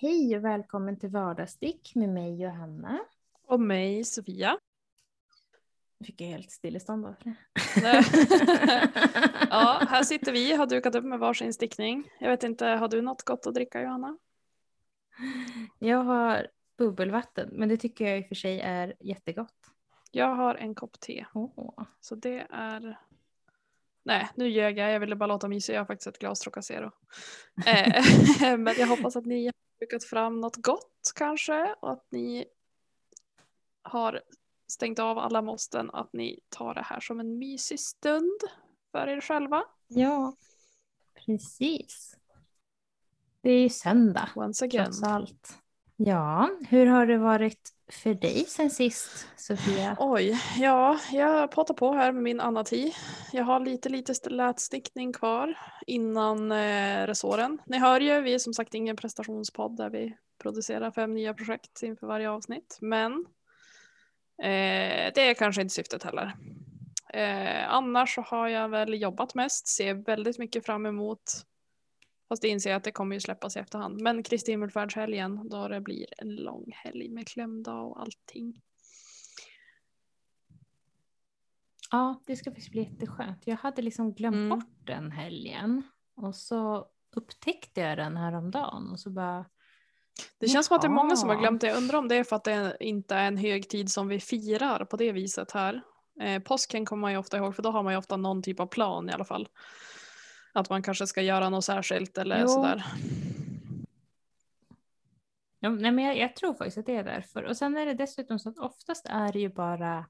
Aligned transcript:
Hej 0.00 0.36
och 0.36 0.44
välkommen 0.44 0.98
till 0.98 1.08
Vardagsstick 1.08 1.94
med 1.94 2.08
mig 2.08 2.42
Johanna. 2.42 2.98
Och 3.46 3.60
mig 3.60 4.04
Sofia. 4.04 4.58
Nu 5.98 6.06
fick 6.06 6.20
jag 6.20 6.28
helt 6.28 6.50
stillestånd 6.50 7.02
bara 7.02 7.14
för 7.14 7.80
det. 7.80 8.04
ja, 9.50 9.82
här 9.88 10.02
sitter 10.02 10.32
vi, 10.32 10.52
har 10.52 10.66
dukat 10.66 10.94
upp 10.94 11.04
med 11.04 11.18
varsin 11.18 11.52
stickning. 11.52 12.10
Jag 12.20 12.30
vet 12.30 12.42
inte, 12.42 12.66
har 12.66 12.88
du 12.88 13.02
något 13.02 13.22
gott 13.22 13.46
att 13.46 13.54
dricka 13.54 13.82
Johanna? 13.82 14.18
Jag 15.78 16.04
har 16.04 16.48
bubbelvatten, 16.76 17.48
men 17.52 17.68
det 17.68 17.76
tycker 17.76 18.04
jag 18.08 18.18
i 18.18 18.22
och 18.22 18.28
för 18.28 18.34
sig 18.34 18.60
är 18.60 18.94
jättegott. 19.00 19.70
Jag 20.10 20.34
har 20.34 20.54
en 20.54 20.74
kopp 20.74 21.00
te. 21.00 21.24
Oh. 21.34 21.84
Så 22.00 22.14
det 22.14 22.46
är... 22.50 22.98
Nej, 24.02 24.28
nu 24.34 24.48
ljög 24.48 24.78
jag. 24.78 24.90
Jag 24.90 25.00
ville 25.00 25.16
bara 25.16 25.26
låta 25.26 25.48
mysig. 25.48 25.74
Jag 25.74 25.80
har 25.80 25.86
faktiskt 25.86 26.06
ett 26.06 26.18
glas 26.18 26.40
Trocacero. 26.40 26.90
eh, 27.66 28.04
men 28.58 28.74
jag 28.78 28.86
hoppas 28.86 29.16
att 29.16 29.26
ni 29.26 29.52
dukat 29.80 30.04
fram 30.04 30.40
något 30.40 30.56
gott 30.56 31.12
kanske 31.14 31.74
och 31.80 31.92
att 31.92 32.06
ni 32.10 32.44
har 33.82 34.22
stängt 34.66 34.98
av 34.98 35.18
alla 35.18 35.42
måsten. 35.42 35.90
Att 35.90 36.12
ni 36.12 36.40
tar 36.48 36.74
det 36.74 36.82
här 36.82 37.00
som 37.00 37.20
en 37.20 37.38
mysig 37.38 37.80
stund 37.80 38.40
för 38.92 39.08
er 39.08 39.20
själva. 39.20 39.64
Ja, 39.86 40.36
precis. 41.26 42.16
Det 43.40 43.50
är 43.50 43.60
ju 43.60 43.68
söndag. 43.68 44.28
Once 44.36 44.64
again. 44.64 44.84
Trots 44.84 45.02
allt. 45.02 45.58
Ja, 46.00 46.50
hur 46.68 46.86
har 46.86 47.06
det 47.06 47.18
varit 47.18 47.70
för 47.88 48.14
dig 48.14 48.44
sen 48.48 48.70
sist, 48.70 49.28
Sofia? 49.36 49.96
Oj, 49.98 50.40
ja, 50.58 50.98
jag 51.12 51.50
pratar 51.50 51.74
på 51.74 51.92
här 51.92 52.12
med 52.12 52.22
min 52.22 52.40
anati. 52.40 52.94
Jag 53.32 53.44
har 53.44 53.60
lite, 53.60 53.88
lite 53.88 54.30
lätstickning 54.30 55.12
kvar 55.12 55.58
innan 55.86 56.52
eh, 56.52 57.06
resåren. 57.06 57.58
Ni 57.66 57.78
hör 57.78 58.00
ju, 58.00 58.20
vi 58.20 58.34
är 58.34 58.38
som 58.38 58.54
sagt 58.54 58.74
ingen 58.74 58.96
prestationspodd 58.96 59.76
där 59.76 59.90
vi 59.90 60.16
producerar 60.42 60.90
fem 60.90 61.14
nya 61.14 61.34
projekt 61.34 61.82
inför 61.82 62.06
varje 62.06 62.30
avsnitt, 62.30 62.78
men 62.80 63.12
eh, 64.42 65.12
det 65.14 65.30
är 65.30 65.34
kanske 65.34 65.62
inte 65.62 65.74
syftet 65.74 66.02
heller. 66.02 66.36
Eh, 67.12 67.74
annars 67.74 68.14
så 68.14 68.20
har 68.20 68.48
jag 68.48 68.68
väl 68.68 69.02
jobbat 69.02 69.34
mest, 69.34 69.68
ser 69.68 69.94
väldigt 69.94 70.38
mycket 70.38 70.66
fram 70.66 70.86
emot 70.86 71.22
Fast 72.28 72.42
det 72.42 72.48
inser 72.48 72.70
jag 72.70 72.76
att 72.76 72.84
det 72.84 72.92
kommer 72.92 73.16
ju 73.16 73.20
släppas 73.20 73.56
i 73.56 73.58
efterhand. 73.58 74.00
Men 74.00 74.22
Kristi 74.22 74.50
himmelfärdshelgen 74.50 75.48
då 75.48 75.68
det 75.68 75.80
blir 75.80 76.06
en 76.18 76.36
lång 76.36 76.72
helg 76.74 77.08
med 77.08 77.28
klämdag 77.28 77.82
och 77.82 78.00
allting. 78.00 78.60
Ja, 81.90 82.22
det 82.26 82.36
ska 82.36 82.50
faktiskt 82.50 82.70
bli 82.70 82.82
jätteskönt. 82.82 83.42
Jag 83.46 83.56
hade 83.56 83.82
liksom 83.82 84.14
glömt 84.14 84.34
Mm. 84.34 84.48
bort 84.48 84.86
den 84.86 85.10
helgen 85.10 85.82
och 86.16 86.34
så 86.36 86.86
upptäckte 87.16 87.80
jag 87.80 87.98
den 87.98 88.16
häromdagen 88.16 88.90
och 88.92 89.00
så 89.00 89.10
bara 89.10 89.46
Det 90.38 90.48
känns 90.48 90.66
som 90.66 90.76
att 90.76 90.82
det 90.82 90.88
är 90.88 90.92
många 90.92 91.16
som 91.16 91.28
har 91.28 91.36
glömt 91.36 91.60
det. 91.60 91.66
Jag 91.66 91.76
undrar 91.76 91.98
om 91.98 92.08
det 92.08 92.16
är 92.16 92.24
för 92.24 92.36
att 92.36 92.44
det 92.44 92.76
inte 92.80 93.14
är 93.14 93.26
en 93.26 93.36
högtid 93.36 93.90
som 93.90 94.08
vi 94.08 94.20
firar 94.20 94.84
på 94.84 94.96
det 94.96 95.12
viset 95.12 95.50
här. 95.52 95.82
Eh, 96.20 96.42
påsken 96.42 96.84
kommer 96.86 97.00
man 97.00 97.12
ju 97.12 97.18
ofta 97.18 97.36
ihåg 97.36 97.56
för 97.56 97.62
då 97.62 97.70
har 97.70 97.82
man 97.82 97.92
ju 97.92 97.98
ofta 97.98 98.16
någon 98.16 98.42
typ 98.42 98.60
av 98.60 98.66
plan 98.66 99.08
i 99.10 99.12
alla 99.12 99.24
fall. 99.24 99.48
Att 100.52 100.70
man 100.70 100.82
kanske 100.82 101.06
ska 101.06 101.22
göra 101.22 101.48
något 101.50 101.64
särskilt 101.64 102.18
eller 102.18 102.40
Jo. 102.40 102.48
sådär. 102.48 102.84
Ja, 105.60 105.68
nej, 105.70 105.90
men 105.90 106.04
jag, 106.04 106.18
jag 106.18 106.36
tror 106.36 106.54
faktiskt 106.54 106.78
att 106.78 106.86
det 106.86 106.96
är 106.96 107.04
därför. 107.04 107.42
Och 107.42 107.56
sen 107.56 107.76
är 107.76 107.86
det 107.86 107.94
dessutom 107.94 108.38
så 108.38 108.48
att 108.48 108.58
oftast 108.58 109.06
är 109.06 109.32
det 109.32 109.38
ju 109.38 109.48
bara 109.48 110.06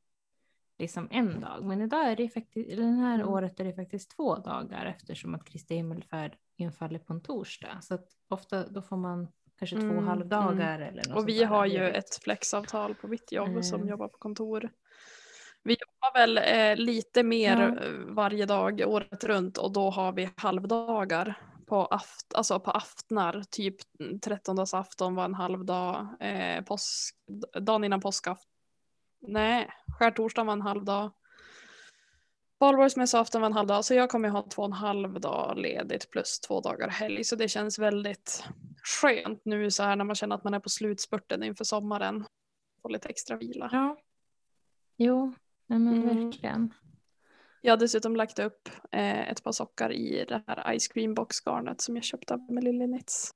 liksom 0.78 1.08
en 1.10 1.40
dag. 1.40 1.64
Men 1.64 1.80
idag 1.82 2.06
är 2.10 2.16
det 2.16 2.28
faktiskt, 2.28 2.70
eller 2.70 2.82
den 2.82 2.98
här 2.98 3.14
Mm. 3.14 3.28
året 3.28 3.60
är 3.60 3.64
det 3.64 3.74
faktiskt 3.74 4.10
två 4.16 4.36
dagar 4.36 4.86
eftersom 4.86 5.34
att 5.34 5.44
Kristi 5.44 5.74
himmelfärd 5.74 6.36
infaller 6.56 6.98
på 6.98 7.12
en 7.12 7.20
torsdag. 7.20 7.78
Så 7.82 7.94
att 7.94 8.08
ofta 8.28 8.68
då 8.68 8.82
får 8.82 8.96
man 8.96 9.28
kanske 9.58 9.76
två 9.76 9.82
Mm, 9.82 10.06
halvdagar 10.06 10.78
eller 10.78 11.08
något 11.08 11.16
Och 11.18 11.28
vi 11.28 11.44
har 11.44 11.66
ju 11.66 11.88
ett 11.90 12.14
flexavtal 12.22 12.94
på 12.94 13.08
mitt 13.08 13.32
jobb 13.32 13.64
som 13.64 13.76
Mm. 13.80 13.88
jobbar 13.88 14.08
på 14.08 14.18
kontor. 14.18 14.70
Vi 15.62 15.76
jobbar 15.80 16.20
väl 16.20 16.38
eh, 16.38 16.84
lite 16.84 17.22
mer 17.22 17.56
Ja. 17.60 17.84
eh, 17.84 17.92
varje 18.06 18.46
dag 18.46 18.82
året 18.86 19.24
runt 19.24 19.58
och 19.58 19.72
då 19.72 19.90
har 19.90 20.12
vi 20.12 20.30
halvdagar 20.36 21.34
på, 21.66 21.86
aft 21.86 22.34
alltså 22.34 22.60
på 22.60 22.70
aftnar. 22.70 23.42
Typ 23.50 23.76
trettondagsafton 24.22 25.14
var 25.14 25.24
en 25.24 25.34
halvdag. 25.34 26.08
Eh, 26.20 26.64
påsk 26.64 27.16
dagen 27.60 27.84
innan 27.84 28.00
påskafton. 28.00 28.50
Nej, 29.20 29.68
skärtorsdagen 29.98 30.46
var 30.46 30.52
en 30.52 30.62
halvdag. 30.62 31.10
Valborgsmässoafton 32.58 33.40
var 33.40 33.46
en 33.46 33.52
halvdag. 33.52 33.84
Så 33.84 33.94
jag 33.94 34.10
kommer 34.10 34.28
ha 34.28 34.42
två 34.48 34.62
och 34.62 34.68
en 34.68 34.72
halv 34.72 35.20
dag 35.20 35.58
ledigt 35.58 36.10
plus 36.10 36.40
två 36.40 36.60
dagar 36.60 36.88
helg. 36.88 37.24
Så 37.24 37.36
det 37.36 37.48
känns 37.48 37.78
väldigt 37.78 38.44
skönt 38.82 39.44
nu 39.44 39.70
så 39.70 39.82
här 39.82 39.96
när 39.96 40.04
man 40.04 40.16
känner 40.16 40.36
att 40.36 40.44
man 40.44 40.54
är 40.54 40.60
på 40.60 40.68
slutspurten 40.68 41.42
inför 41.42 41.64
sommaren. 41.64 42.24
Få 42.82 42.88
lite 42.88 43.08
extra 43.08 43.36
vila. 43.36 43.68
Ja. 43.72 43.96
Jo, 44.96 45.34
nej 45.68 45.78
men 45.78 46.02
Mm. 46.02 46.24
verkligen. 46.24 46.74
Jag 47.60 47.72
har 47.72 47.76
dessutom 47.76 48.16
lagt 48.16 48.38
upp 48.38 48.68
eh, 48.92 49.28
ett 49.30 49.42
par 49.44 49.52
sockar 49.52 49.92
i 49.92 50.24
det 50.28 50.42
här 50.46 50.78
Ice 50.78 50.88
Cream 50.88 51.14
Box 51.14 51.40
garnet 51.46 51.80
som 51.80 51.96
jag 51.96 52.04
köpte 52.04 52.34
av 52.34 52.52
med 52.52 52.64
Lily 52.64 52.86
Knits. 52.86 53.30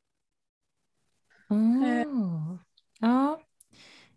Eh. 1.84 2.06
Ja. 2.98 3.41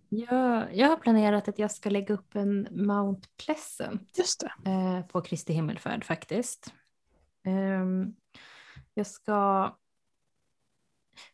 Jag, 0.10 0.76
jag 0.76 0.88
har 0.88 0.98
planerat 0.98 1.48
att 1.48 1.60
jag 1.60 1.72
ska 1.72 1.90
lägga 1.90 2.14
upp 2.14 2.36
en 2.36 2.68
Mount 2.72 3.28
Pleasant 3.46 4.18
Just 4.18 4.40
det. 4.64 4.70
eh, 4.72 5.02
på 5.08 5.22
Kristi 5.22 5.54
himmelfärd 5.54 6.04
faktiskt. 6.04 6.74
Ehm, 7.44 8.16
jag 8.94 9.08
ska... 9.08 9.70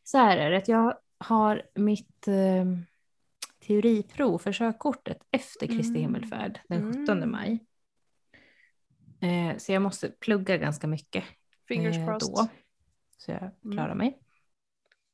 Så 0.03 0.17
här 0.17 0.37
är 0.37 0.51
det, 0.51 0.67
jag 0.67 0.97
har 1.17 1.61
mitt 1.75 2.27
eh, 2.27 2.65
teoriprov 3.75 4.37
för 4.37 4.51
körkortet 4.53 5.17
efter 5.31 5.67
Kristi 5.67 5.89
Mm. 5.89 6.01
himmelfärd 6.01 6.59
den 6.69 6.93
17 6.93 7.17
Mm. 7.17 7.31
maj. 7.31 7.65
Eh, 9.21 9.57
så 9.57 9.71
jag 9.71 9.81
måste 9.81 10.09
plugga 10.09 10.57
ganska 10.57 10.87
mycket 10.87 11.23
Fingers 11.67 11.97
eh, 11.97 12.05
crossed. 12.05 12.33
då. 12.35 12.47
Så 13.17 13.31
jag 13.31 13.41
Mm. 13.41 13.77
klarar 13.77 13.95
mig. 13.95 14.19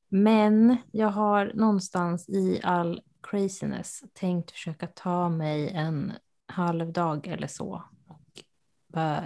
Men 0.09 0.77
jag 0.91 1.07
har 1.07 1.51
någonstans 1.53 2.29
i 2.29 2.59
all 2.63 3.01
craziness 3.23 4.03
tänkt 4.13 4.51
försöka 4.51 4.87
ta 4.87 5.29
mig 5.29 5.69
en 5.69 6.13
halvdag 6.45 7.27
eller 7.27 7.47
så 7.47 7.83
och 8.07 8.43
bara 8.87 9.23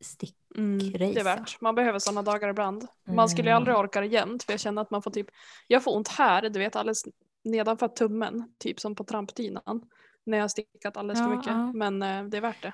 stick. 0.00 0.36
Mm, 0.56 0.78
det 0.92 1.16
är 1.20 1.24
värt. 1.24 1.60
Man 1.60 1.74
behöver 1.74 1.98
sådana 1.98 2.22
dagar 2.22 2.48
ibland. 2.48 2.86
Man 3.04 3.28
skulle 3.28 3.50
ju 3.50 3.56
aldrig 3.56 3.74
Mm. 3.74 3.84
orka 3.84 4.00
det 4.00 4.06
jämt 4.06 4.42
för 4.42 4.52
jag 4.52 4.60
känner 4.60 4.82
att 4.82 4.90
man 4.90 5.02
får 5.02 5.10
typ, 5.10 5.26
jag 5.68 5.84
får 5.84 5.96
ont 5.96 6.08
här, 6.08 6.48
du 6.48 6.58
vet 6.58 6.76
alldeles 6.76 7.04
nedanför 7.44 7.88
tummen, 7.88 8.54
typ 8.58 8.80
som 8.80 8.94
på 8.94 9.04
trampdynan. 9.04 9.90
När 10.24 10.38
jag 10.38 10.50
stickat 10.50 10.96
alldeles 10.96 11.20
för 11.20 11.30
Ja, 11.30 11.36
mycket. 11.36 11.52
ja. 11.52 11.72
Men 11.72 12.02
eh, 12.02 12.24
det 12.24 12.36
är 12.36 12.40
värt 12.40 12.62
det. 12.62 12.72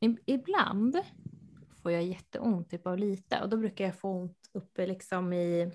I- 0.00 0.16
Ibland 0.26 0.96
får 1.82 1.92
jag 1.92 2.02
jätteont 2.04 2.70
typ 2.70 2.86
av 2.86 2.98
lite 2.98 3.40
och 3.42 3.48
då 3.48 3.56
brukar 3.56 3.84
jag 3.84 3.94
få 3.98 4.10
ont 4.20 4.50
uppe 4.52 4.86
liksom 4.86 5.32
i 5.32 5.72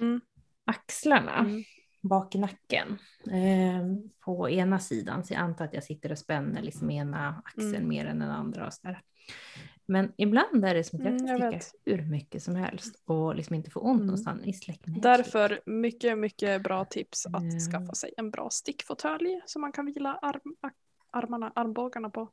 Mm. 0.00 0.20
axlarna. 0.64 1.38
Mm. 1.38 1.62
bak 2.02 2.34
i 2.34 2.38
nacken 2.38 2.98
eh, 3.30 3.84
på 4.20 4.50
ena 4.50 4.78
sidan. 4.78 5.24
Så 5.24 5.34
jag 5.34 5.40
antar 5.40 5.64
att 5.64 5.74
jag 5.74 5.84
sitter 5.84 6.12
och 6.12 6.18
spänner 6.18 6.62
liksom 6.62 6.90
ena 6.90 7.42
axeln 7.44 7.74
Mm. 7.74 7.88
mer 7.88 8.04
än 8.06 8.18
den 8.18 8.30
andra. 8.30 8.66
Och 8.66 8.72
så 8.74 8.80
där. 8.82 9.02
Men 9.86 10.12
ibland 10.16 10.64
är 10.64 10.74
det 10.74 10.84
som 10.84 10.98
att 10.98 11.04
jag 11.04 11.12
Mm, 11.14 11.26
kan 11.26 11.36
sticka 11.36 11.50
vet. 11.50 11.72
hur 11.84 12.10
mycket 12.10 12.42
som 12.42 12.54
helst 12.56 13.02
och 13.04 13.34
liksom 13.36 13.54
inte 13.54 13.70
få 13.70 13.80
ont 13.80 13.94
Mm. 13.96 14.06
någonstans 14.06 14.46
i 14.46 14.52
släckningen. 14.52 15.00
Därför 15.00 15.60
mycket, 15.66 16.18
mycket 16.18 16.62
bra 16.62 16.84
tips 16.84 17.26
att 17.26 17.42
Mm. 17.42 17.60
skaffa 17.60 17.94
sig 17.94 18.14
en 18.16 18.30
bra 18.30 18.50
stickfåtölj 18.50 19.40
som 19.46 19.60
man 19.60 19.72
kan 19.72 19.86
vila 19.86 20.14
arm, 20.22 20.56
armarna, 21.10 21.52
armbågarna 21.54 22.10
på. 22.10 22.32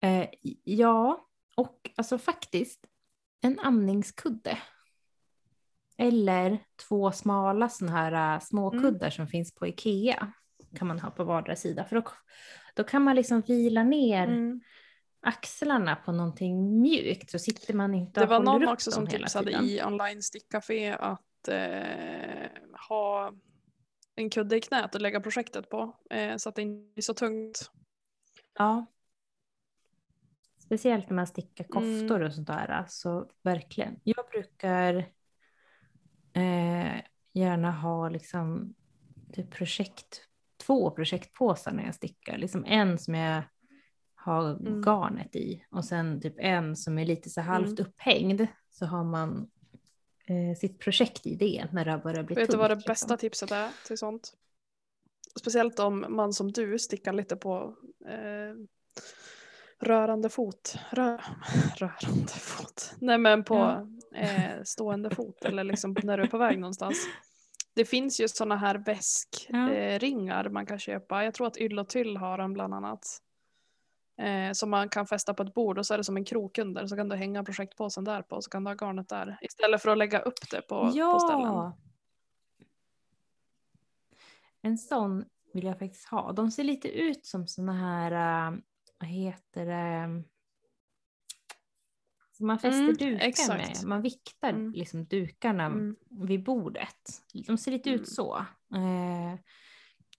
Eh, 0.00 0.28
ja, 0.64 1.26
och 1.56 1.90
alltså 1.96 2.18
faktiskt 2.18 2.86
en 3.40 3.58
amningskudde. 3.60 4.58
Eller 5.96 6.58
två 6.88 7.12
smala 7.12 7.68
sådana 7.68 7.96
här 7.96 8.34
äh, 8.36 8.40
småkuddar 8.40 9.10
som 9.10 9.26
finns 9.26 9.54
på 9.54 9.66
Ikea. 9.66 10.32
Kan 10.76 10.88
man 10.88 10.98
ha 11.00 11.10
på 11.10 11.24
vardera 11.24 11.56
sida. 11.56 11.84
För 11.84 11.96
då, 11.96 12.02
då 12.74 12.84
kan 12.84 13.02
man 13.02 13.16
liksom 13.16 13.40
vila 13.40 13.82
ner 13.82 14.26
Mm. 14.28 14.60
Axlarna 15.20 15.96
på 15.96 16.12
någonting 16.12 16.80
mjukt 16.80 17.30
så 17.30 17.38
sitter 17.38 17.74
man 17.74 17.94
inte 17.94 18.20
Det 18.20 18.26
var 18.26 18.40
någon 18.40 18.68
också 18.68 18.90
som 18.90 19.06
tipsade 19.06 19.50
i 19.50 19.82
online 19.84 20.22
stickcafé 20.22 20.90
att 20.90 21.48
eh, 21.48 22.50
ha 22.88 23.32
en 24.14 24.30
kudde 24.30 24.56
i 24.56 24.60
knät 24.60 24.94
och 24.94 25.00
lägga 25.00 25.20
projektet 25.20 25.70
på 25.70 25.96
eh, 26.10 26.36
så 26.36 26.48
att 26.48 26.54
det 26.54 26.62
inte 26.62 26.92
blir 26.94 27.02
så 27.02 27.14
tungt. 27.14 27.70
Ja. 28.58 28.86
Speciellt 30.58 31.10
när 31.10 31.16
man 31.16 31.26
stickar 31.26 31.64
Mm. 31.64 32.00
koftor 32.00 32.22
och 32.22 32.34
sånt 32.34 32.46
där. 32.46 32.84
Så 32.88 33.30
verkligen. 33.42 34.00
Jag 34.04 34.24
brukar 34.32 34.94
eh, 36.32 37.00
gärna 37.32 37.72
ha 37.72 38.08
liksom 38.08 38.74
typ 39.32 39.50
projekt, 39.50 40.22
två 40.66 40.90
projektpåsar 40.90 41.72
när 41.72 41.84
jag 41.84 41.94
stickar. 41.94 42.38
Liksom 42.38 42.64
en 42.64 42.98
som 42.98 43.14
jag 43.14 43.42
ha 44.24 44.50
Mm. 44.50 44.82
garnet 44.82 45.36
i. 45.36 45.64
Och 45.70 45.84
sen 45.84 46.20
typ 46.20 46.34
en 46.38 46.76
som 46.76 46.98
är 46.98 47.04
lite 47.04 47.30
så 47.30 47.40
halvt 47.40 47.78
Mm. 47.80 47.90
upphängd 47.90 48.46
så 48.70 48.86
har 48.86 49.04
man 49.04 49.50
eh, 50.26 50.56
sitt 50.58 50.78
projekt 50.78 51.26
i 51.26 51.34
det 51.34 51.66
när 51.72 51.84
det 51.84 51.90
har 51.90 51.98
börjat 51.98 52.26
bli 52.26 52.34
Vet 52.34 52.46
du 52.46 52.52
tungt. 52.52 52.60
vad 52.60 52.70
det 52.70 52.74
liksom. 52.74 52.90
bästa 52.90 53.16
tipset 53.16 53.50
är 53.50 53.70
till 53.86 53.98
sånt? 53.98 54.32
Speciellt 55.40 55.78
om 55.78 56.06
man 56.08 56.32
som 56.32 56.52
du 56.52 56.78
stickar 56.78 57.12
lite 57.12 57.36
på 57.36 57.74
eh, 58.08 58.54
rörande 59.86 60.28
fot. 60.28 60.74
Rö, 60.90 61.18
rörande 61.76 62.32
fot. 62.32 62.94
Nej 62.98 63.18
men 63.18 63.44
på 63.44 63.54
Ja. 63.54 63.86
eh, 64.18 64.62
stående 64.64 65.10
fot 65.10 65.44
eller 65.44 65.64
liksom 65.64 65.96
när 66.02 66.16
du 66.18 66.22
är 66.22 66.28
på 66.28 66.38
väg 66.38 66.58
någonstans. 66.58 66.96
Det 67.74 67.84
finns 67.84 68.20
ju 68.20 68.28
sådana 68.28 68.56
här 68.56 68.74
Ja. 68.74 68.82
väskringar 68.86 69.70
eh, 69.72 69.98
ringar 69.98 70.48
man 70.48 70.66
kan 70.66 70.78
köpa. 70.78 71.24
Jag 71.24 71.34
tror 71.34 71.46
att 71.46 71.56
Yll 71.56 71.78
och 71.78 71.88
Tyll 71.88 72.16
har 72.16 72.38
dem 72.38 72.52
bland 72.52 72.74
annat. 72.74 73.18
Eh, 74.20 74.52
som 74.52 74.70
man 74.70 74.88
kan 74.88 75.06
fästa 75.06 75.34
på 75.34 75.42
ett 75.42 75.54
bord 75.54 75.78
och 75.78 75.86
så 75.86 75.94
är 75.94 75.98
det 75.98 76.04
som 76.04 76.16
en 76.16 76.24
krok 76.24 76.58
under 76.58 76.86
så 76.86 76.96
kan 76.96 77.08
du 77.08 77.16
hänga 77.16 77.44
projektpåsen 77.44 78.04
där 78.04 78.22
på 78.22 78.36
och 78.36 78.44
så 78.44 78.50
kan 78.50 78.64
du 78.64 78.70
ha 78.70 78.74
garnet 78.74 79.08
där. 79.08 79.38
Istället 79.42 79.82
för 79.82 79.90
att 79.90 79.98
lägga 79.98 80.18
upp 80.20 80.50
det 80.50 80.60
på, 80.62 80.92
på 81.12 81.18
ställen. 81.20 81.72
En 84.62 84.78
sån 84.78 85.24
vill 85.52 85.64
jag 85.64 85.78
faktiskt 85.78 86.08
ha. 86.08 86.32
De 86.32 86.50
ser 86.50 86.64
lite 86.64 86.88
ut 86.88 87.26
som 87.26 87.46
såna 87.46 87.72
här, 87.72 88.48
äh, 88.52 88.58
vad 88.98 89.08
heter 89.08 89.66
det, 89.66 90.22
som 92.32 92.46
man 92.46 92.58
fäster 92.58 92.80
Mm, 92.82 92.96
dukar 92.96 93.26
exakt. 93.26 93.68
med. 93.82 93.88
Man 93.88 94.02
viktar 94.02 94.50
Mm. 94.50 94.72
liksom 94.72 95.04
dukarna 95.04 95.64
Mm. 95.66 95.96
vid 96.10 96.42
bordet. 96.44 97.22
De 97.46 97.58
ser 97.58 97.70
lite 97.72 97.90
Mm. 97.90 98.00
ut 98.00 98.08
så. 98.08 98.36
Eh, 98.74 99.38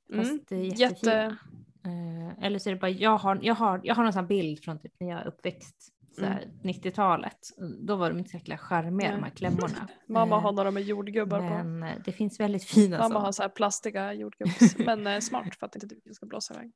Mm. 0.10 0.26
fast 0.26 0.52
mm. 0.52 0.64
Jätte... 0.64 1.38
Eh, 1.86 2.46
eller 2.46 2.60
så 2.60 2.70
är 2.70 2.74
det 2.74 2.80
bara, 2.80 2.92
jag 2.92 3.18
har, 3.18 3.40
jag 3.42 3.56
har, 3.56 3.82
jag 3.84 3.96
har 3.96 4.06
en 4.06 4.14
sån 4.14 4.28
bild 4.28 4.64
från 4.64 4.80
typ 4.80 4.94
när 5.00 5.10
jag 5.10 5.20
är 5.22 5.28
uppväxt, 5.28 5.76
här, 6.22 6.48
90-talet. 6.64 7.38
Då 7.80 7.96
var 7.96 8.10
de 8.10 8.18
inte 8.20 8.30
så 8.30 8.38
jäkla 8.38 8.58
charmiga 8.58 9.08
Nej. 9.10 9.18
de 9.18 9.24
här 9.24 9.32
klämmorna. 9.32 9.88
Mamma 10.08 10.36
Eh, 10.36 10.42
har 10.42 10.52
några 10.52 10.72
med 10.72 10.84
jordgubbar 10.84 11.40
på. 11.40 11.44
Men 11.64 11.84
eh, 11.84 11.90
det 12.06 12.12
finns 12.12 12.40
väldigt 12.40 12.64
fina 12.64 12.98
Mamma 12.98 13.08
sådana. 13.10 13.26
har 13.26 13.32
så 13.32 13.42
här 13.42 13.50
plastiga 13.50 14.14
jordgubbs. 14.14 14.78
men 14.86 15.08
eh, 15.08 15.20
smart 15.20 15.56
för 15.60 15.66
att 15.66 15.76
inte 15.76 15.88
duken 15.88 16.14
ska 16.14 16.26
blåsa 16.26 16.54
iväg. 16.54 16.72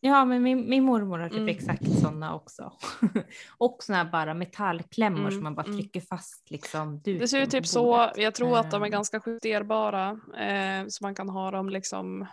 Ja, 0.00 0.24
men 0.24 0.42
min, 0.42 0.68
min 0.70 0.84
mormor 0.84 1.18
har 1.18 1.28
typ 1.28 1.36
Mm. 1.38 1.48
exakt 1.48 1.98
sådana 1.98 2.34
också. 2.34 2.72
och 3.58 3.76
såna 3.82 3.98
här 3.98 4.10
bara 4.10 4.34
metallklämmor 4.34 5.20
Mm, 5.20 5.30
som 5.32 5.42
man 5.42 5.54
bara 5.54 5.66
mm. 5.66 5.78
trycker 5.78 6.00
fast 6.00 6.50
liksom 6.50 7.00
Det 7.04 7.28
ser 7.28 7.38
ut 7.38 7.44
på 7.44 7.50
typ 7.50 7.66
så. 7.66 8.10
Jag 8.16 8.34
tror 8.34 8.58
att 8.58 8.70
de 8.70 8.82
är 8.82 8.88
ganska 8.88 9.20
justerbara. 9.26 10.20
Eh, 10.38 10.86
så 10.88 11.04
man 11.04 11.14
kan 11.14 11.28
ha 11.28 11.50
dem 11.50 11.68
liksom. 11.68 12.26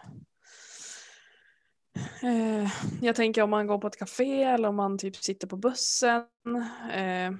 Eh, 2.24 2.69
jag 3.01 3.15
tänker 3.15 3.42
om 3.42 3.50
man 3.50 3.68
går 3.68 3.77
på 3.77 3.88
ett 3.88 4.00
café 4.00 4.44
eller 4.44 4.68
om 4.69 4.75
man 4.75 4.97
typ 4.97 5.15
sitter 5.15 5.47
på 5.47 5.57
bussen. 5.57 6.25
Eh, 6.94 7.31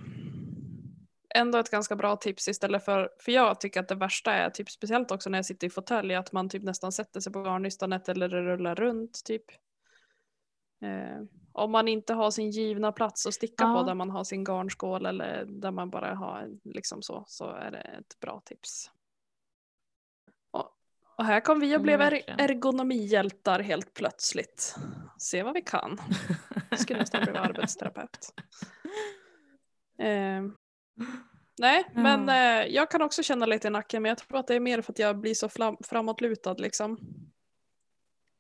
ändå 1.36 1.58
ett 1.58 1.72
ganska 1.72 1.96
bra 1.96 2.16
tips 2.16 2.48
istället 2.48 2.86
för, 2.86 3.10
för 3.20 3.32
jag 3.32 3.60
tycker 3.60 3.80
att 3.80 3.88
det 3.88 3.96
värsta 3.96 4.34
är 4.34 4.50
typ 4.50 4.70
speciellt 4.70 5.12
också 5.12 5.30
när 5.30 5.38
jag 5.38 5.46
sitter 5.46 5.68
i 5.68 5.70
fåtölj 5.70 6.16
att 6.16 6.32
man 6.32 6.50
typ 6.50 6.64
nästan 6.64 6.92
sätter 6.92 7.20
sig 7.20 7.34
på 7.34 7.40
garnnystanet 7.44 8.10
eller 8.10 8.30
rullar 8.30 8.76
runt 8.76 9.22
typ. 9.26 9.46
Eh, 10.82 11.24
om 11.52 11.72
man 11.72 11.88
inte 11.88 12.14
har 12.14 12.32
sin 12.32 12.50
givna 12.50 12.92
plats 12.92 13.26
att 13.26 13.34
sticka 13.34 13.64
Ja. 13.64 13.74
på 13.76 13.84
där 13.84 13.94
man 13.94 14.10
har 14.10 14.24
sin 14.24 14.44
garnskål 14.44 15.06
eller 15.06 15.46
där 15.46 15.72
man 15.72 15.90
bara 15.90 16.16
har 16.16 16.50
liksom 16.64 17.02
så, 17.02 17.24
så 17.28 17.50
är 17.50 17.72
det 17.72 17.78
ett 17.78 18.20
bra 18.20 18.42
tips. 18.46 18.92
Och, 21.18 21.26
här 21.26 21.40
kom 21.40 21.60
vi 21.60 21.78
och 21.78 21.82
blev 21.82 22.02
er 22.02 22.24
ergonomihjältar 22.28 23.60
helt 23.60 23.94
plötsligt. 23.94 24.76
Se 25.18 25.44
vad 25.44 25.54
vi 25.54 25.62
kan. 25.62 26.02
Skulle 26.78 27.00
nästan 27.00 27.24
bli 27.24 27.34
arbetsterapeut. 27.38 28.34
Eh, 30.00 30.44
nej, 31.60 31.86
men 31.94 32.30
eh, 32.30 32.74
jag 32.76 32.92
kan 32.92 33.02
också 33.02 33.24
känna 33.24 33.46
lite 33.46 33.68
i 33.68 33.72
nacken 33.72 34.02
men 34.02 34.10
jag 34.10 34.18
tror 34.18 34.38
att 34.40 34.48
det 34.48 34.56
är 34.56 34.60
mer 34.60 34.82
för 34.82 34.94
att 34.94 35.00
jag 35.00 35.20
blir 35.20 35.34
så 35.34 35.50
fram- 35.50 35.78
framåtlutad 35.84 36.54
liksom. 36.54 36.98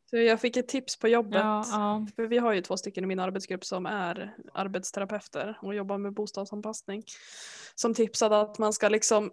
Så 0.09 0.17
jag 0.17 0.41
fick 0.41 0.57
ett 0.57 0.67
tips 0.67 0.99
på 0.99 1.07
jobbet. 1.07 1.41
Ja, 1.41 1.63
ja. 1.71 2.07
För 2.15 2.27
vi 2.27 2.37
har 2.37 2.53
ju 2.53 2.61
två 2.61 2.77
stycken 2.77 3.03
i 3.03 3.07
min 3.07 3.19
arbetsgrupp 3.19 3.65
som 3.65 3.85
är 3.85 4.35
arbetsterapeuter 4.53 5.57
och 5.61 5.75
jobbar 5.75 5.97
med 5.97 6.13
bostadsanpassning. 6.13 7.03
Som 7.75 7.93
tipsade 7.93 8.41
att 8.41 8.57
man 8.57 8.73
ska 8.73 8.89
liksom 8.89 9.31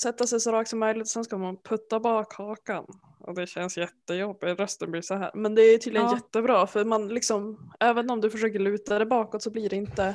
sätta 0.00 0.26
sig 0.26 0.40
så 0.40 0.52
rakt 0.52 0.70
som 0.70 0.78
möjligt 0.78 1.08
sen 1.08 1.24
ska 1.24 1.38
man 1.38 1.56
putta 1.56 2.00
bak 2.00 2.34
hakan. 2.34 2.84
Och 3.20 3.34
det 3.34 3.46
känns 3.46 3.78
jättejobbigt, 3.78 4.60
rösten 4.60 4.90
blir 4.90 5.00
så 5.02 5.14
här. 5.14 5.30
Men 5.34 5.54
det 5.54 5.62
är 5.62 5.78
tydligen 5.78 6.06
Ja. 6.06 6.14
jättebra 6.14 6.66
för 6.66 6.84
man 6.84 7.08
liksom, 7.08 7.70
även 7.80 8.10
om 8.10 8.20
du 8.20 8.30
försöker 8.30 8.58
luta 8.58 8.98
det 8.98 9.06
bakåt 9.06 9.42
så 9.42 9.50
blir 9.50 9.68
det 9.68 9.76
inte 9.76 10.14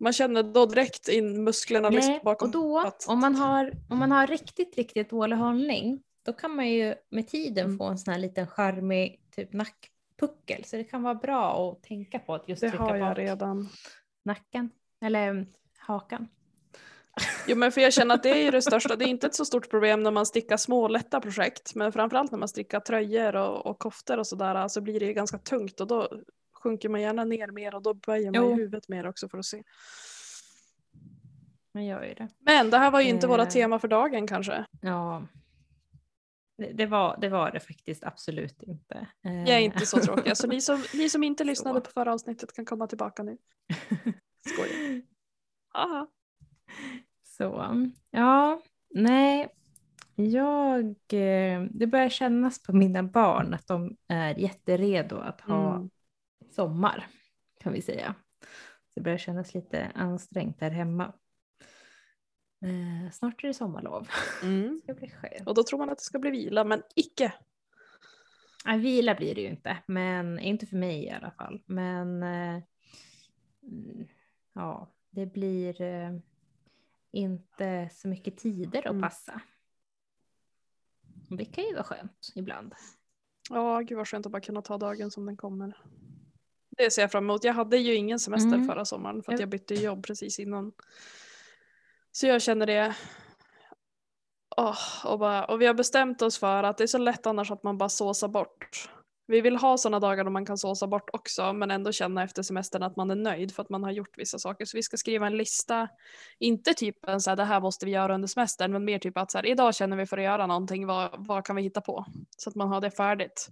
man 0.00 0.12
känner 0.12 0.42
då 0.42 0.66
direkt 0.66 1.08
in 1.08 1.44
musklerna 1.44 1.88
liksom 1.90 2.10
Nej, 2.12 2.20
bakom 2.24 2.48
och 2.48 2.52
då 2.52 2.78
huvudet. 2.78 3.04
om 3.08 3.20
man, 3.20 3.34
har, 3.34 3.72
om 3.90 3.98
man 3.98 4.12
har 4.12 4.26
riktigt, 4.26 4.76
riktigt 4.76 5.10
dålig 5.10 5.36
hållning, 5.36 6.02
då 6.22 6.32
kan 6.32 6.56
man 6.56 6.68
ju 6.68 6.94
med 7.10 7.28
tiden 7.28 7.64
Mm. 7.64 7.78
få 7.78 7.84
en 7.84 7.98
sån 7.98 8.12
här 8.12 8.20
liten 8.20 8.46
charmig 8.46 9.20
typ 9.36 9.52
nackpuckel. 9.52 10.64
Så 10.64 10.76
det 10.76 10.84
kan 10.84 11.02
vara 11.02 11.14
bra 11.14 11.70
att 11.72 11.82
tänka 11.82 12.18
på 12.18 12.34
att 12.34 12.48
just 12.48 12.60
Det 12.60 12.68
trycka 12.70 12.84
har 12.84 12.96
jag 12.96 13.08
bak 13.08 13.18
redan. 13.18 13.68
nacken. 14.24 14.70
Eller 15.00 15.46
hakan. 15.78 16.28
Jo 17.46 17.56
men 17.56 17.72
för 17.72 17.80
jag 17.80 17.92
känner 17.92 18.14
att 18.14 18.22
det 18.22 18.30
är 18.30 18.44
ju 18.44 18.50
det 18.50 18.62
största, 18.62 18.96
det 18.96 19.04
är 19.04 19.08
inte 19.08 19.26
ett 19.26 19.34
så 19.34 19.44
stort 19.44 19.70
problem 19.70 20.02
när 20.02 20.10
man 20.10 20.26
stickar 20.26 20.56
små 20.56 20.88
lätta 20.88 21.20
projekt 21.20 21.74
men 21.74 21.92
framförallt 21.92 22.30
när 22.30 22.38
man 22.38 22.48
stickar 22.48 22.80
tröjor 22.80 23.36
och, 23.36 23.66
och 23.66 23.78
koftor 23.78 24.18
och 24.18 24.26
sådär 24.26 24.68
så 24.68 24.80
blir 24.80 25.00
det 25.00 25.06
ju 25.06 25.12
ganska 25.12 25.38
tungt 25.38 25.80
och 25.80 25.86
då 25.86 26.08
sjunker 26.62 26.88
man 26.88 27.00
gärna 27.00 27.24
ner 27.24 27.48
mer 27.50 27.74
och 27.74 27.82
då 27.82 27.94
böjer 27.94 28.30
man 28.30 28.34
Jo. 28.50 28.54
huvudet 28.54 28.88
mer 28.88 29.06
också 29.06 29.28
för 29.28 29.38
att 29.38 29.44
se. 29.46 29.62
Man 31.74 31.84
gör 31.84 32.04
ju 32.04 32.14
det. 32.14 32.28
Men 32.38 32.70
det 32.70 32.78
här 32.78 32.90
var 32.90 33.00
ju 33.00 33.08
inte 33.08 33.26
våra 33.26 33.42
Eh. 33.42 33.48
tema 33.48 33.78
för 33.78 33.88
dagen 33.88 34.26
kanske. 34.26 34.64
Ja. 34.80 35.22
Det, 36.58 36.72
det, 36.72 36.86
var, 36.86 37.16
det 37.20 37.28
var 37.28 37.50
det 37.50 37.60
faktiskt 37.60 38.04
absolut 38.04 38.62
inte. 38.62 39.06
Eh, 39.24 39.34
Jag 39.38 39.48
är 39.48 39.58
inte 39.60 39.86
så 39.86 39.98
tråkiga 40.00 40.34
så 40.34 40.46
ni 40.46 40.60
som, 40.60 40.82
ni 40.94 41.08
som 41.10 41.24
inte 41.24 41.44
lyssnade 41.50 41.80
Så. 41.80 41.84
på 41.84 41.90
förra 41.90 42.12
avsnittet 42.12 42.52
kan 42.52 42.64
komma 42.64 42.86
tillbaka 42.86 43.22
nu. 43.22 43.38
Skojar. 44.48 45.02
Aha. 45.74 46.06
Så, 47.36 47.76
ja, 48.10 48.62
nej. 48.90 49.48
Jag, 50.14 50.86
eh, 51.12 51.62
det 51.70 51.86
börjar 51.86 52.08
kännas 52.08 52.62
på 52.62 52.72
mina 52.72 53.02
barn 53.02 53.54
att 53.54 53.66
de 53.66 53.96
är 54.08 54.38
jätteredo 54.38 55.16
att 55.16 55.40
ha 55.40 55.74
Mm. 55.76 55.90
sommar, 56.50 57.06
kan 57.60 57.72
vi 57.72 57.82
säga. 57.82 58.14
Det 58.94 59.00
börjar 59.00 59.18
kännas 59.18 59.54
lite 59.54 59.90
ansträngt 59.94 60.60
här 60.60 60.70
hemma. 60.70 61.12
Eh, 62.64 63.10
snart 63.12 63.44
är 63.44 63.48
det 63.48 63.54
sommarlov. 63.54 64.08
Mm. 64.42 64.68
Det 64.74 64.82
ska 64.82 64.94
bli 64.94 65.10
skönt. 65.10 65.48
Och 65.48 65.54
då 65.54 65.62
tror 65.62 65.78
man 65.78 65.90
att 65.90 65.98
det 65.98 66.04
ska 66.04 66.18
bli 66.18 66.30
vila 66.30 66.64
men 66.64 66.82
icke. 66.96 67.32
Nej, 68.66 68.78
vila 68.78 69.14
blir 69.14 69.34
det 69.34 69.40
ju 69.40 69.48
inte, 69.48 69.78
men 69.86 70.38
inte 70.38 70.66
för 70.66 70.76
mig 70.76 71.04
i 71.04 71.10
alla 71.10 71.30
fall. 71.30 71.62
Men 71.66 72.22
eh, 72.22 72.62
mm, 73.62 74.08
ja, 74.52 74.94
det 75.10 75.26
blir 75.26 75.80
eh, 75.82 76.10
inte 77.14 77.88
så 77.92 78.08
mycket 78.08 78.36
tider 78.36 78.78
att 78.78 78.84
Mm. 78.86 79.02
passa. 79.02 79.40
Och 81.30 81.36
Det 81.36 81.44
kan 81.44 81.64
ju 81.64 81.72
vara 81.74 81.84
skönt 81.84 82.32
ibland. 82.34 82.74
Ja, 83.50 83.80
gud 83.80 83.98
vad 83.98 84.08
skönt 84.08 84.26
att 84.26 84.32
bara 84.32 84.40
kunna 84.42 84.62
ta 84.62 84.78
dagen 84.78 85.10
som 85.10 85.26
den 85.26 85.36
kommer. 85.36 85.78
Det 86.76 86.90
ser 86.90 87.02
jag 87.02 87.12
fram 87.12 87.24
emot. 87.24 87.44
Jag 87.44 87.52
hade 87.54 87.76
ju 87.78 87.94
ingen 87.94 88.18
semester 88.18 88.54
Mm. 88.54 88.66
förra 88.68 88.84
sommaren 88.84 89.22
för 89.22 89.32
att 89.32 89.38
Ja. 89.38 89.42
jag 89.42 89.48
bytte 89.50 89.74
jobb 89.74 90.06
precis 90.06 90.38
innan. 90.38 90.72
Så 92.12 92.26
jag 92.26 92.42
känner 92.42 92.66
det. 92.66 92.96
Åh, 94.56 94.78
och, 95.06 95.18
bara, 95.18 95.44
och 95.44 95.60
vi 95.60 95.66
har 95.66 95.74
bestämt 95.74 96.22
oss 96.22 96.38
för 96.38 96.62
att 96.62 96.78
det 96.78 96.84
är 96.84 96.88
så 96.88 96.98
lätt 96.98 97.26
annars 97.26 97.50
att 97.50 97.62
man 97.62 97.78
bara 97.78 97.88
såsar 97.88 98.28
bort. 98.28 98.90
Vi 99.26 99.40
vill 99.40 99.56
ha 99.56 99.78
sådana 99.78 100.00
dagar 100.00 100.24
då 100.24 100.30
man 100.30 100.46
kan 100.46 100.58
såsa 100.58 100.86
bort 100.86 101.10
också 101.12 101.52
men 101.52 101.70
ändå 101.70 101.92
känna 101.92 102.22
efter 102.22 102.42
semestern 102.42 102.82
att 102.82 102.96
man 102.96 103.10
är 103.10 103.14
nöjd 103.14 103.54
för 103.54 103.62
att 103.62 103.70
man 103.70 103.84
har 103.84 103.90
gjort 103.90 104.18
vissa 104.18 104.38
saker. 104.38 104.64
Så 104.64 104.76
vi 104.76 104.82
ska 104.82 104.96
skriva 104.96 105.26
en 105.26 105.36
lista. 105.36 105.88
Inte 106.38 106.74
typ 106.74 107.08
en 107.08 107.20
så 107.20 107.30
här, 107.30 107.36
det 107.36 107.44
här 107.44 107.60
måste 107.60 107.86
vi 107.86 107.92
göra 107.92 108.14
under 108.14 108.28
semestern 108.28 108.72
men 108.72 108.84
mer 108.84 108.98
typ 108.98 109.18
att 109.18 109.30
så 109.30 109.38
här, 109.38 109.46
idag 109.46 109.74
känner 109.74 109.96
vi 109.96 110.06
för 110.06 110.18
att 110.18 110.24
göra 110.24 110.46
någonting, 110.46 110.86
vad, 110.86 111.26
vad 111.26 111.44
kan 111.44 111.56
vi 111.56 111.62
hitta 111.62 111.80
på? 111.80 112.06
Så 112.36 112.50
att 112.50 112.56
man 112.56 112.68
har 112.68 112.80
det 112.80 112.90
färdigt. 112.90 113.48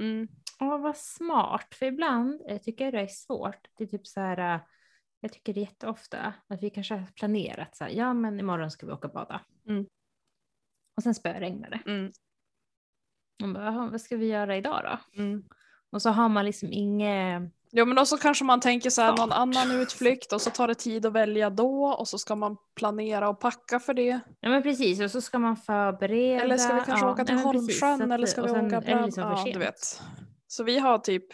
Mm. 0.00 0.28
Vad 0.58 0.96
smart, 0.96 1.74
för 1.74 1.86
ibland 1.86 2.42
eh, 2.48 2.58
tycker 2.58 2.84
jag 2.84 2.94
det 2.94 3.00
är 3.00 3.06
svårt. 3.06 3.68
Det 3.78 3.84
är 3.84 3.88
typ 3.88 4.06
så 4.06 4.20
här, 4.20 4.54
eh, 4.54 4.60
jag 5.20 5.32
tycker 5.32 5.54
det 5.54 5.60
är 5.60 5.62
jätteofta 5.62 6.34
att 6.48 6.62
vi 6.62 6.70
kanske 6.70 6.94
har 6.94 7.06
planerat 7.06 7.76
så 7.76 7.84
här, 7.84 7.90
ja 7.90 8.14
men 8.14 8.40
imorgon 8.40 8.70
ska 8.70 8.86
vi 8.86 8.92
åka 8.92 9.08
och 9.08 9.14
bada. 9.14 9.40
Mm. 9.68 9.86
Och 10.96 11.02
sen 11.02 11.14
spöregnar 11.14 11.70
det. 11.70 11.90
Mm. 11.90 12.12
Man 13.40 13.52
bara, 13.52 13.64
"Jaha, 13.64 13.88
vad 13.92 14.00
ska 14.00 14.16
vi 14.16 14.26
göra 14.26 14.56
idag 14.56 14.80
då? 14.84 15.22
Mm. 15.22 15.44
Och 15.92 16.02
så 16.02 16.10
har 16.10 16.28
man 16.28 16.44
liksom 16.44 16.68
inget 16.72 17.42
Ja 17.70 17.84
men 17.84 17.98
också 17.98 18.16
kanske 18.16 18.44
man 18.44 18.60
tänker 18.60 18.90
så 18.90 19.02
här 19.02 19.16
någon 19.16 19.32
annan 19.32 19.70
utflykt 19.70 20.32
och 20.32 20.40
så 20.40 20.50
tar 20.50 20.68
det 20.68 20.74
tid 20.74 21.06
att 21.06 21.12
välja 21.12 21.50
då 21.50 21.84
och 21.86 22.08
så 22.08 22.18
ska 22.18 22.34
man 22.36 22.56
planera 22.76 23.28
och 23.28 23.40
packa 23.40 23.80
för 23.80 23.94
det. 23.94 24.20
Ja 24.40 24.48
men 24.48 24.62
precis 24.62 25.00
och 25.00 25.10
så 25.10 25.20
ska 25.20 25.38
man 25.38 25.56
förbereda. 25.56 26.42
Eller 26.42 26.56
ska 26.56 26.74
vi 26.74 26.80
kanske 26.86 27.06
ja, 27.06 27.12
åka 27.12 27.24
till 27.24 27.34
nej, 27.34 27.44
precis, 27.52 27.80
Holmsjön 27.82 28.02
att- 28.12 28.14
eller 28.14 28.26
ska 28.26 28.42
vi 28.42 28.50
åka 28.50 28.80
Bram- 28.80 29.04
liksom 29.06 29.22
ja, 29.22 29.44
du 29.52 29.58
vet. 29.58 30.02
Så 30.46 30.64
vi 30.64 30.78
har 30.78 30.98
typ 30.98 31.24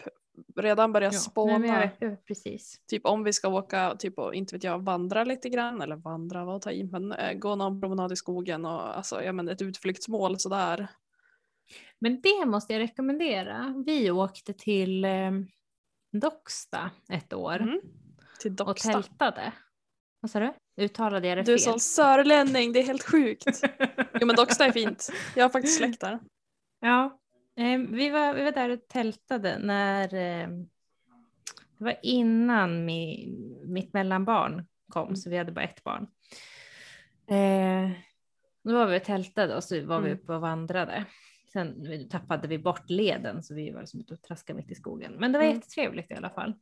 redan 0.55 0.93
börjat 0.93 1.13
Ja, 1.13 1.19
spåna. 1.19 1.57
nej, 1.57 1.97
vet, 1.99 2.25
precis. 2.25 2.75
Typ 2.89 3.05
om 3.05 3.23
vi 3.23 3.33
ska 3.33 3.47
åka, 3.47 3.95
typ 3.99 4.19
och, 4.19 4.35
inte 4.35 4.55
vet 4.55 4.63
jag, 4.63 4.79
vandra 4.83 5.23
lite 5.23 5.49
grann, 5.49 5.81
eller 5.81 5.95
vandra, 5.95 6.45
vad 6.45 6.61
ta 6.61 6.71
i, 6.71 6.83
men 6.83 7.11
äh, 7.11 7.33
gå 7.33 7.55
någon 7.55 7.81
promenad 7.81 8.11
i 8.11 8.15
skogen 8.15 8.65
och 8.65 8.97
alltså, 8.97 9.23
ja 9.23 9.31
men 9.33 9.49
ett 9.49 9.61
utflyktsmål 9.61 10.39
sådär. 10.39 10.87
Men 11.99 12.21
det 12.21 12.45
måste 12.45 12.73
jag 12.73 12.79
rekommendera. 12.79 13.83
Vi 13.85 14.11
åkte 14.11 14.53
till 14.53 15.05
eh, 15.05 15.31
Docksta 16.11 16.91
ett 17.09 17.33
år 17.33 17.55
Mm. 17.61 17.81
Till 18.39 18.51
och 18.51 18.55
Docksta. 18.55 18.91
tältade. 18.93 19.51
Vad 20.19 20.31
sa 20.31 20.39
du? 20.39 20.53
Uttalade 20.77 21.27
jag 21.27 21.37
det 21.37 21.41
Du 21.43 21.53
är 21.53 21.57
fel? 21.57 21.63
som 21.63 21.79
sörlänning, 21.79 22.73
det 22.73 22.79
är 22.79 22.83
helt 22.83 23.03
sjukt. 23.03 23.45
Jo 24.21 24.27
men 24.27 24.35
Docksta 24.35 24.65
är 24.65 24.71
fint. 24.71 25.09
Jag 25.35 25.43
har 25.43 25.49
faktiskt 25.49 25.77
släkt 25.77 26.01
där. 26.01 26.19
Ja, 26.79 27.19
eh, 27.57 27.79
vi, 27.89 28.09
var, 28.09 28.33
vi 28.33 28.43
var 28.43 28.51
där 28.51 28.69
och 28.69 28.87
tältade 28.87 29.57
när 29.59 30.03
eh, 30.13 30.47
det 31.77 31.83
var 31.83 31.95
innan 32.03 32.85
mi, 32.85 33.27
mitt 33.65 33.93
mellanbarn 33.93 34.65
kom, 34.89 35.15
så 35.15 35.29
vi 35.29 35.37
hade 35.37 35.51
bara 35.51 35.65
ett 35.65 35.83
barn. 35.83 36.07
Eh, 37.27 37.91
då 38.63 38.73
var 38.73 38.85
vi 38.87 38.97
och 38.97 39.03
tältade 39.03 39.55
och 39.55 39.63
så 39.63 39.85
var 39.85 39.99
vi 40.01 40.09
Mm. 40.09 40.19
uppe 40.23 40.33
och 40.33 40.41
vandrade. 40.41 41.05
Sen 41.53 42.09
tappade 42.09 42.47
vi 42.47 42.57
bort 42.59 42.89
leden 42.89 43.43
så 43.43 43.55
vi 43.55 43.71
var 43.71 43.79
liksom 43.79 43.99
ute 43.99 44.13
och 44.13 44.21
traskade 44.21 44.57
mitt 44.59 44.71
i 44.71 44.75
skogen. 44.75 45.13
Men 45.19 45.31
det 45.31 45.37
var 45.37 45.45
Mm. 45.45 45.55
jättetrevligt 45.55 46.11
i 46.11 46.13
alla 46.13 46.29
fall. 46.29 46.53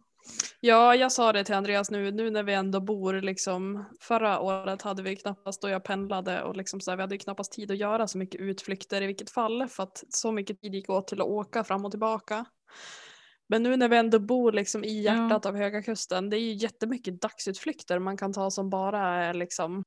Ja, 0.60 0.96
jag 0.96 1.12
sa 1.12 1.34
det 1.34 1.44
till 1.44 1.56
Andreas 1.56 1.92
nu, 1.92 2.12
nu 2.12 2.30
när 2.30 2.44
vi 2.44 2.54
ändå 2.54 2.80
bor 2.80 3.14
liksom. 3.22 3.86
Förra 4.02 4.40
året 4.40 4.82
hade 4.82 5.04
vi 5.04 5.16
knappast, 5.16 5.62
då 5.62 5.70
jag 5.70 5.84
pendlade 5.84 6.44
och 6.44 6.56
liksom 6.56 6.82
så 6.82 6.92
här, 6.92 6.96
vi 6.98 7.02
hade 7.04 7.18
knappast 7.18 7.52
tid 7.52 7.72
att 7.72 7.78
göra 7.78 8.08
så 8.08 8.18
mycket 8.18 8.42
utflykter 8.42 9.02
i 9.02 9.08
vilket 9.08 9.30
fall 9.32 9.68
för 9.68 9.84
att 9.84 10.04
så 10.10 10.32
mycket 10.32 10.62
tid 10.62 10.74
gick 10.76 10.90
åt 10.90 11.08
till 11.08 11.22
att 11.22 11.28
åka 11.28 11.64
fram 11.64 11.86
och 11.86 11.92
tillbaka. 11.92 12.46
Men 13.50 13.64
nu 13.64 13.78
när 13.78 13.90
vi 13.90 13.98
ändå 13.98 14.20
bor 14.20 14.52
liksom 14.52 14.84
i 14.84 15.02
Ja. 15.04 15.14
hjärtat 15.14 15.46
av 15.46 15.56
Höga 15.56 15.82
Kusten, 15.84 16.30
det 16.30 16.38
är 16.38 16.42
ju 16.42 16.54
jättemycket 16.54 17.22
dagsutflykter 17.22 18.00
man 18.00 18.18
kan 18.18 18.34
ta 18.34 18.52
som 18.52 18.70
bara 18.70 19.08
är 19.08 19.34
liksom 19.34 19.84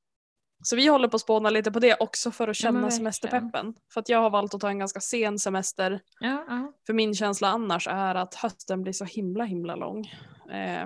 så 0.63 0.75
vi 0.75 0.87
håller 0.87 1.07
på 1.07 1.15
att 1.15 1.21
spåna 1.21 1.49
lite 1.49 1.71
på 1.71 1.79
det 1.79 1.95
också 1.99 2.31
för 2.31 2.43
att 2.43 2.47
Ja, 2.49 2.53
känna 2.53 2.79
verkligen. 2.81 2.91
semesterpeppen. 2.97 3.75
För 3.93 3.99
att 4.01 4.09
jag 4.09 4.19
har 4.21 4.29
valt 4.29 4.53
att 4.53 4.61
ta 4.61 4.69
en 4.69 4.79
ganska 4.79 4.99
sen 4.99 5.39
semester 5.39 6.01
Ja, 6.19 6.45
ja. 6.47 6.73
för 6.85 6.93
min 6.93 7.13
känsla 7.15 7.47
annars 7.47 7.87
är 7.87 8.15
att 8.15 8.35
hösten 8.35 8.81
blir 8.81 8.93
så 8.93 9.05
himla 9.05 9.43
himla 9.43 9.75
lång. 9.75 10.05
Eh, 10.51 10.85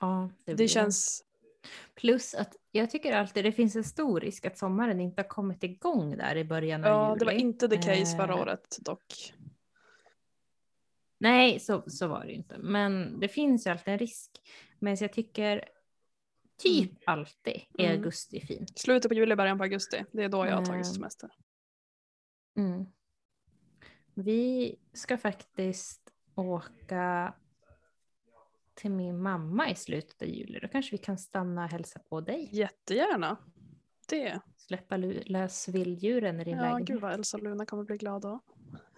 ja 0.00 0.30
blir 0.44 0.54
det 0.54 0.68
känns, 0.68 1.24
Plus 1.94 2.34
att 2.34 2.56
jag 2.70 2.90
tycker 2.90 3.12
alltid 3.16 3.44
det 3.44 3.52
finns 3.52 3.76
en 3.76 3.84
stor 3.84 4.20
risk 4.20 4.44
att 4.46 4.58
sommaren 4.58 5.00
inte 5.00 5.22
har 5.22 5.28
kommit 5.28 5.62
igång 5.64 6.16
där 6.16 6.36
i 6.36 6.44
början 6.44 6.84
av 6.84 6.90
ja 6.90 7.08
juli. 7.08 7.18
det 7.18 7.24
var 7.24 7.32
inte 7.32 7.68
the 7.68 7.76
case 7.76 8.16
förra 8.16 8.34
Eh, 8.34 8.40
året 8.40 8.78
dock. 8.80 9.34
Nej, 11.18 11.60
så, 11.60 11.82
så 11.86 12.06
var 12.06 12.20
det 12.24 12.28
ju 12.30 12.34
inte. 12.34 12.58
Men 12.58 13.20
det 13.20 13.28
finns 13.28 13.66
ju 13.66 13.70
alltid 13.70 13.92
en 13.92 13.98
risk. 13.98 14.30
Men 14.78 14.96
jag 15.00 15.12
tycker 15.12 15.64
typ 16.56 16.92
alltid 17.06 17.60
är 17.78 17.84
Mm. 17.84 17.96
augusti 17.98 18.40
fint. 18.40 18.78
Slutet 18.78 19.08
på 19.08 19.14
juli, 19.14 19.36
början 19.36 19.58
på 19.58 19.64
augusti. 19.64 20.04
Det 20.12 20.22
är 20.24 20.28
då 20.28 20.46
jag 20.46 20.56
har 20.56 20.64
tagit 20.64 20.86
Eh, 20.86 20.92
semester. 20.92 21.30
Mm. 22.56 22.86
Vi 24.14 24.76
ska 24.92 25.18
faktiskt 25.18 26.10
åka 26.34 27.34
till 28.74 28.90
min 28.90 29.22
mamma 29.22 29.70
i 29.70 29.74
slutet 29.74 30.22
av 30.22 30.28
juli. 30.28 30.58
Då 30.60 30.68
kanske 30.68 30.90
vi 30.90 30.98
kan 30.98 31.18
stanna 31.18 31.64
och 31.64 31.70
hälsa 31.70 31.98
på 32.08 32.20
dig. 32.20 32.48
Jättegärna. 32.52 33.36
Det. 34.08 34.40
Släppa 34.56 34.96
lös 34.96 35.68
vilddjuren 35.68 36.40
i 36.40 36.44
din 36.44 36.56
Ja, 36.56 36.62
lägenhet. 36.62 36.86
gud 36.88 37.00
vad 37.00 37.12
Elsa 37.12 37.36
och 37.36 37.42
Luna 37.42 37.66
kommer 37.66 37.84
bli 37.84 37.96
glada 37.96 38.28
då. 38.28 38.40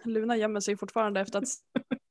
Luna 0.03 0.37
gömmer 0.37 0.59
sig 0.59 0.77
fortfarande 0.77 1.19
efter 1.21 1.39
att 1.39 1.47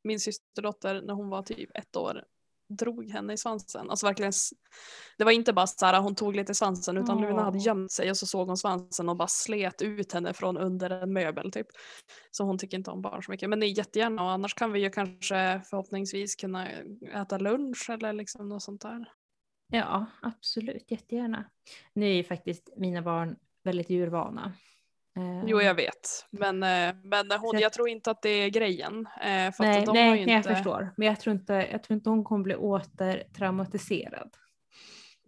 min 0.03 0.21
systerdotter 0.21 1.03
när 1.03 1.15
hon 1.15 1.29
var 1.29 1.43
typ 1.43 1.71
ett 1.75 1.97
år 1.97 2.25
drog 2.69 3.11
henne 3.11 3.33
i 3.33 3.37
svansen. 3.37 3.91
Alltså 3.91 4.07
verkligen, 4.07 4.33
det 5.19 5.25
var 5.25 5.33
inte 5.33 5.53
bara 5.53 5.67
så 5.67 5.87
här 5.87 6.01
hon 6.01 6.15
tog 6.15 6.37
lite 6.37 6.53
i 6.53 6.55
svansen 6.55 6.97
utan 6.97 7.21
Luna 7.21 7.43
hade 7.43 7.59
gömt 7.59 7.93
sig 7.93 8.11
och 8.11 8.17
så 8.17 8.27
såg 8.27 8.47
hon 8.47 8.57
svansen 8.57 9.09
och 9.09 9.17
bara 9.17 9.29
slet 9.29 9.83
ut 9.83 10.13
henne 10.13 10.35
från 10.35 10.57
under 10.57 10.91
en 10.91 11.13
möbel 11.13 11.53
typ. 11.53 11.67
Så 12.31 12.45
hon 12.45 12.59
tycker 12.59 12.77
inte 12.77 12.91
om 12.91 13.03
barn 13.03 13.23
så 13.23 13.31
mycket. 13.31 13.51
Men 13.51 13.61
det 13.61 13.67
är 13.67 13.79
jättegärna 13.79 14.23
och 14.23 14.31
annars 14.31 14.55
kan 14.55 14.73
vi 14.73 14.81
ju 14.81 14.91
kanske 14.91 15.61
förhoppningsvis 15.71 16.35
kunna 16.37 16.69
äta 17.15 17.39
lunch 17.39 17.91
eller 17.91 18.13
liksom 18.13 18.49
något 18.49 18.63
sånt 18.63 18.81
där. 18.81 19.09
Ja, 19.73 20.07
absolut. 20.23 20.91
Jättegärna. 20.91 21.51
Nu 21.93 22.07
är 22.07 22.15
ju 22.15 22.25
faktiskt 22.25 22.69
mina 22.77 23.03
barn 23.03 23.37
väldigt 23.65 23.91
djurvana. 23.91 24.53
Eh, 25.17 25.45
Jo 25.47 25.61
jag 25.63 25.75
vet. 25.75 26.27
Men, 26.31 26.63
eh, 26.63 26.95
men 27.05 27.31
hon, 27.41 27.59
jag 27.59 27.73
tror 27.73 27.89
inte 27.89 28.11
att 28.11 28.23
det 28.23 28.29
är 28.29 28.49
grejen. 28.49 29.07
eh, 29.21 29.53
För 29.53 29.63
Nej, 29.65 29.79
att 29.79 29.87
de 29.87 29.93
nej, 29.93 30.11
nej, 30.11 30.21
jag 30.29 30.39
inte... 30.39 30.55
förstår. 30.55 30.91
Men 30.97 31.09
jag 31.09 31.21
tror, 31.21 31.35
inte, 31.37 31.53
jag 31.73 31.83
tror 31.83 31.95
inte 31.95 32.11
hon 32.11 32.25
kommer 32.25 32.45
bli 32.45 32.57
återtraumatiserad. 32.57 34.37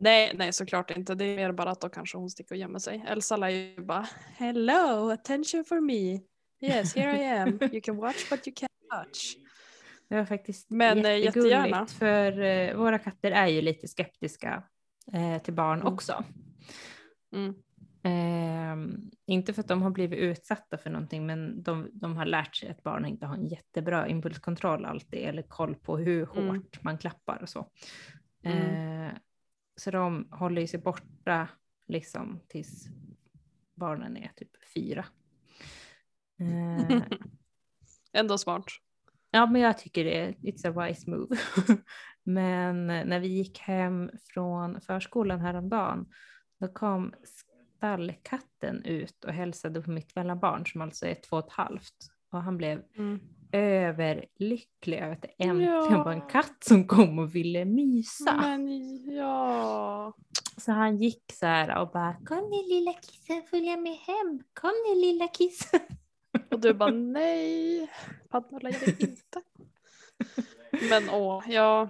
Nej, 0.00 0.32
nej 0.34 0.52
såklart 0.52 0.90
inte. 0.90 1.14
Det 1.14 1.24
är 1.24 1.36
mer 1.36 1.52
bara 1.52 1.70
att 1.70 1.80
då 1.80 1.88
kanske 1.88 2.18
hon 2.18 2.30
sticker 2.30 2.54
och 2.54 2.58
gömmer 2.58 2.78
sig. 2.78 3.04
Elsa 3.08 3.36
lär 3.36 3.48
ju 3.48 3.80
bara 3.84 4.08
Hello, 4.36 5.10
attention 5.10 5.64
for 5.64 5.80
me. 5.80 6.20
Yes, 6.60 6.94
here 6.96 7.22
I 7.22 7.26
am. 7.38 7.58
You 7.72 7.80
can 7.80 7.96
watch 7.96 8.30
but 8.30 8.46
you 8.48 8.54
can't 8.54 9.04
touch. 9.04 9.36
Det 10.08 10.14
var 10.16 10.24
faktiskt 10.24 10.70
Men, 10.70 10.96
jättegulligt 10.98 11.36
jättegärna. 11.36 11.86
för 11.86 12.74
våra 12.74 12.98
katter 12.98 13.30
är 13.30 13.46
ju 13.46 13.60
lite 13.62 13.88
skeptiska 13.88 14.62
till 15.44 15.54
barn 15.54 15.80
Mm. 15.80 15.92
också. 15.92 16.24
Mm. 17.34 17.54
Ehm, 18.08 19.10
inte 19.26 19.52
för 19.52 19.60
att 19.60 19.68
de 19.68 19.82
har 19.82 19.90
blivit 19.90 20.18
utsatta 20.18 20.78
för 20.78 20.90
någonting 20.90 21.26
men 21.26 21.62
de, 21.62 21.88
de 21.92 22.16
har 22.16 22.26
lärt 22.26 22.56
sig 22.56 22.68
att 22.68 22.82
barn 22.82 23.06
inte 23.06 23.26
har 23.26 23.34
en 23.34 23.46
jättebra 23.46 24.08
impulskontroll 24.08 24.84
alltid 24.84 25.20
eller 25.20 25.42
koll 25.42 25.74
på 25.74 25.98
hur 25.98 26.26
hårt 26.26 26.38
Mm. 26.38 26.62
man 26.80 26.98
klappar 26.98 27.42
och 27.42 27.48
så. 27.48 27.70
Mm. 28.42 29.06
Eh, 29.06 29.12
så 29.76 29.90
de 29.90 30.28
håller 30.30 30.66
sig 30.66 30.80
borta 30.80 31.48
liksom 31.86 32.40
tills 32.48 32.88
barnen 33.74 34.16
är 34.16 34.30
typ 34.36 34.50
fyra. 34.74 35.04
Eh, 36.40 37.02
Ändå 38.12 38.38
smart. 38.38 38.64
Ja, 39.30 39.46
men 39.46 39.62
jag 39.62 39.78
tycker 39.78 40.04
det 40.04 40.20
är 40.20 40.32
it's 40.32 40.68
a 40.68 40.86
wise 40.86 41.10
move. 41.10 41.36
men 42.22 42.86
när 42.86 43.20
vi 43.20 43.28
gick 43.28 43.58
hem 43.58 44.10
från 44.24 44.80
förskolan 44.80 45.40
häromdagen, 45.40 46.06
då 46.60 46.68
kom 46.68 47.14
stallkatten 47.78 48.84
ut 48.84 49.24
och 49.24 49.32
hälsade 49.32 49.82
på 49.82 49.90
mitt 49.90 50.16
mellanbarn 50.16 50.66
som 50.66 50.80
alltså 50.80 51.06
är 51.06 51.14
två 51.14 51.36
och 51.36 51.46
ett 51.46 51.52
halvt. 51.52 51.94
Och 52.32 52.42
han 52.42 52.56
blev 52.56 52.82
Mm. 52.96 53.20
överlycklig 53.52 54.98
över 54.98 55.12
att 55.12 55.22
det 55.22 55.28
äntligen 55.38 55.62
Ja. 55.90 56.02
var 56.04 56.12
en 56.12 56.20
katt 56.28 56.64
som 56.64 56.86
kom 56.86 57.18
och 57.18 57.34
ville 57.34 57.64
mysa. 57.64 58.36
Men 58.36 58.68
ja. 59.16 60.12
Så 60.56 60.72
han 60.72 60.96
gick 60.96 61.32
så 61.32 61.46
här 61.46 61.78
och 61.82 61.90
bara 61.90 62.14
kom 62.24 62.50
ni 62.50 62.68
lilla 62.68 62.92
kissen 62.92 63.42
följa 63.50 63.76
med 63.76 63.92
hem, 63.96 64.42
kom 64.54 64.72
ni 64.88 65.00
lilla 65.00 65.28
kissen. 65.28 65.80
Och 66.50 66.60
du 66.60 66.74
bara 66.74 66.90
nej. 66.90 67.90
Padmulla 68.30 68.70
jag 68.70 68.80
vill 68.80 69.00
inte. 69.08 69.42
Men 70.90 71.10
åh, 71.10 71.44
ja. 71.48 71.88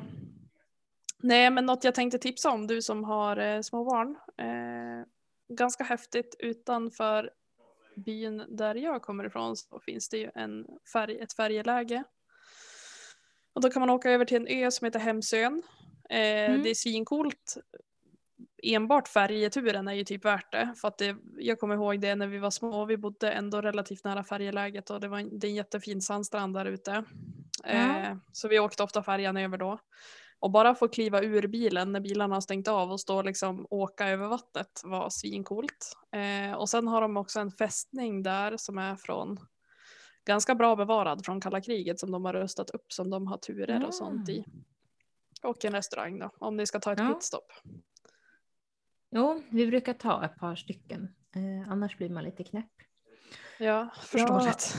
Nej 1.22 1.50
men 1.50 1.66
något 1.66 1.84
jag 1.84 1.94
tänkte 1.94 2.18
tipsa 2.18 2.50
om, 2.50 2.66
du 2.66 2.82
som 2.82 3.04
har 3.04 3.36
eh, 3.36 3.60
små 3.60 3.84
barn. 3.84 4.16
Eh, 4.38 5.06
ganska 5.48 5.84
häftigt 5.84 6.36
utanför 6.38 7.30
byn 7.96 8.44
där 8.48 8.74
jag 8.74 9.02
kommer 9.02 9.24
ifrån 9.26 9.56
så 9.56 9.80
finns 9.80 10.08
det 10.08 10.18
ju 10.18 10.30
en 10.34 10.66
färg, 10.92 11.18
ett 11.18 11.32
färjeläge. 11.32 12.04
Och 13.52 13.60
då 13.60 13.70
kan 13.70 13.80
man 13.80 13.90
åka 13.90 14.10
över 14.10 14.24
till 14.24 14.36
en 14.36 14.64
ö 14.64 14.70
som 14.70 14.84
heter 14.84 14.98
Hemsön. 15.00 15.62
Eh, 16.10 16.18
Mm. 16.50 16.62
Det 16.62 16.70
är 16.70 16.74
svincoolt. 16.74 17.56
Enbart 18.62 19.08
färjeturen 19.08 19.88
är 19.88 19.92
ju 19.92 20.04
typ 20.04 20.24
värt 20.24 20.52
det. 20.52 20.74
För 20.80 20.88
att 20.88 20.98
det, 20.98 21.16
jag 21.38 21.58
kommer 21.58 21.74
ihåg 21.74 22.00
det 22.00 22.14
när 22.14 22.26
vi 22.26 22.38
var 22.38 22.50
små. 22.50 22.84
Vi 22.84 22.96
bodde 22.96 23.32
ändå 23.32 23.60
relativt 23.60 24.04
nära 24.04 24.24
färjeläget 24.24 24.90
och 24.90 25.00
det, 25.00 25.08
var 25.08 25.18
en, 25.18 25.38
det 25.38 25.46
är 25.46 25.48
en 25.48 25.54
jättefin 25.54 26.02
sandstrand 26.02 26.54
där 26.54 26.64
ute. 26.64 27.04
Eh, 27.64 28.16
så 28.32 28.48
vi 28.48 28.58
åkte 28.58 28.82
ofta 28.82 29.02
färjan 29.02 29.36
över 29.36 29.58
då. 29.58 29.78
Och 30.40 30.50
bara 30.50 30.74
få 30.74 30.88
kliva 30.88 31.22
ur 31.22 31.46
bilen 31.46 31.92
när 31.92 32.00
bilarna 32.00 32.36
har 32.36 32.40
stängt 32.40 32.68
av 32.68 32.90
och 32.92 33.00
stå 33.00 33.16
och 33.16 33.24
liksom 33.24 33.66
åka 33.70 34.08
över 34.08 34.28
vattnet 34.28 34.80
var 34.84 35.10
svincoolt. 35.10 35.96
Eh, 36.12 36.52
och 36.56 36.68
sen 36.68 36.88
har 36.88 37.00
de 37.00 37.16
också 37.16 37.40
en 37.40 37.50
fästning 37.50 38.22
där 38.22 38.56
som 38.56 38.78
är 38.78 38.96
från 38.96 39.38
ganska 40.24 40.54
bra 40.54 40.76
bevarad 40.76 41.24
från 41.24 41.40
kalla 41.40 41.60
kriget 41.60 42.00
som 42.00 42.10
de 42.10 42.24
har 42.24 42.32
rustat 42.32 42.70
upp 42.70 42.92
som 42.92 43.10
de 43.10 43.26
har 43.26 43.36
turer 43.38 43.86
och 43.86 43.94
sånt 43.94 44.28
i. 44.28 44.44
Och 45.42 45.64
en 45.64 45.72
restaurang 45.72 46.18
då, 46.18 46.30
om 46.38 46.56
ni 46.56 46.66
ska 46.66 46.80
ta 46.80 46.92
ett 46.92 46.98
Ja. 46.98 47.08
pitstop. 47.14 47.52
Jo, 49.10 49.42
vi 49.50 49.66
brukar 49.66 49.94
ta 49.94 50.24
ett 50.24 50.36
par 50.36 50.56
stycken, 50.56 51.14
eh, 51.34 51.72
annars 51.72 51.96
blir 51.96 52.10
man 52.10 52.24
lite 52.24 52.44
knäpp. 52.44 52.70
Ja, 53.58 53.88
förståeligt. 54.02 54.74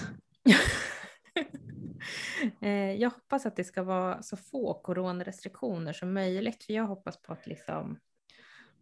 Eh, 1.36 1.46
jag 3.00 3.10
hoppas 3.10 3.46
att 3.46 3.56
det 3.56 3.63
ska 3.63 3.84
vara 3.84 4.22
så 4.22 4.38
få 4.38 4.74
coronarestriktioner 4.74 5.94
som 5.94 6.13
möjligt. 6.13 6.63
För 6.63 6.74
jag 6.74 6.84
hoppas 6.84 7.22
på 7.22 7.34
att 7.34 7.48
liksom 7.48 8.00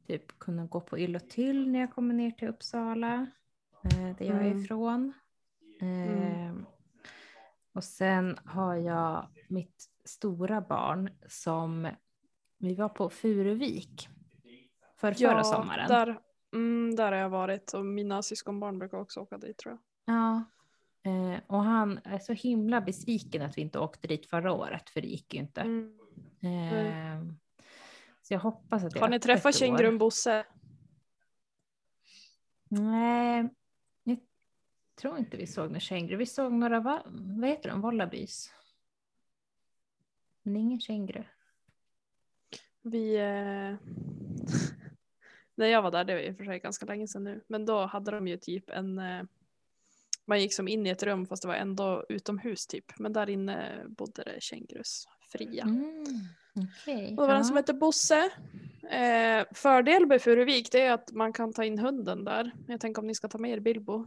typ 0.07 0.39
kunna 0.39 0.65
gå 0.65 0.81
på 0.81 0.99
Ylletyll 0.99 1.69
när 1.69 1.79
jag 1.79 1.93
kommer 1.93 2.13
ner 2.13 2.31
till 2.31 2.47
Uppsala. 2.47 3.27
Eh, 3.83 4.15
där 4.17 4.25
jag 4.25 4.35
är 4.37 4.41
Mm. 4.41 4.63
ifrån. 4.63 5.13
Eh, 5.81 5.87
Mm. 5.87 6.65
Och 7.73 7.83
sen 7.83 8.37
har 8.45 8.75
jag 8.75 9.27
mitt 9.49 9.85
stora 10.05 10.61
barn 10.61 11.09
som 11.27 11.89
vi 12.57 12.75
var 12.75 12.89
på 12.89 13.09
Furuvik 13.09 14.09
för 14.99 15.13
förra 15.13 15.43
sommaren. 15.43 15.87
Där, 15.87 16.19
mm, 16.53 16.95
där 16.95 17.11
har 17.11 17.19
jag 17.19 17.29
varit 17.29 17.73
och 17.73 17.85
mina 17.85 18.23
syskonbarn 18.23 18.79
brukar 18.79 18.97
också 18.97 19.19
åka 19.19 19.37
dit 19.37 19.57
tror 19.57 19.77
jag. 20.05 20.15
Ja. 20.15 20.43
Eh, 21.07 21.39
och 21.47 21.63
han 21.63 21.99
är 22.03 22.19
så 22.19 22.33
himla 22.33 22.81
besviken 22.81 23.41
att 23.41 23.57
vi 23.57 23.61
inte 23.61 23.79
åkte 23.79 24.07
dit 24.07 24.25
förra 24.25 24.51
året 24.51 24.89
för 24.89 25.01
det 25.01 25.07
gick 25.07 25.33
ju 25.33 25.39
inte. 25.39 25.61
Mm. 25.61 25.99
Eh, 26.41 27.33
så 28.21 28.33
jag 28.33 28.39
hoppas 28.39 28.83
att 28.83 28.93
det 28.93 28.99
Har 28.99 29.09
ni 29.09 29.19
träffat 29.19 29.55
kängurun 29.55 29.97
Bosse? 29.97 30.45
Nej, 32.69 33.49
jag 34.03 34.17
tror 34.95 35.17
inte 35.17 35.37
vi 35.37 35.47
såg 35.47 35.65
några 35.65 35.79
känguru. 35.79 36.15
Vi 36.15 36.25
såg 36.25 36.53
några, 36.53 36.79
va, 36.79 37.03
vad 37.11 37.49
heter 37.49 37.69
de, 37.69 37.81
Wallabies. 37.81 38.51
Men 40.43 40.55
ingen 40.55 40.79
känguru. 40.79 41.23
Vi... 42.81 43.15
Eh... 43.15 43.75
När 45.55 45.67
jag 45.67 45.81
var 45.81 45.91
där, 45.91 46.03
det 46.03 46.13
var 46.13 46.21
i 46.21 46.31
och 46.31 46.37
för 46.37 46.45
sig 46.45 46.59
ganska 46.59 46.85
länge 46.85 47.07
sedan 47.07 47.23
nu, 47.23 47.43
men 47.47 47.65
då 47.65 47.85
hade 47.85 48.11
de 48.11 48.27
ju 48.27 48.37
typ 48.37 48.69
en... 48.69 48.99
Eh... 48.99 49.23
Man 50.27 50.41
gick 50.41 50.53
som 50.53 50.67
in 50.67 50.87
i 50.87 50.89
ett 50.89 51.03
rum 51.03 51.25
fast 51.25 51.41
det 51.41 51.47
var 51.47 51.55
ändå 51.55 52.05
utomhus 52.09 52.67
typ, 52.67 52.99
men 52.99 53.13
där 53.13 53.29
inne 53.29 53.85
bodde 53.87 54.23
det 54.23 54.41
kängurus 54.41 55.07
fria. 55.31 55.63
Mm, 55.63 56.03
okay. 56.55 57.09
Och 57.09 57.15
det 57.15 57.27
var 57.27 57.29
ja. 57.29 57.37
en 57.37 57.45
som 57.45 57.55
hette 57.55 57.73
Bosse. 57.73 58.29
Eh, 58.89 59.45
fördel 59.53 60.05
med 60.05 60.21
Furuvik 60.21 60.71
det 60.71 60.81
är 60.81 60.91
att 60.91 61.11
man 61.11 61.33
kan 61.33 61.53
ta 61.53 61.63
in 61.65 61.79
hunden 61.79 62.23
där. 62.23 62.51
Jag 62.67 62.79
tänker 62.81 63.01
om 63.01 63.07
ni 63.07 63.15
ska 63.15 63.27
ta 63.27 63.37
med 63.37 63.51
er 63.51 63.59
Bilbo. 63.59 64.05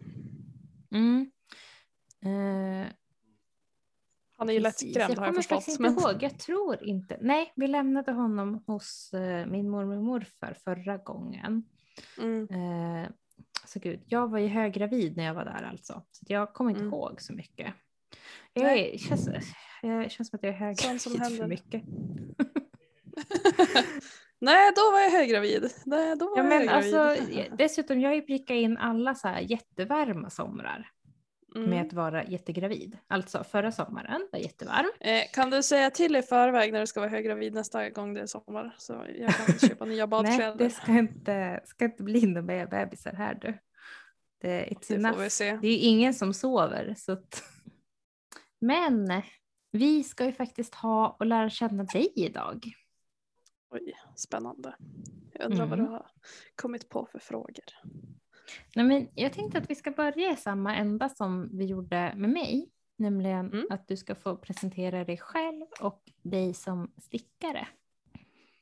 Mm. 0.92 1.30
Eh, 2.22 2.92
Han 4.36 4.48
är 4.48 4.52
ju 4.52 4.60
lättskrämd 4.60 4.98
har 4.98 5.08
jag 5.08 5.16
kommer 5.16 5.32
förstått. 5.32 5.58
faktiskt 5.58 5.80
Men... 5.80 5.92
inte 5.92 6.02
ihåg. 6.02 6.22
Jag 6.22 6.38
tror 6.38 6.84
inte. 6.84 7.18
Nej, 7.20 7.52
vi 7.56 7.66
lämnade 7.66 8.12
honom 8.12 8.62
hos 8.66 9.12
eh, 9.14 9.46
min 9.46 9.68
mormor 9.68 9.96
och 9.96 10.04
morfar 10.04 10.56
förra 10.64 10.96
gången. 10.96 11.64
Mm. 12.18 12.48
Eh, 13.62 13.66
så 13.66 13.78
gud, 13.78 14.00
jag 14.06 14.30
var 14.30 14.38
ju 14.38 14.46
höggravid 14.48 15.16
när 15.16 15.24
jag 15.24 15.34
var 15.34 15.44
där 15.44 15.68
alltså. 15.70 16.02
Så 16.12 16.24
jag 16.28 16.52
kommer 16.52 16.70
inte 16.70 16.80
Mm. 16.82 16.94
ihåg 16.94 17.20
så 17.20 17.32
mycket. 17.32 17.74
Jag 18.52 18.72
är, 18.78 18.98
känns, 18.98 19.28
jag 19.82 20.10
känns 20.10 20.28
som 20.30 20.36
att 20.36 20.42
jag 20.42 20.54
är 20.62 20.74
Sånt 20.74 21.02
som 21.02 21.12
höggravid 21.20 21.38
för 21.40 21.46
mycket. 21.46 21.82
Nej, 24.38 24.72
då 24.76 24.90
var 24.92 25.00
jag 25.00 25.10
höggravid. 25.10 25.72
Nej, 25.86 26.16
då 26.16 26.24
var 26.28 26.36
Ja, 26.38 26.42
jag 26.42 26.48
men 26.48 26.68
höggravid. 26.68 26.94
alltså, 27.36 27.56
dessutom, 27.56 28.00
jag 28.00 28.26
prickat 28.26 28.54
in 28.54 28.76
alla 28.78 29.14
så 29.14 29.28
här 29.28 29.40
jättevarma 29.40 30.30
somrar 30.30 30.90
med 31.54 31.64
Mm. 31.66 31.86
att 31.86 31.92
vara 31.92 32.24
jättegravid. 32.24 32.98
Alltså 33.06 33.44
förra 33.44 33.72
sommaren 33.72 34.28
var 34.32 34.38
jättevarm. 34.38 34.90
Eh, 35.00 35.22
kan 35.32 35.50
du 35.50 35.62
säga 35.62 35.90
till 35.90 36.16
i 36.16 36.22
förväg 36.22 36.72
när 36.72 36.80
du 36.80 36.86
ska 36.86 37.00
vara 37.00 37.10
höggravid 37.10 37.54
nästa 37.54 37.90
gång 37.90 38.14
det 38.14 38.20
är 38.20 38.26
sommar? 38.26 38.74
Så 38.78 39.06
jag 39.18 39.34
kan 39.34 39.58
köpa 39.58 39.84
nya 39.84 39.96
Nej, 40.06 40.06
badkläder. 40.06 40.54
det 40.58 40.70
ska 40.70 40.92
inte, 40.92 41.60
ska 41.64 41.84
inte 41.84 42.02
bli 42.02 42.26
några 42.26 42.42
be- 42.42 42.66
bebisar 42.70 43.12
här 43.12 43.34
du. 43.34 43.58
Det, 44.40 44.64
it's 44.70 44.88
det 44.88 44.94
enough. 44.94 45.14
får 45.14 45.22
vi 45.22 45.30
se. 45.30 45.58
Det 45.62 45.68
är 45.68 45.78
ingen 45.78 46.14
som 46.14 46.34
sover. 46.34 46.94
Så 46.98 47.12
att... 47.12 47.42
Men 48.60 49.22
vi 49.72 50.04
ska 50.04 50.24
ju 50.24 50.32
faktiskt 50.32 50.74
ha 50.74 51.16
och 51.20 51.26
lära 51.26 51.50
känna 51.50 51.84
dig 51.84 52.12
idag. 52.16 52.72
Oj, 53.70 53.92
spännande. 54.16 54.76
Jag 55.32 55.50
undrar 55.50 55.66
vad 55.66 55.78
du 55.78 55.82
Mm. 55.82 55.92
har 55.92 56.06
kommit 56.54 56.88
på 56.88 57.06
för 57.12 57.18
frågor. 57.18 57.64
Nej, 58.76 58.84
men 58.86 59.08
jag 59.14 59.32
tänkte 59.32 59.58
att 59.58 59.70
vi 59.70 59.74
ska 59.74 59.90
börja 59.90 60.32
i 60.32 60.36
samma 60.36 60.76
ända 60.76 61.08
som 61.08 61.48
vi 61.58 61.64
gjorde 61.64 62.12
med 62.16 62.30
mig. 62.30 62.70
Nämligen 62.96 63.52
Mm. 63.52 63.66
att 63.70 63.88
du 63.88 63.96
ska 63.96 64.14
få 64.14 64.36
presentera 64.36 65.04
dig 65.04 65.16
själv 65.18 65.66
och 65.80 66.12
dig 66.22 66.54
som 66.54 66.92
stickare. 66.98 67.68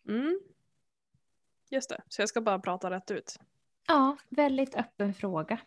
Mm. 0.09 0.41
Just 1.71 1.89
det, 1.91 2.03
så 2.09 2.23
jag 2.23 2.29
ska 2.29 2.41
bara 2.41 2.59
prata 2.59 2.91
rätt 2.91 3.11
ut. 3.11 3.41
Ja, 3.89 4.17
väldigt 4.29 4.75
öppen 4.77 5.15
fråga. 5.15 5.61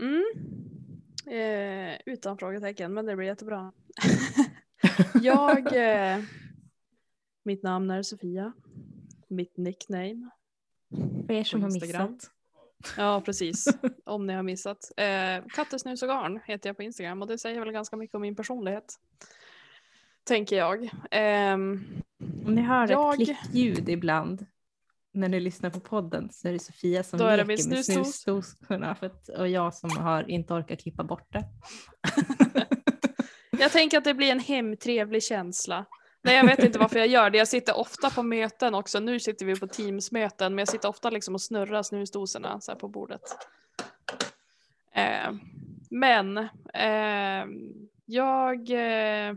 Mm. 0.00 0.24
Eh, 1.26 1.98
utan 2.06 2.38
frågetecken, 2.38 2.94
men 2.94 3.06
det 3.06 3.16
blir 3.16 3.26
jättebra. 3.26 3.72
jag, 5.22 5.76
eh, 5.76 6.24
mitt 7.42 7.62
namn 7.62 7.90
är 7.90 8.02
Sofia. 8.02 8.52
Mitt 9.28 9.56
nickname. 9.56 10.30
För 11.26 11.32
er 11.32 11.44
som 11.44 11.62
har 11.62 11.70
missat. 11.70 12.30
Ja, 12.96 13.20
precis. 13.24 13.68
Om 14.04 14.26
ni 14.26 14.32
har 14.32 14.42
missat. 14.42 14.78
Eh, 14.96 15.44
Kattesnus 15.54 16.02
och 16.02 16.08
garn 16.08 16.40
heter 16.44 16.68
jag 16.68 16.76
på 16.76 16.82
Instagram 16.82 17.22
och 17.22 17.28
det 17.28 17.38
säger 17.38 17.60
väl 17.60 17.72
ganska 17.72 17.96
mycket 17.96 18.14
om 18.14 18.22
min 18.22 18.36
personlighet. 18.36 18.94
Tänker 20.24 20.56
jag. 20.56 20.90
Ehm, 21.10 21.84
Om 22.46 22.54
ni 22.54 22.62
hör 22.62 22.88
Jag- 22.90 23.20
ett 23.20 23.26
klickljud 23.26 23.88
ibland 23.88 24.46
när 25.12 25.28
ni 25.28 25.40
lyssnar 25.40 25.70
på 25.70 25.80
podden 25.80 26.28
så 26.32 26.48
är 26.48 26.52
det 26.52 26.58
Sofia 26.58 27.02
som 27.02 27.18
leker 27.18 27.44
med 27.44 27.60
snusdos. 27.60 28.16
snusdosorna 28.22 28.96
och 29.38 29.48
jag 29.48 29.74
som 29.74 29.90
har 29.96 30.30
inte 30.30 30.54
orkat 30.54 30.80
klippa 30.80 31.04
bort 31.04 31.32
det. 31.32 31.44
jag 33.58 33.72
tänker 33.72 33.98
att 33.98 34.04
det 34.04 34.14
blir 34.14 34.32
en 34.32 34.40
hemtrevlig 34.40 35.22
känsla. 35.22 35.84
Nej, 36.26 36.36
jag 36.36 36.46
vet 36.46 36.58
inte 36.58 36.78
varför 36.78 36.98
jag 36.98 37.08
gör 37.08 37.30
det. 37.30 37.38
Jag 37.38 37.48
sitter 37.48 37.78
ofta 37.78 38.10
på 38.10 38.22
möten 38.22 38.74
också. 38.74 39.00
Nu 39.00 39.20
sitter 39.20 39.46
vi 39.46 39.60
på 39.60 39.66
Teams-möten, 39.66 40.54
men 40.54 40.58
jag 40.58 40.68
sitter 40.68 40.88
ofta 40.88 41.10
liksom 41.10 41.34
och 41.34 41.42
snurrar 41.42 41.82
snusdosorna 41.82 42.60
så 42.60 42.72
här 42.72 42.78
på 42.78 42.88
bordet. 42.88 43.22
Eh, 44.92 45.32
men 45.90 46.38
eh, 46.74 47.46
jag 48.04 48.70
eh, 48.70 49.34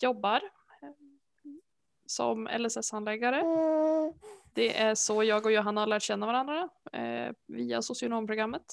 jobbar 0.00 0.40
som 2.06 2.48
LSS-handläggare. 2.48 3.42
Det 4.52 4.78
är 4.78 4.94
så 4.94 5.24
jag 5.24 5.46
och 5.46 5.52
Johanna 5.52 5.80
har 5.80 5.86
lärt 5.86 6.02
känna 6.02 6.26
varandra 6.26 6.68
eh, 6.92 7.32
via 7.46 7.82
socionomprogrammet. 7.82 8.64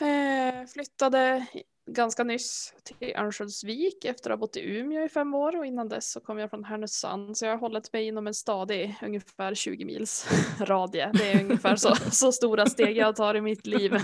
Eh, 0.00 0.66
flyttade 0.66 1.46
ganska 1.86 2.24
nyss 2.24 2.74
till 2.82 3.16
Örnsköldsvik 3.16 4.04
efter 4.04 4.30
att 4.30 4.38
ha 4.38 4.40
bott 4.40 4.56
i 4.56 4.60
Umeå 4.60 5.04
i 5.04 5.08
fem 5.08 5.34
år 5.34 5.56
och 5.56 5.66
innan 5.66 5.88
dess 5.88 6.10
så 6.10 6.20
kom 6.20 6.38
jag 6.38 6.50
från 6.50 6.64
Härnösand 6.64 7.36
så 7.36 7.44
jag 7.44 7.52
har 7.52 7.58
hållit 7.58 7.92
mig 7.92 8.06
inom 8.06 8.26
en 8.26 8.34
stadig 8.34 8.96
ungefär 9.02 9.54
20 9.54 9.84
mils 9.84 10.28
radie. 10.60 11.10
Det 11.14 11.32
är 11.32 11.44
ungefär 11.44 11.76
så, 11.76 11.94
så 12.10 12.32
stora 12.32 12.66
steg 12.66 12.96
jag 12.96 13.16
tar 13.16 13.34
i 13.34 13.40
mitt 13.40 13.66
liv. 13.66 13.92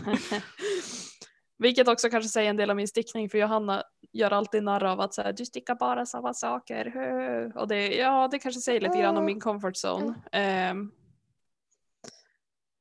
Vilket 1.58 1.88
också 1.88 2.10
kanske 2.10 2.28
säger 2.28 2.50
en 2.50 2.56
del 2.56 2.70
om 2.70 2.76
min 2.76 2.88
stickning 2.88 3.30
för 3.30 3.38
Johanna 3.38 3.82
gör 4.12 4.30
alltid 4.30 4.62
narr 4.62 4.84
av 4.84 5.00
att 5.00 5.14
så 5.14 5.22
här, 5.22 5.32
du 5.32 5.44
stickar 5.44 5.74
bara 5.74 6.06
samma 6.06 6.34
saker. 6.34 6.84
hö." 6.94 7.50
Och 7.60 7.68
det, 7.68 7.96
ja, 7.96 8.28
det 8.30 8.38
kanske 8.38 8.60
säger 8.60 8.80
lite 8.80 8.98
grann 8.98 9.16
om 9.16 9.24
min 9.24 9.40
comfort 9.40 9.74
zone. 9.84 10.14
Ehm, 10.32 10.90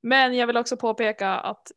men 0.02 0.36
jag 0.36 0.48
vill 0.48 0.58
också 0.58 0.78
påpeka 0.78 1.30
att 1.30 1.72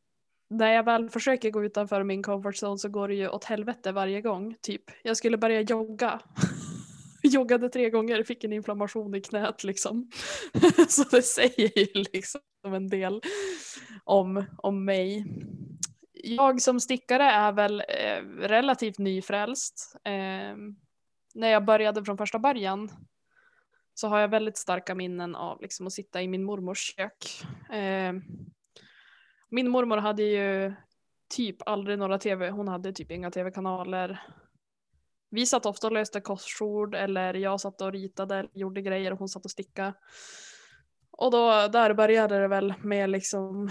när 0.53 0.73
jag 0.73 0.85
väl 0.85 1.11
försöker 1.11 1.51
gå 1.51 1.65
utanför 1.65 2.03
min 2.03 2.23
comfort 2.23 2.55
zone 2.62 2.79
så 2.79 2.88
går 2.88 3.09
det 3.09 3.15
ju 3.15 3.29
åt 3.29 3.45
helvete 3.45 3.93
varje 3.93 4.21
gång. 4.21 4.55
Typ, 4.61 4.83
jag 5.03 5.17
skulle 5.17 5.37
börja 5.37 5.61
jogga. 5.61 6.21
Joggade 7.23 7.69
tre 7.69 7.91
gånger, 7.91 8.23
fick 8.23 8.45
en 8.45 8.53
inflammation 8.53 9.15
i 9.15 9.21
knät 9.21 9.65
liksom. 9.65 10.11
så 10.88 11.05
det 11.11 11.23
säger 11.23 11.79
ju 11.79 12.05
liksom 12.12 12.41
en 12.67 12.88
del 12.88 13.23
om, 14.05 14.45
om 14.59 14.85
mig. 14.85 15.27
Jag 16.12 16.62
som 16.62 16.81
stickare 16.81 17.25
är 17.25 17.53
väl 17.53 17.81
eh, 17.81 18.23
relativt 18.38 18.99
nyfrälst. 18.99 19.97
Eh, 20.05 20.57
när 21.35 21.49
jag 21.49 21.65
började 21.65 22.05
från 22.05 22.19
första 22.19 22.38
början 22.38 22.91
så 23.95 24.09
har 24.09 24.19
jag 24.19 24.29
väldigt 24.29 24.57
starka 24.57 24.95
minnen 24.95 25.35
av 25.35 25.62
liksom, 25.62 25.87
att 25.87 25.93
sitta 25.93 26.23
i 26.23 26.29
min 26.29 26.45
mormors 26.45 26.95
kök. 26.97 27.45
Eh, 27.71 28.12
min 29.53 29.71
mormor 29.71 29.97
hade 29.97 30.23
ju 30.23 30.75
typ 31.37 31.57
aldrig 31.67 31.99
några 31.99 32.19
tv, 32.19 32.51
hon 32.51 32.69
hade 32.69 32.93
typ 32.93 33.11
inga 33.11 33.31
tv-kanaler. 33.31 34.23
Vi 35.31 35.47
satt 35.47 35.67
ofta 35.67 35.87
och 35.87 35.93
löste 35.93 36.21
korsord 36.21 36.95
eller 36.95 37.35
jag 37.35 37.61
satt 37.61 37.81
och 37.81 37.93
ritade 37.93 38.35
eller 38.37 38.51
gjorde 38.55 38.83
grejer 38.83 39.12
och 39.12 39.19
hon 39.19 39.29
satt 39.29 39.45
och 39.45 39.51
stickade. 39.51 39.95
Och 41.11 41.31
då 41.31 41.69
där 41.69 41.95
började 41.95 42.38
det 42.38 42.49
väl 42.49 42.75
med 42.83 43.11
liksom 43.11 43.71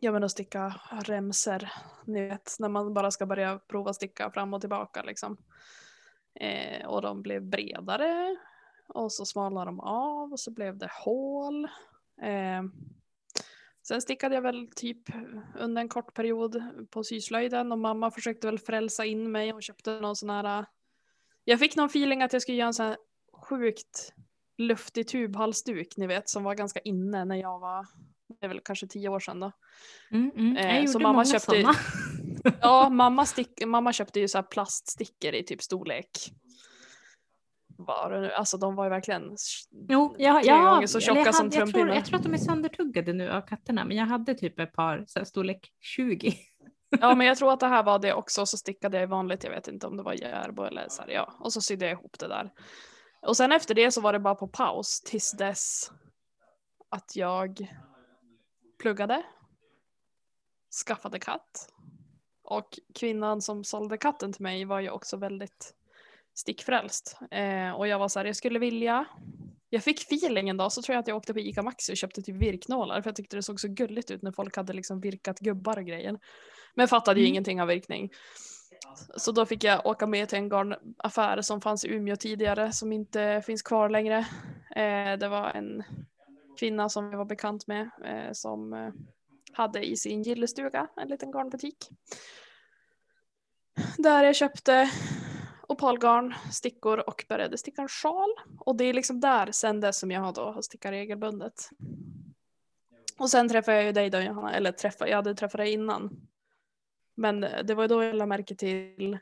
jag 0.00 0.12
menar 0.12 0.28
sticka 0.28 0.80
remser, 0.90 1.72
ni 2.04 2.28
vet 2.28 2.56
när 2.58 2.68
man 2.68 2.94
bara 2.94 3.10
ska 3.10 3.26
börja 3.26 3.58
prova 3.58 3.92
sticka 3.92 4.30
fram 4.30 4.54
och 4.54 4.60
tillbaka 4.60 5.02
liksom. 5.02 5.36
Eh, 6.34 6.86
och 6.86 7.02
de 7.02 7.22
blev 7.22 7.42
bredare 7.42 8.36
och 8.88 9.12
så 9.12 9.24
smalnade 9.24 9.66
de 9.66 9.80
av 9.80 10.32
och 10.32 10.40
så 10.40 10.50
blev 10.50 10.78
det 10.78 10.90
hål. 11.04 11.64
Eh, 12.22 12.62
sen 13.88 14.02
stickade 14.02 14.34
jag 14.34 14.42
väl 14.42 14.68
typ 14.76 14.98
under 15.58 15.82
en 15.82 15.88
kort 15.88 16.14
period 16.14 16.62
på 16.90 17.04
syslöjden 17.04 17.72
och 17.72 17.78
mamma 17.78 18.10
försökte 18.10 18.46
väl 18.46 18.58
frälsa 18.58 19.04
in 19.04 19.32
mig 19.32 19.52
och 19.52 19.62
köpte 19.62 20.00
någon 20.00 20.16
sån 20.16 20.30
här. 20.30 20.66
Jag 21.44 21.58
fick 21.58 21.76
någon 21.76 21.86
feeling 21.86 22.22
att 22.22 22.32
jag 22.32 22.42
skulle 22.42 22.58
göra 22.58 22.66
en 22.66 22.74
sån 22.74 22.86
här 22.86 22.96
sjukt 23.32 24.12
luftig 24.58 25.08
tubhalsduk 25.08 25.96
ni 25.96 26.06
vet 26.06 26.28
som 26.28 26.44
var 26.44 26.54
ganska 26.54 26.80
inne 26.80 27.24
när 27.24 27.36
jag 27.36 27.58
var 27.58 27.86
det 28.40 28.46
är 28.46 28.48
väl 28.48 28.60
kanske 28.64 28.86
tio 28.86 29.08
år 29.08 29.20
sedan 29.20 29.40
då. 29.40 29.52
Mm, 30.10 30.30
mm. 30.36 30.56
Eh, 30.56 30.76
Jag 30.76 30.88
så 30.88 30.92
gjorde 30.92 31.02
mamma 31.02 31.12
många 31.12 31.24
köpte- 31.24 31.46
sådana. 31.46 31.74
Ja, 32.60 32.88
mamma, 32.88 33.26
stick, 33.26 33.66
mamma 33.66 33.92
köpte 33.92 34.20
ju 34.20 34.28
så 34.28 34.38
här 34.38 34.42
plaststickor 34.42 35.34
i 35.34 35.42
typ 35.42 35.62
storlek. 35.62 36.08
Var 37.76 38.10
det 38.10 38.20
nu? 38.20 38.32
Alltså 38.32 38.56
de 38.56 38.74
var 38.74 38.84
ju 38.84 38.90
verkligen 38.90 39.36
Jo, 39.88 40.14
jag, 40.18 40.42
tre 40.42 40.52
jag, 40.52 40.74
gånger 40.74 40.86
så 40.86 41.00
tjocka 41.00 41.20
jag, 41.20 41.34
som 41.34 41.46
hade, 41.46 41.56
jag, 41.56 41.64
tror, 41.64 41.72
trumpinnar. 41.72 41.94
jag 41.94 42.04
tror 42.04 42.16
att 42.18 42.22
de 42.22 42.34
är 42.34 42.38
söndertuggade 42.38 43.12
nu 43.12 43.30
av 43.30 43.40
katterna, 43.40 43.84
men 43.84 43.96
jag 43.96 44.06
hade 44.06 44.34
typ 44.34 44.58
ett 44.60 44.72
par 44.72 45.04
så 45.06 45.18
här, 45.18 45.24
storlek 45.24 45.72
20. 45.80 46.34
Ja 47.00 47.14
men 47.14 47.26
jag 47.26 47.36
tror 47.38 47.52
att 47.52 47.60
det 47.60 47.66
här 47.66 47.82
var 47.82 47.98
det 47.98 48.14
också, 48.14 48.46
så 48.46 48.56
stickade 48.56 48.96
jag 48.96 49.04
i 49.04 49.06
vanligt, 49.06 49.44
jag 49.44 49.50
vet 49.50 49.68
inte 49.68 49.86
om 49.86 49.96
det 49.96 50.02
var 50.02 50.12
järbo 50.12 50.62
eller 50.62 50.86
så 50.88 51.02
här, 51.02 51.08
ja. 51.08 51.34
Och 51.40 51.52
så 51.52 51.60
sydde 51.60 51.84
jag 51.84 51.92
ihop 51.92 52.18
det 52.18 52.28
där. 52.28 52.52
Och 53.26 53.36
sen 53.36 53.52
efter 53.52 53.74
det 53.74 53.90
så 53.90 54.00
var 54.00 54.12
det 54.12 54.18
bara 54.18 54.34
på 54.34 54.48
paus 54.48 55.00
tills 55.00 55.32
dess 55.32 55.90
att 56.90 57.16
jag 57.16 57.68
pluggade, 58.78 59.22
skaffade 60.86 61.18
katt. 61.18 61.68
Och 62.44 62.78
kvinnan 62.94 63.42
som 63.42 63.64
sålde 63.64 63.98
katten 63.98 64.32
till 64.32 64.42
mig 64.42 64.64
var 64.64 64.80
ju 64.80 64.90
också 64.90 65.16
väldigt 65.16 65.74
stickfrälst. 66.34 67.18
Eh, 67.30 67.70
och 67.70 67.88
jag 67.88 67.98
var 67.98 68.08
så 68.08 68.18
här, 68.18 68.26
jag 68.26 68.36
skulle 68.36 68.58
vilja 68.58 69.06
jag 69.70 69.84
fick 69.84 70.00
feeling 70.00 70.48
en 70.48 70.56
dag 70.56 70.72
så 70.72 70.82
tror 70.82 70.94
jag 70.94 71.00
att 71.00 71.08
jag 71.08 71.16
åkte 71.16 71.34
på 71.34 71.40
ICA 71.40 71.62
Maxi 71.62 71.92
och 71.92 71.96
köpte 71.96 72.22
typ 72.22 72.36
virknålar 72.36 73.02
för 73.02 73.10
jag 73.10 73.16
tyckte 73.16 73.36
det 73.36 73.42
såg 73.42 73.60
så 73.60 73.68
gulligt 73.68 74.10
ut 74.10 74.22
när 74.22 74.32
folk 74.32 74.56
hade 74.56 74.72
liksom 74.72 75.00
virkat 75.00 75.38
gubbar 75.38 75.78
och 75.78 75.84
grejer. 75.84 76.18
Men 76.74 76.88
fattade 76.88 77.20
ju 77.20 77.26
Mm. 77.26 77.32
ingenting 77.32 77.62
av 77.62 77.68
virkning. 77.68 78.10
Så 79.16 79.32
då 79.32 79.46
fick 79.46 79.64
jag 79.64 79.86
åka 79.86 80.06
med 80.06 80.28
till 80.28 80.38
en 80.38 80.48
garnaffär 80.48 81.42
som 81.42 81.60
fanns 81.60 81.84
i 81.84 81.88
Umeå 81.88 82.16
tidigare 82.16 82.72
som 82.72 82.92
inte 82.92 83.42
finns 83.46 83.62
kvar 83.62 83.88
längre. 83.88 84.18
Eh, 84.76 85.18
det 85.18 85.28
var 85.28 85.50
en 85.50 85.82
kvinna 86.58 86.88
som 86.88 87.10
jag 87.10 87.18
var 87.18 87.24
bekant 87.24 87.66
med 87.66 87.90
eh, 88.04 88.32
som 88.32 88.72
eh, 88.72 88.92
hade 89.52 89.84
i 89.86 89.96
sin 89.96 90.22
gillestuga 90.22 90.88
en 90.96 91.08
liten 91.08 91.30
garnbutik. 91.30 91.88
Där 93.98 94.24
jag 94.24 94.36
köpte 94.36 94.90
opalgarn, 95.68 96.34
stickor 96.52 97.08
och 97.08 97.24
började 97.28 97.58
sticka 97.58 97.82
en 97.82 97.88
sjal. 97.88 98.30
Och 98.58 98.76
det 98.76 98.84
är 98.84 98.94
liksom 98.94 99.20
där 99.20 99.52
sen 99.52 99.80
dess 99.80 99.98
som 99.98 100.10
jag 100.10 100.20
har 100.20 100.32
då 100.32 100.42
har 100.42 100.62
stickat 100.62 100.92
regelbundet. 100.92 101.70
Och 103.18 103.30
sen 103.30 103.48
träffade 103.48 103.76
jag 103.76 103.86
ju 103.86 103.92
dig 103.92 104.10
då 104.10 104.20
Johanna, 104.20 104.54
eller 104.54 104.72
träffade, 104.72 105.10
jag 105.10 105.16
hade 105.16 105.34
träffat 105.34 105.58
dig 105.58 105.72
innan. 105.72 106.28
Men 107.14 107.40
det 107.40 107.74
var 107.74 107.84
ju 107.84 107.88
då 107.88 108.04
jag 108.04 108.14
lade 108.14 108.28
märke 108.28 108.54
till 108.54 109.18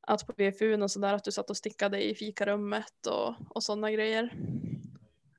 att 0.00 0.26
på 0.26 0.32
VFU 0.36 0.82
och 0.82 0.90
sådär 0.90 1.14
att 1.14 1.24
du 1.24 1.32
satt 1.32 1.50
och 1.50 1.56
stickade 1.56 2.04
i 2.04 2.14
fikarummet 2.14 3.06
och, 3.06 3.34
och 3.48 3.62
sådana 3.62 3.90
grejer. 3.90 4.34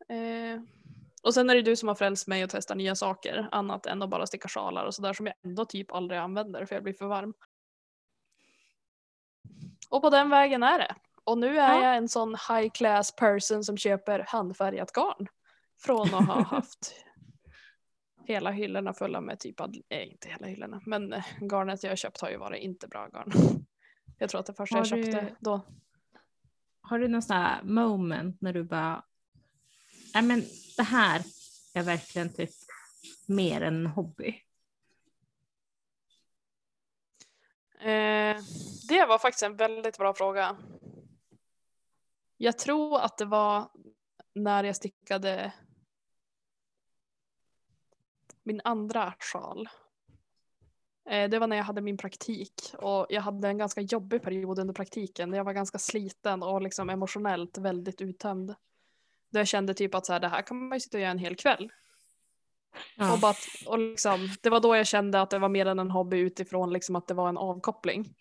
Eh, 0.09 0.61
och 1.23 1.33
sen 1.33 1.49
är 1.49 1.55
det 1.55 1.61
du 1.61 1.75
som 1.75 1.87
har 1.87 1.95
frälst 1.95 2.27
mig 2.27 2.43
att 2.43 2.49
testa 2.49 2.75
nya 2.75 2.95
saker, 2.95 3.47
annat 3.51 3.85
än 3.85 4.01
att 4.01 4.09
bara 4.09 4.27
sticka 4.27 4.47
sjalar 4.47 4.85
och 4.85 4.95
sådär 4.95 5.13
som 5.13 5.25
jag 5.25 5.35
ändå 5.43 5.65
typ 5.65 5.91
aldrig 5.91 6.19
använder 6.19 6.65
för 6.65 6.75
jag 6.75 6.83
blir 6.83 6.93
för 6.93 7.05
varm. 7.05 7.33
Och 9.91 10.01
på 10.01 10.09
den 10.09 10.29
vägen 10.29 10.63
är 10.63 10.79
det. 10.79 10.95
Och 11.23 11.37
nu 11.37 11.47
är 11.59 11.73
Ja. 11.75 11.83
jag 11.83 11.97
en 11.97 12.09
sån 12.09 12.29
high 12.49 12.69
class 12.73 13.15
person 13.15 13.63
som 13.63 13.77
köper 13.77 14.25
handfärgat 14.27 14.91
garn. 14.93 15.27
Från 15.81 16.13
att 16.13 16.25
ha 16.27 16.43
haft 16.55 16.95
hela 18.25 18.51
hyllorna 18.51 18.93
fulla 18.93 19.21
med 19.21 19.39
typ, 19.39 19.59
nej 19.89 20.07
inte 20.11 20.29
hela 20.29 20.47
hyllorna, 20.47 20.81
men 20.85 21.13
eh, 21.13 21.23
garnet 21.41 21.83
jag 21.83 21.97
köpt 21.97 22.21
har 22.21 22.29
ju 22.29 22.37
varit 22.37 22.61
inte 22.63 22.87
bra 22.87 23.07
garn. 23.07 23.31
Jag 24.17 24.29
tror 24.29 24.39
att 24.39 24.45
det 24.45 24.53
första 24.53 24.77
jag 24.77 24.85
Har 24.85 24.97
du- 24.97 25.03
köpte 25.03 25.35
då, 25.39 25.61
Har 26.81 26.99
du 26.99 27.07
någon 27.07 27.21
sån 27.21 27.35
här 27.37 27.63
moment 27.63 28.41
när 28.41 28.53
du 28.53 28.63
bara, 28.63 29.03
nej 30.13 30.23
men 30.23 30.43
det 30.77 30.83
här 30.83 31.21
är 31.73 31.83
verkligen 31.83 32.33
typ 32.33 32.49
mer 33.27 33.61
än 33.61 33.75
en 33.75 33.85
hobby? 33.87 34.41
Eh, 37.81 38.37
det 38.87 39.05
var 39.05 39.17
faktiskt 39.17 39.43
en 39.43 39.55
väldigt 39.55 39.97
bra 39.97 40.13
fråga. 40.13 40.57
Jag 42.37 42.57
tror 42.57 42.99
att 42.99 43.17
det 43.17 43.25
var 43.25 43.69
när 44.33 44.63
jag 44.63 44.75
stickade 44.75 45.53
min 48.43 48.61
andra 48.63 49.13
sjal. 49.19 49.69
Eh, 51.09 51.29
det 51.29 51.39
var 51.39 51.47
när 51.47 51.57
jag 51.57 51.63
hade 51.63 51.81
min 51.81 51.97
praktik 51.97 52.53
och 52.77 53.05
jag 53.09 53.21
hade 53.21 53.47
en 53.47 53.57
ganska 53.57 53.81
jobbig 53.81 54.23
period 54.23 54.59
under 54.59 54.73
praktiken. 54.73 55.33
Jag 55.33 55.43
var 55.43 55.53
ganska 55.53 55.79
sliten 55.79 56.43
och 56.43 56.61
liksom 56.61 56.89
emotionellt 56.89 57.57
väldigt 57.57 58.01
uttömd. 58.01 58.55
Då 59.29 59.39
jag 59.39 59.47
kände 59.47 59.73
typ 59.73 59.95
att 59.95 60.05
så 60.05 60.13
här, 60.13 60.19
det 60.19 60.27
här 60.27 60.41
kan 60.41 60.67
man 60.67 60.75
ju 60.75 60.79
sitta 60.79 60.97
och 60.97 61.01
göra 61.01 61.11
en 61.11 61.17
hel 61.17 61.35
kväll. 61.35 61.71
Ja. 62.95 63.13
Och 63.13 63.19
bara, 63.19 63.31
att- 63.31 63.67
och 63.67 63.79
liksom, 63.79 64.29
det 64.41 64.49
var 64.49 64.59
då 64.59 64.75
jag 64.75 64.87
kände 64.87 65.21
att 65.21 65.29
det 65.29 65.39
var 65.39 65.49
mer 65.49 65.65
än 65.65 65.79
en 65.79 65.91
hobby 65.91 66.17
utifrån 66.17 66.73
liksom 66.73 66.95
att 66.95 67.07
det 67.07 67.13
var 67.13 67.29
en 67.29 67.37
avkoppling. 67.37 68.13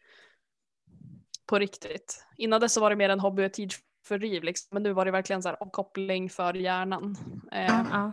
På 1.46 1.58
riktigt. 1.58 2.24
Innan 2.36 2.60
dess 2.60 2.72
så 2.72 2.80
var 2.80 2.90
det 2.90 2.96
mer 2.96 3.08
en 3.08 3.20
hobby 3.20 3.42
och 3.42 3.46
ett 3.46 3.54
tidsfördriv 3.54 4.42
liksom, 4.42 4.68
men 4.70 4.82
nu 4.82 4.92
var 4.92 5.04
det 5.04 5.10
verkligen 5.10 5.42
så 5.42 5.48
här 5.48 5.56
avkoppling 5.62 6.30
för 6.30 6.54
hjärnan. 6.54 7.16
Eh, 7.52 7.82
ja. 7.90 8.12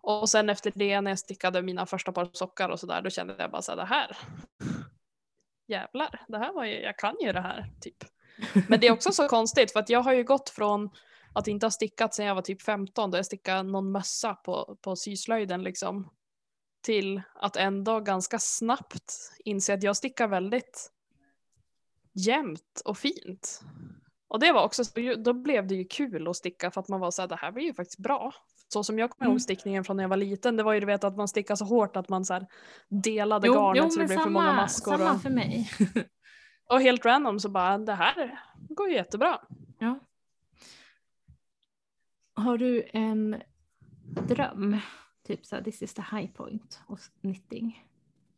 och 0.00 0.28
sen 0.28 0.48
efter 0.50 0.72
det 0.74 1.00
när 1.00 1.10
jag 1.10 1.18
stickade 1.18 1.62
mina 1.62 1.86
första 1.86 2.12
par 2.12 2.28
sockar 2.32 2.68
och 2.68 2.80
sådär 2.80 3.02
då 3.02 3.10
kände 3.10 3.34
jag 3.38 3.50
bara 3.50 3.62
så 3.62 3.72
här, 3.72 3.76
det 3.76 3.84
här. 3.84 4.16
Jävlar, 5.66 6.24
det 6.28 6.38
här 6.38 6.52
var 6.52 6.64
ju, 6.64 6.80
jag 6.80 6.98
kan 6.98 7.16
ju 7.20 7.32
det 7.32 7.40
här 7.40 7.72
typ. 7.80 8.04
Men 8.68 8.80
det 8.80 8.86
är 8.86 8.92
också 8.92 9.12
så 9.12 9.28
konstigt 9.28 9.72
för 9.72 9.80
att 9.80 9.88
jag 9.88 10.00
har 10.02 10.12
ju 10.12 10.24
gått 10.24 10.48
från 10.50 10.90
att 11.32 11.48
inte 11.48 11.66
ha 11.66 11.70
stickat 11.70 12.14
sedan 12.14 12.26
jag 12.26 12.34
var 12.34 12.42
typ 12.42 12.62
15 12.62 13.10
då 13.10 13.18
jag 13.18 13.26
stickade 13.26 13.62
någon 13.62 13.92
mössa 13.92 14.34
på, 14.34 14.76
på 14.82 14.96
syslöjden 14.96 15.62
liksom. 15.62 16.10
Till 16.82 17.22
att 17.34 17.56
ändå 17.56 18.00
ganska 18.00 18.38
snabbt 18.38 19.12
inse 19.44 19.74
att 19.74 19.82
jag 19.82 19.96
stickar 19.96 20.28
väldigt 20.28 20.92
jämnt 22.12 22.82
och 22.84 22.98
fint. 22.98 23.60
Och 24.28 24.40
det 24.40 24.52
var 24.52 24.64
också, 24.64 24.84
så- 24.84 25.14
då 25.18 25.32
blev 25.32 25.66
det 25.66 25.74
ju 25.74 25.84
kul 25.84 26.28
att 26.28 26.36
sticka 26.36 26.70
för 26.70 26.80
att 26.80 26.88
man 26.88 27.00
var 27.00 27.10
så 27.10 27.22
här, 27.22 27.28
det 27.28 27.36
här 27.36 27.52
blir 27.52 27.64
ju 27.64 27.74
faktiskt 27.74 27.98
bra. 27.98 28.34
Så 28.72 28.84
som 28.84 28.98
jag 28.98 29.10
kommer 29.10 29.26
Mm. 29.26 29.32
ihåg 29.32 29.40
stickningen 29.42 29.84
från 29.84 29.96
när 29.96 30.04
jag 30.04 30.08
var 30.08 30.16
liten, 30.16 30.56
det 30.56 30.62
var 30.62 30.72
ju 30.72 30.80
du 30.80 30.86
vet 30.86 31.04
att 31.04 31.16
man 31.16 31.28
stickade 31.28 31.56
så 31.56 31.64
hårt 31.64 31.96
att 31.96 32.08
man 32.08 32.24
så 32.24 32.34
här 32.34 32.46
delade 32.88 33.46
Jo, 33.46 33.52
garnet 33.54 33.82
jo 33.84 33.90
så 33.90 34.00
det 34.00 34.06
blev 34.06 34.18
för 34.18 34.30
många 34.30 34.46
samma, 34.46 34.60
maskor. 34.60 34.92
samma 34.98 35.12
Och, 35.12 35.22
för 35.22 35.30
mig. 35.30 35.70
och 36.70 36.80
helt 36.80 37.04
random 37.04 37.40
så 37.40 37.48
bara, 37.48 37.78
det 37.78 37.94
här 37.94 38.40
går 38.68 38.88
ju 38.88 38.94
jättebra. 38.94 39.40
Ja. 39.78 39.98
Har 42.38 42.58
du 42.58 42.88
en 42.92 43.42
dröm? 44.28 44.76
Typ 45.22 45.46
så 45.46 45.56
här, 45.56 45.62
this 45.62 45.82
is 45.82 45.94
the 45.94 46.02
high 46.02 46.32
point 46.32 46.80
of 46.88 47.10
knitting. 47.20 47.86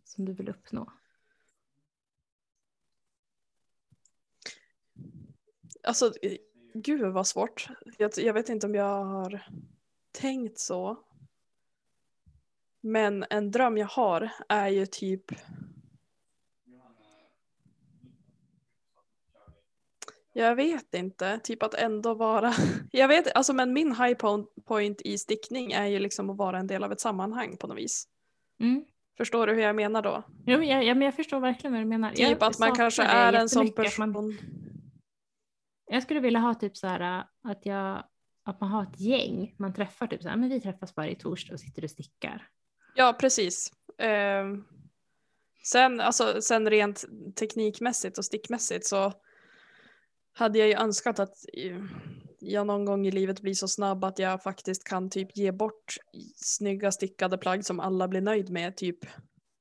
Som 0.04 0.24
du 0.24 0.32
vill 0.32 0.48
uppnå? 0.48 0.92
Alltså, 5.82 6.12
gud 6.74 7.00
vad 7.00 7.26
svårt. 7.26 7.68
Jag, 7.98 8.10
jag 8.16 8.34
vet 8.34 8.48
inte 8.48 8.66
om 8.66 8.74
jag 8.74 9.04
har 9.04 9.46
tänkt 10.12 10.58
så. 10.58 11.04
Men 12.80 13.24
en 13.30 13.50
dröm 13.50 13.78
jag 13.78 13.86
har 13.86 14.32
är 14.48 14.68
ju 14.68 14.86
typ 14.86 15.32
Jag 20.32 20.56
vet 20.56 20.94
inte, 20.94 21.38
typ 21.38 21.62
att 21.62 21.74
ändå 21.74 22.14
vara, 22.14 22.52
jag 22.90 23.08
vet 23.08 23.36
alltså 23.36 23.52
men 23.52 23.72
min 23.72 23.88
high 23.88 24.14
po- 24.16 24.46
point 24.66 25.00
i 25.04 25.18
stickning 25.18 25.72
är 25.72 25.86
ju 25.86 25.98
liksom 25.98 26.30
att 26.30 26.36
vara 26.36 26.58
en 26.58 26.66
del 26.66 26.84
av 26.84 26.92
ett 26.92 27.00
sammanhang 27.00 27.56
på 27.56 27.66
något 27.66 27.78
vis. 27.78 28.08
Mm. 28.60 28.84
Förstår 29.16 29.46
du 29.46 29.52
hur 29.54 29.62
jag 29.62 29.76
menar 29.76 30.02
då? 30.02 30.22
Jo, 30.46 30.62
jag, 30.62 30.84
ja, 30.84 30.94
men 30.94 31.02
jag 31.02 31.14
förstår 31.14 31.40
verkligen 31.40 31.72
vad 31.72 31.82
du 31.82 31.86
menar. 31.86 32.10
Typ 32.10 32.18
jag 32.18 32.44
att 32.44 32.58
man 32.58 32.76
kanske 32.76 33.02
är 33.02 33.32
en 33.32 33.48
sån 33.48 33.66
att 33.66 33.76
man- 33.76 33.84
person. 33.84 34.38
Jag 35.86 36.02
skulle 36.02 36.20
vilja 36.20 36.40
ha 36.40 36.54
typ 36.54 36.76
så 36.76 36.86
här 36.86 37.24
att, 37.44 37.66
jag, 37.66 38.04
att 38.44 38.60
man 38.60 38.70
har 38.70 38.82
ett 38.82 39.00
gäng 39.00 39.54
man 39.58 39.74
träffar. 39.74 40.06
Typ 40.06 40.22
så 40.22 40.28
här, 40.28 40.36
men 40.36 40.48
vi 40.48 40.60
träffas 40.60 40.96
varje 40.96 41.14
torsdag 41.14 41.54
och 41.54 41.60
sitter 41.60 41.84
och 41.84 41.90
stickar. 41.90 42.48
Ja, 42.94 43.16
precis. 43.20 43.72
Ehm, 43.98 44.64
sen, 45.64 46.00
alltså, 46.00 46.42
sen 46.42 46.70
rent 46.70 47.04
teknikmässigt 47.38 48.18
och 48.18 48.24
stickmässigt 48.24 48.86
så 48.86 49.12
hade 50.32 50.58
jag 50.58 50.68
ju 50.68 50.74
önskat 50.74 51.18
att 51.18 51.34
eh, 51.52 51.82
jag 52.38 52.66
någon 52.66 52.84
gång 52.84 53.06
i 53.06 53.10
livet 53.10 53.40
blir 53.40 53.54
så 53.54 53.68
snabb 53.68 54.04
att 54.04 54.18
jag 54.18 54.42
faktiskt 54.42 54.84
kan 54.84 55.10
typ 55.10 55.36
ge 55.36 55.52
bort 55.52 55.96
snygga 56.36 56.92
stickade 56.92 57.38
plagg 57.38 57.64
som 57.64 57.80
alla 57.80 58.08
blir 58.08 58.20
nöjd 58.20 58.50
med 58.50 58.76
typ 58.76 58.98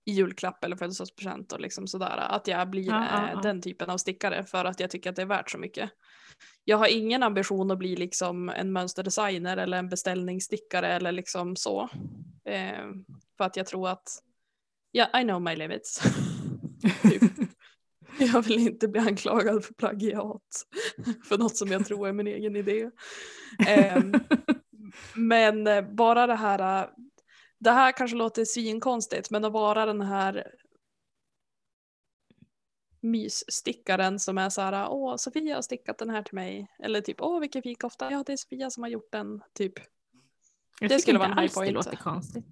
i 0.05 0.12
julklapp 0.12 0.63
eller 0.63 0.75
födelsedagspresent 0.75 1.51
och 1.51 1.60
liksom 1.60 1.88
sådär. 1.88 2.17
Att 2.17 2.47
jag 2.47 2.69
blir 2.69 2.88
Ja, 2.88 3.08
ja, 3.12 3.23
eh, 3.27 3.32
ja. 3.34 3.41
den 3.41 3.62
typen 3.62 3.89
av 3.89 3.97
stickare 3.97 4.45
för 4.45 4.65
att 4.65 4.79
jag 4.79 4.89
tycker 4.89 5.10
att 5.10 5.15
det 5.15 5.21
är 5.21 5.25
värt 5.25 5.51
så 5.51 5.58
mycket. 5.58 5.89
Jag 6.63 6.77
har 6.77 6.88
ingen 6.88 7.23
ambition 7.23 7.71
att 7.71 7.77
bli 7.77 7.95
liksom 7.95 8.49
en 8.49 8.71
mönsterdesigner 8.71 9.58
eller 9.58 9.77
en 9.77 9.89
beställningsstickare 9.89 10.88
eller 10.88 11.12
liksom 11.12 11.55
så. 11.55 11.89
Eh, 12.45 12.86
för 13.38 13.43
att 13.43 13.58
jag 13.58 13.65
tror 13.65 13.89
att, 13.89 14.08
ja, 14.91 15.19
I 15.19 15.23
know 15.23 15.41
my 15.41 15.55
limits. 15.55 16.01
typ. 17.03 17.48
Jag 18.34 18.41
vill 18.41 18.60
inte 18.60 18.88
bli 18.88 18.99
anklagad 18.99 19.65
för 19.65 19.73
plagiat. 19.73 20.65
För 21.23 21.38
något 21.38 21.58
som 21.58 21.71
jag 21.71 21.86
tror 21.86 22.08
är 22.08 22.13
min 22.13 22.27
egen 22.27 22.55
idé. 22.55 22.89
Ehm, 23.67 24.13
men 25.15 25.67
eh, 25.67 25.82
bara 25.82 26.27
det 26.27 26.36
här, 26.36 26.82
eh, 26.84 26.89
det 27.60 27.71
här 27.71 27.91
kanske 27.91 28.17
låter 28.17 28.45
svinkonstigt 28.45 29.29
men 29.32 29.45
att 29.45 29.51
vara 29.53 29.86
den 29.86 30.01
här 30.01 30.47
mysstickaren 33.01 34.19
som 34.19 34.38
är 34.38 34.49
så 34.49 34.62
här, 34.62 34.89
åh 34.89 35.15
Sofia 35.15 35.55
har 35.55 35.62
stickat 35.62 35.97
den 35.97 36.10
här 36.10 36.23
till 36.23 36.36
mig. 36.36 36.67
Eller 36.84 37.01
typ, 37.01 37.21
åh 37.21 37.39
vilken 37.39 37.62
fin 37.62 37.75
kofta, 37.75 38.12
ja 38.12 38.23
det 38.25 38.34
är 38.34 38.38
Sofia 38.38 38.69
som 38.69 38.84
har 38.84 38.89
gjort 38.89 39.12
den. 39.12 39.41
Typ. 39.53 39.73
Jag 40.79 40.89
Det 40.89 40.99
skulle 40.99 41.19
vara 41.19 41.29
en 41.29 41.38
high 41.38 41.47
Det 41.47 41.53
point. 41.53 41.73
låter 41.73 41.95
konstigt. 41.95 42.45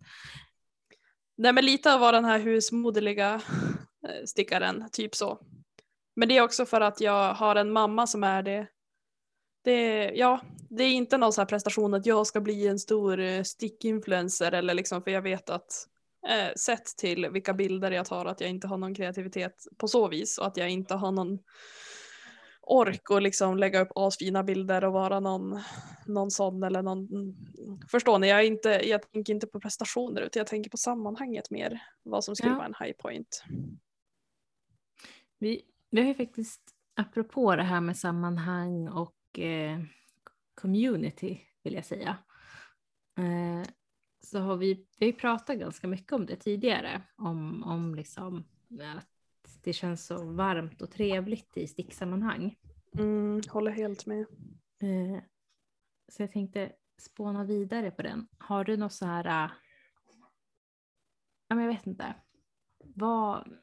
Nej 1.37 1.53
men 1.53 1.65
lite 1.65 1.93
av 1.93 1.99
vad 1.99 2.13
den 2.13 2.25
här 2.25 2.39
husmoderliga 2.39 3.41
eh, 4.07 4.25
stickaren, 4.25 4.89
typ 4.91 5.15
så. 5.15 5.39
Men 6.17 6.27
det 6.29 6.37
är 6.37 6.41
också 6.41 6.65
för 6.65 6.81
att 6.81 7.01
jag 7.01 7.33
har 7.33 7.55
en 7.55 7.71
mamma 7.71 8.07
som 8.07 8.23
är 8.23 8.43
det. 8.43 8.67
Det 9.63 10.11
ja, 10.15 10.41
det 10.69 10.83
är 10.83 10.91
inte 10.91 11.17
någon 11.17 11.33
så 11.33 11.41
här 11.41 11.45
prestation 11.45 11.93
att 11.93 12.05
jag 12.05 12.27
ska 12.27 12.41
bli 12.41 12.67
en 12.67 12.79
stor 12.79 13.19
eh, 13.19 13.43
stickinfluencer 13.43 14.51
eller 14.51 14.73
liksom 14.73 15.03
för 15.03 15.11
jag 15.11 15.21
vet 15.21 15.49
att 15.49 15.87
eh, 16.27 16.53
sett 16.55 16.85
till 16.85 17.29
vilka 17.29 17.53
bilder 17.53 17.91
jag 17.91 18.05
tar 18.05 18.25
att 18.25 18.41
jag 18.41 18.49
inte 18.49 18.67
har 18.67 18.77
någon 18.77 18.95
kreativitet 18.95 19.67
på 19.77 19.87
så 19.87 20.07
vis 20.07 20.37
och 20.37 20.47
att 20.47 20.57
jag 20.57 20.69
inte 20.69 20.93
har 20.95 21.11
någon 21.11 21.39
ork 22.61 23.11
att 23.11 23.23
liksom 23.23 23.57
lägga 23.57 23.81
upp 23.81 23.91
asfina 23.95 24.43
bilder 24.43 24.83
och 24.83 24.93
vara 24.93 25.19
någon, 25.19 25.59
någon 26.05 26.31
sån 26.31 26.63
eller 26.63 26.81
någon, 26.81 27.07
förstår 27.91 28.19
ni, 28.19 28.29
jag, 28.29 28.39
är 28.39 28.43
inte, 28.43 28.69
jag 28.69 29.11
tänker 29.11 29.33
inte 29.33 29.47
på 29.47 29.59
prestationer 29.59 30.21
utan 30.21 30.39
jag 30.39 30.47
tänker 30.47 30.69
på 30.69 30.77
sammanhanget 30.77 31.51
mer, 31.51 31.81
vad 32.03 32.23
som 32.23 32.35
skulle 32.35 32.51
Ja. 32.51 32.57
vara 32.57 32.65
en 32.65 32.85
high 32.85 32.97
point. 32.97 33.43
Vi, 35.39 35.61
vi 35.89 36.01
har 36.01 36.07
ju 36.07 36.13
faktiskt, 36.13 36.61
apropå 36.95 37.55
det 37.55 37.63
här 37.63 37.81
med 37.81 37.97
sammanhang 37.97 38.87
och 38.87 39.39
eh, 39.39 39.79
community 40.55 41.41
vill 41.63 41.73
jag 41.73 41.85
säga, 41.85 42.17
eh, 43.17 43.69
så 44.23 44.39
har 44.39 44.57
vi, 44.57 44.87
vi 44.97 45.13
pratat 45.13 45.59
ganska 45.59 45.87
mycket 45.87 46.11
om 46.11 46.25
det 46.25 46.35
tidigare, 46.35 47.01
om, 47.15 47.63
om 47.63 47.95
liksom 47.95 48.47
att 48.95 49.63
det 49.63 49.73
känns 49.73 50.05
så 50.05 50.25
varmt 50.25 50.81
och 50.81 50.91
trevligt 50.91 51.57
i 51.57 51.67
sticksammanhang. 51.67 52.55
Mm, 52.97 53.41
håller 53.49 53.71
helt 53.71 54.05
med. 54.05 54.25
Eh, 54.81 55.23
så 56.11 56.21
jag 56.21 56.31
tänkte 56.31 56.71
spåna 57.01 57.43
vidare 57.43 57.91
på 57.91 58.01
den. 58.01 58.27
Har 58.37 58.63
du 58.63 58.77
något 58.77 58.93
så 58.93 59.05
här, 59.05 59.45
äh, 59.45 59.51
jag 61.47 61.67
vet 61.67 61.87
inte, 61.87 62.15
vad, 62.79 63.57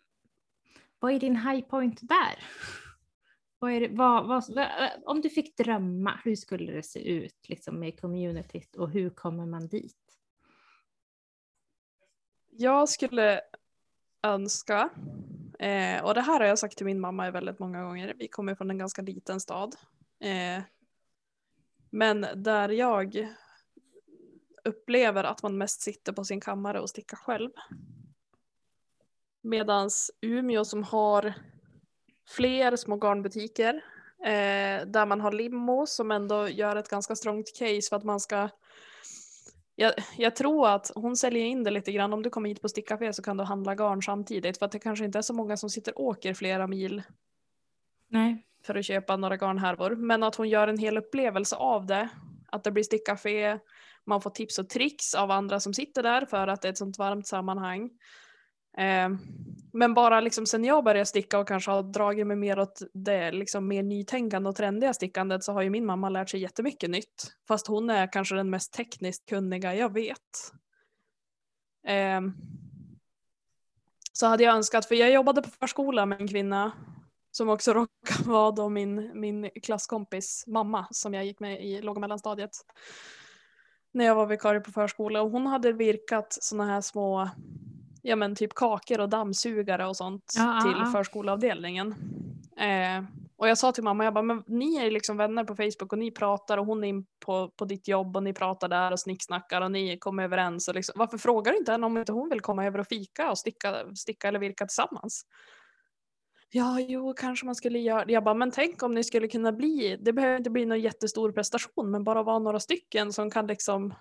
vad 0.98 1.12
är 1.12 1.20
din 1.20 1.36
high 1.36 1.60
point 1.60 2.00
där? 2.02 2.44
Vad 3.58 3.72
är 3.72 3.80
det, 3.80 3.88
vad, 3.88 4.26
vad, 4.26 4.44
vad, 4.48 4.90
om 5.04 5.20
du 5.20 5.30
fick 5.30 5.56
drömma, 5.56 6.20
hur 6.24 6.36
skulle 6.36 6.72
det 6.72 6.82
se 6.82 7.08
ut 7.08 7.48
liksom, 7.48 7.80
med 7.80 8.00
communityt 8.00 8.76
och 8.76 8.90
hur 8.90 9.10
kommer 9.10 9.46
man 9.46 9.68
dit? 9.68 9.96
Jag 12.50 12.88
skulle 12.88 13.40
önska, 14.22 14.90
eh, 15.58 16.04
och 16.04 16.14
det 16.14 16.20
här 16.20 16.40
har 16.40 16.46
jag 16.46 16.58
sagt 16.58 16.76
till 16.76 16.86
min 16.86 17.00
mamma 17.00 17.30
väldigt 17.30 17.58
många 17.58 17.82
gånger, 17.82 18.14
vi 18.18 18.28
kommer 18.28 18.54
från 18.54 18.70
en 18.70 18.78
ganska 18.78 19.02
liten 19.02 19.40
stad. 19.40 19.76
Eh, 20.20 20.62
men 21.90 22.26
där 22.34 22.68
jag 22.68 23.28
upplever 24.64 25.24
att 25.24 25.42
man 25.42 25.58
mest 25.58 25.82
sitter 25.82 26.12
på 26.12 26.24
sin 26.24 26.40
kammare 26.40 26.80
och 26.80 26.90
stickar 26.90 27.16
själv. 27.16 27.50
Medans 29.44 30.10
Umeå 30.20 30.64
som 30.64 30.82
har 30.82 31.34
fler 32.28 32.76
små 32.76 32.96
garnbutiker 32.96 33.74
eh, 34.24 34.86
där 34.86 35.06
man 35.06 35.20
har 35.20 35.32
limo 35.32 35.86
som 35.86 36.10
ändå 36.10 36.48
gör 36.48 36.76
ett 36.76 36.88
ganska 36.88 37.16
strongt 37.16 37.58
case 37.58 37.88
för 37.88 37.96
att 37.96 38.04
man 38.04 38.20
ska 38.20 38.48
jag, 39.76 39.92
jag 40.16 40.36
tror 40.36 40.68
att 40.68 40.90
hon 40.94 41.16
säljer 41.16 41.44
in 41.44 41.64
det 41.64 41.70
lite 41.70 41.92
grann. 41.92 42.12
Om 42.12 42.22
du 42.22 42.30
kommer 42.30 42.48
hit 42.48 42.62
på 42.62 42.68
stickcafé 42.68 43.12
så 43.12 43.22
kan 43.22 43.36
du 43.36 43.44
handla 43.44 43.74
garn 43.74 44.02
samtidigt. 44.02 44.58
För 44.58 44.66
att 44.66 44.72
det 44.72 44.78
kanske 44.78 45.04
inte 45.04 45.18
är 45.18 45.22
så 45.22 45.34
många 45.34 45.56
som 45.56 45.70
sitter 45.70 45.98
och 45.98 46.04
åker 46.04 46.34
flera 46.34 46.66
mil 46.66 47.02
Nej. 48.08 48.46
för 48.66 48.74
att 48.74 48.84
köpa 48.84 49.16
några 49.16 49.36
garnhärvor. 49.36 49.96
Men 49.96 50.22
att 50.22 50.34
hon 50.34 50.48
gör 50.48 50.68
en 50.68 50.78
hel 50.78 50.98
upplevelse 50.98 51.56
av 51.56 51.86
det. 51.86 52.08
Att 52.48 52.64
det 52.64 52.70
blir 52.70 52.84
stickcafé, 52.84 53.58
man 54.04 54.20
får 54.20 54.30
tips 54.30 54.58
och 54.58 54.68
tricks 54.68 55.14
av 55.14 55.30
andra 55.30 55.60
som 55.60 55.74
sitter 55.74 56.02
där 56.02 56.26
för 56.26 56.48
att 56.48 56.62
det 56.62 56.68
är 56.68 56.72
ett 56.72 56.78
sånt 56.78 56.98
varmt 56.98 57.26
sammanhang. 57.26 57.90
Ehm, 58.76 59.18
men 59.72 59.94
bara 59.94 60.20
liksom 60.20 60.46
sen 60.46 60.64
jag 60.64 60.84
började 60.84 61.06
sticka 61.06 61.38
och 61.38 61.48
kanske 61.48 61.70
har 61.70 61.82
dragit 61.82 62.26
mig 62.26 62.36
mer 62.36 62.58
åt 62.58 62.82
det 62.94 63.32
liksom 63.32 63.68
mer 63.68 63.82
nytänkande 63.82 64.48
och 64.48 64.56
trendiga 64.56 64.94
stickandet 64.94 65.44
så 65.44 65.52
har 65.52 65.62
ju 65.62 65.70
min 65.70 65.86
mamma 65.86 66.08
lärt 66.08 66.30
sig 66.30 66.40
jättemycket 66.40 66.90
nytt. 66.90 67.32
Fast 67.48 67.66
hon 67.66 67.90
är 67.90 68.12
kanske 68.12 68.34
den 68.34 68.50
mest 68.50 68.72
tekniskt 68.72 69.28
kunniga 69.28 69.74
jag 69.74 69.92
vet. 69.92 70.18
Ehm, 71.86 72.32
så 74.12 74.26
hade 74.26 74.44
jag 74.44 74.54
önskat, 74.54 74.86
för 74.86 74.94
jag 74.94 75.12
jobbade 75.12 75.42
på 75.42 75.50
förskola 75.50 76.06
med 76.06 76.20
en 76.20 76.28
kvinna 76.28 76.72
som 77.30 77.48
också 77.48 77.72
råkar 77.74 78.24
vara 78.24 78.50
då 78.50 78.68
min, 78.68 79.20
min 79.20 79.50
klasskompis 79.62 80.44
mamma 80.46 80.86
som 80.90 81.14
jag 81.14 81.24
gick 81.24 81.40
med 81.40 81.64
i 81.64 81.82
låg 81.82 81.96
och 81.96 82.00
mellanstadiet. 82.00 82.50
När 83.92 84.04
jag 84.04 84.14
var 84.14 84.26
vikarie 84.26 84.60
på 84.60 84.72
förskola 84.72 85.22
och 85.22 85.30
hon 85.30 85.46
hade 85.46 85.72
virkat 85.72 86.36
sådana 86.40 86.72
här 86.72 86.80
små 86.80 87.28
ja 88.06 88.16
men 88.16 88.34
typ 88.34 88.54
kakor 88.54 89.00
och 89.00 89.08
dammsugare 89.08 89.86
och 89.86 89.96
sånt 89.96 90.32
Ja, 90.36 90.60
till 90.62 90.74
ja. 90.78 90.86
förskoleavdelningen. 90.92 91.94
Eh, 92.56 93.04
och 93.36 93.48
jag 93.48 93.58
sa 93.58 93.72
till 93.72 93.84
mamma, 93.84 94.04
jag 94.04 94.14
bara, 94.14 94.22
men 94.22 94.42
ni 94.46 94.76
är 94.76 94.90
liksom 94.90 95.16
vänner 95.16 95.44
på 95.44 95.56
Facebook 95.56 95.92
och 95.92 95.98
ni 95.98 96.10
pratar 96.10 96.58
och 96.58 96.66
hon 96.66 96.84
är 96.84 96.88
in 96.88 97.06
på, 97.26 97.48
på 97.48 97.64
ditt 97.64 97.88
jobb 97.88 98.16
och 98.16 98.22
ni 98.22 98.32
pratar 98.32 98.68
där 98.68 98.92
och 98.92 99.00
snicksnackar 99.00 99.60
och 99.60 99.70
ni 99.70 99.98
kommer 99.98 100.24
överens. 100.24 100.68
Och 100.68 100.74
liksom, 100.74 100.94
varför 100.98 101.18
frågar 101.18 101.52
du 101.52 101.58
inte 101.58 101.72
henne 101.72 101.86
om 101.86 101.98
inte 101.98 102.12
hon 102.12 102.28
vill 102.28 102.40
komma 102.40 102.66
över 102.66 102.78
och 102.78 102.86
fika 102.86 103.30
och 103.30 103.38
sticka, 103.38 103.94
sticka 103.94 104.28
eller 104.28 104.38
virka 104.38 104.66
tillsammans? 104.66 105.26
Ja, 106.50 106.80
jo, 106.80 107.14
kanske 107.16 107.46
man 107.46 107.54
skulle 107.54 107.78
göra 107.78 108.04
Jag 108.08 108.24
bara, 108.24 108.34
men 108.34 108.50
tänk 108.50 108.82
om 108.82 108.94
ni 108.94 109.04
skulle 109.04 109.28
kunna 109.28 109.52
bli, 109.52 109.98
det 110.00 110.12
behöver 110.12 110.36
inte 110.36 110.50
bli 110.50 110.66
någon 110.66 110.80
jättestor 110.80 111.32
prestation, 111.32 111.90
men 111.90 112.04
bara 112.04 112.22
vara 112.22 112.38
några 112.38 112.60
stycken 112.60 113.12
som 113.12 113.30
kan 113.30 113.46
liksom 113.46 113.94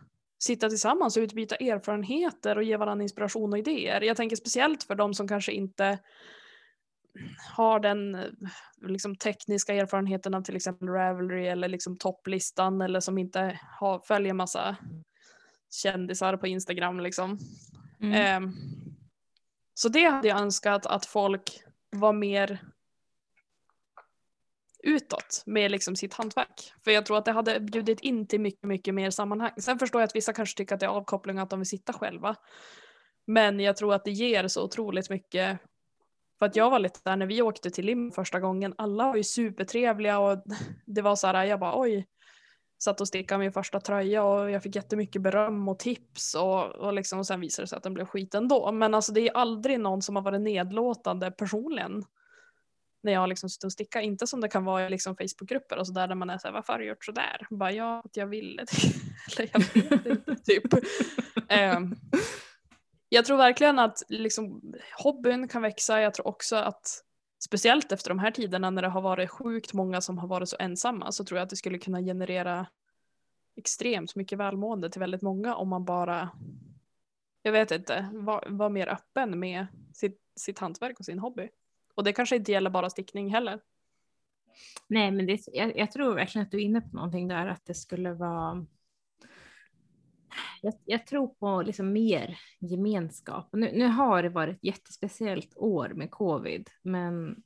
sitta 0.44 0.70
tillsammans 0.70 1.18
och 1.18 1.22
utbyta 1.22 1.56
erfarenheter 1.56 2.56
och 2.56 2.64
ge 2.64 2.78
varandra 2.78 3.04
inspiration 3.04 3.54
och 3.54 3.60
idéer. 3.60 4.02
Jag 4.02 4.18
tänker 4.18 4.36
speciellt 4.36 4.84
för 4.84 4.96
de 4.96 5.14
som 5.14 5.28
kanske 5.28 5.52
inte 5.52 6.00
har 7.56 7.80
den 7.80 8.16
eh, 8.16 8.22
liksom, 8.82 9.16
tekniska 9.16 9.74
erfarenheten 9.74 10.34
av 10.34 10.42
till 10.42 10.56
exempel 10.56 10.88
Ravelry 10.88 11.48
eller 11.48 11.68
liksom 11.68 11.98
topplistan 11.98 12.82
eller 12.82 13.00
som 13.00 13.18
inte 13.18 13.60
har, 13.80 14.00
följer 14.00 14.34
massa 14.34 14.76
kändisar 15.72 16.38
på 16.38 16.48
Instagram 16.48 17.00
liksom. 17.00 17.40
Mm. 18.00 18.14
Ehm, 18.14 18.54
så 19.74 19.90
det 19.90 20.06
hade 20.06 20.28
jag 20.28 20.42
önskat 20.42 20.86
att 20.86 21.06
folk 21.06 21.64
var 21.90 22.14
mer 22.14 22.73
utåt 24.84 25.44
med 25.46 25.72
liksom 25.72 25.96
sitt 25.96 26.14
hantverk. 26.14 26.74
För 26.84 26.92
jag 26.92 27.06
tror 27.06 27.18
att 27.18 27.26
det 27.26 27.32
hade 27.32 27.60
bjudit 27.60 28.00
in 28.00 28.28
till 28.28 28.42
mycket, 28.42 28.64
mycket 28.64 28.94
mer 28.94 29.10
sammanhang. 29.10 29.52
Sen 29.58 29.80
förstår 29.80 30.02
jag 30.02 30.08
att 30.08 30.16
vissa 30.16 30.34
kanske 30.34 30.58
tycker 30.58 30.76
att 30.76 30.80
det 30.80 30.86
är 30.86 30.90
avkoppling 30.90 31.38
och 31.38 31.44
att 31.44 31.50
de 31.50 31.60
vill 31.60 31.70
sitta 31.70 31.94
själva. 31.94 32.36
Men 33.28 33.60
jag 33.60 33.78
tror 33.78 33.94
att 33.94 34.06
det 34.06 34.12
ger 34.12 34.48
så 34.48 34.64
otroligt 34.64 35.10
mycket. 35.10 35.60
För 36.40 36.46
att 36.46 36.56
jag 36.56 36.70
var 36.70 36.80
lite 36.80 37.00
där 37.04 37.16
när 37.16 37.26
vi 37.26 37.42
åkte 37.42 37.70
till 37.70 37.86
Lim 37.86 38.12
första 38.12 38.40
gången. 38.40 38.74
Alla 38.78 39.08
var 39.08 39.16
ju 39.16 39.24
supertrevliga 39.24 40.20
och 40.20 40.44
det 40.86 41.02
var 41.02 41.16
så 41.16 41.28
här, 41.28 41.46
jag 41.46 41.60
bara 41.60 41.80
oj. 41.80 42.08
Satt 42.84 43.02
och 43.02 43.08
stickade 43.08 43.40
min 43.40 43.52
första 43.52 43.80
tröja 43.80 44.24
och 44.24 44.52
jag 44.52 44.64
fick 44.64 44.76
jättemycket 44.76 45.22
beröm 45.22 45.68
och 45.68 45.80
tips 45.80 46.36
och, 46.36 46.66
och, 46.66 46.94
liksom, 46.94 47.20
och 47.20 47.28
sen 47.28 47.40
visade 47.40 47.64
det 47.64 47.68
sig 47.68 47.78
att 47.78 47.84
den 47.84 47.94
blev 47.94 48.06
skit 48.06 48.36
ändå. 48.36 48.72
Men 48.72 48.94
alltså 48.94 49.12
det 49.12 49.28
är 49.28 49.38
aldrig 49.38 49.80
någon 49.80 50.02
som 50.02 50.16
har 50.16 50.24
varit 50.24 50.42
nedlåtande 50.42 51.32
personligen 51.32 52.04
när 53.04 53.12
jag 53.12 53.20
har 53.20 53.28
liksom 53.28 53.50
suttit 53.50 53.64
och 53.64 53.72
stickat. 53.72 54.04
Inte 54.04 54.28
som 54.28 54.42
det 54.42 54.48
kan 54.48 54.66
vara 54.66 54.88
i 54.88 54.90
liksom 54.90 55.16
Facebookgrupper 55.16 55.78
och 55.78 55.88
sådär 55.88 56.08
där 56.08 56.16
man 56.16 56.30
är 56.30 56.38
såhär, 56.38 56.54
varför 56.54 56.74
har 56.74 56.80
du 56.80 56.86
gjort 56.86 57.06
sådär? 57.06 57.48
Bara 57.50 57.72
ja, 57.72 58.02
att 58.06 58.18
jag 58.18 58.28
ville. 58.28 58.66
Eller 59.38 59.50
jag 59.54 59.60
vet 59.60 60.06
inte, 60.06 60.36
typ. 60.46 60.64
Ehm, 61.50 61.96
jag 63.10 63.26
tror 63.26 63.38
verkligen 63.38 63.80
att 63.80 64.04
liksom, 64.10 64.74
hobbyn 65.04 65.48
kan 65.48 65.62
växa. 65.62 66.02
Jag 66.02 66.14
tror 66.14 66.28
också 66.28 66.56
att 66.56 67.04
speciellt 67.44 67.92
efter 67.92 68.10
de 68.10 68.20
här 68.20 68.32
tiderna 68.32 68.70
när 68.70 68.82
det 68.82 68.88
har 68.88 69.02
varit 69.02 69.30
sjukt 69.30 69.74
många 69.74 70.02
som 70.02 70.18
har 70.18 70.28
varit 70.28 70.50
så 70.50 70.56
ensamma 70.60 71.12
så 71.12 71.26
tror 71.26 71.38
jag 71.38 71.44
att 71.44 71.50
det 71.50 71.56
skulle 71.56 71.78
kunna 71.78 72.02
generera 72.02 72.68
extremt 73.56 74.16
mycket 74.16 74.38
välmående 74.38 74.90
till 74.90 75.00
väldigt 75.00 75.22
många 75.22 75.56
om 75.56 75.70
man 75.70 75.86
bara, 75.86 76.30
jag 77.42 77.52
vet 77.52 77.72
inte, 77.72 78.10
var, 78.14 78.48
var 78.50 78.70
mer 78.70 78.88
öppen 78.88 79.40
med 79.40 79.68
sitt, 79.94 80.22
sitt 80.36 80.60
hantverk 80.60 81.00
och 81.00 81.06
sin 81.06 81.20
hobby. 81.20 81.50
Och 81.96 82.04
det 82.04 82.14
kanske 82.14 82.36
inte 82.36 82.52
gäller 82.52 82.70
bara 82.70 82.90
stickning 82.90 83.30
heller. 83.30 83.60
Nej, 84.88 85.12
men 85.12 85.26
det, 85.26 85.40
jag, 85.54 85.78
jag 85.78 85.92
tror 85.92 86.14
verkligen 86.14 86.46
att 86.46 86.52
du 86.52 86.58
är 86.58 86.66
inne 86.66 86.82
på 86.82 86.96
någonting 86.96 87.28
där, 87.28 87.48
att 87.48 87.66
det 87.66 87.74
skulle 87.74 88.14
vara 88.14 88.66
jag, 90.62 90.74
jag 90.86 91.08
tror 91.08 91.28
på 91.28 91.62
liksom 91.62 91.94
mer 91.94 92.40
gemenskap. 92.60 93.50
Nu, 93.54 93.72
nu 93.74 93.88
har 93.88 94.24
det 94.24 94.30
varit 94.30 94.56
ett 94.56 94.64
jättespeciellt 94.64 95.58
år 95.58 95.90
med 95.90 96.12
covid, 96.12 96.70
men, 96.82 97.44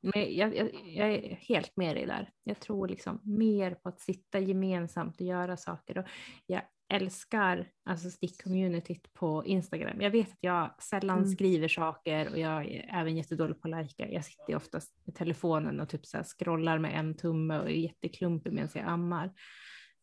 men 0.00 0.36
jag, 0.36 0.56
jag, 0.56 0.70
jag 0.84 1.12
är 1.12 1.34
helt 1.34 1.76
med 1.76 1.96
dig 1.96 2.06
där. 2.06 2.30
Jag 2.44 2.60
tror 2.60 2.88
liksom 2.88 3.20
mer 3.24 3.74
på 3.74 3.88
att 3.88 4.00
sitta 4.00 4.38
gemensamt 4.38 5.20
och 5.20 5.26
göra 5.26 5.56
saker. 5.56 5.98
Och 5.98 6.04
jag 6.46 6.62
älskar 6.92 7.68
alltså 7.84 8.08
stick-communityt 8.08 9.12
på 9.12 9.46
Instagram. 9.46 10.00
Jag 10.00 10.10
vet 10.10 10.32
att 10.32 10.38
jag 10.40 10.82
sällan 10.82 11.18
Mm. 11.18 11.30
skriver 11.30 11.68
saker 11.68 12.30
och 12.30 12.38
jag 12.38 12.66
är 12.66 12.88
även 12.92 13.16
jättedålig 13.16 13.60
på 13.60 13.68
att 13.68 13.70
lajka. 13.70 14.08
Jag 14.08 14.24
sitter 14.24 14.56
oftast 14.56 15.00
med 15.04 15.14
telefonen 15.14 15.80
och 15.80 15.88
typ 15.88 16.06
så 16.06 16.16
här 16.16 16.24
scrollar 16.24 16.78
med 16.78 16.98
en 16.98 17.16
tumme 17.16 17.58
och 17.58 17.66
är 17.66 17.74
jätteklumpig 17.74 18.52
medan 18.52 18.68
jag 18.74 18.84
ammar. 18.84 19.32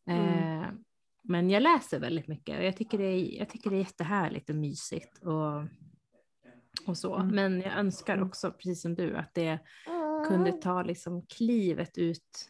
Mm. 0.09 0.59
Eh, 0.61 0.67
men 1.23 1.49
jag 1.49 1.63
läser 1.63 1.99
väldigt 1.99 2.27
mycket 2.27 2.57
och 2.59 2.65
jag 2.65 2.77
tycker 2.77 2.97
det 2.97 3.05
är, 3.05 3.37
jag 3.37 3.49
tycker 3.49 3.69
det 3.69 3.75
är 3.75 3.79
jättehärligt 3.79 4.49
och 4.49 4.55
mysigt 4.55 5.17
och, 5.17 5.63
och 6.87 6.97
så. 6.97 7.15
Mm. 7.15 7.35
Men 7.35 7.61
jag 7.61 7.77
önskar 7.77 8.21
också, 8.21 8.51
precis 8.51 8.81
som 8.81 8.95
du, 8.95 9.15
att 9.15 9.33
det 9.33 9.59
kunde 10.27 10.51
ta 10.51 10.83
liksom 10.83 11.25
klivet 11.25 11.97
ut 11.97 12.49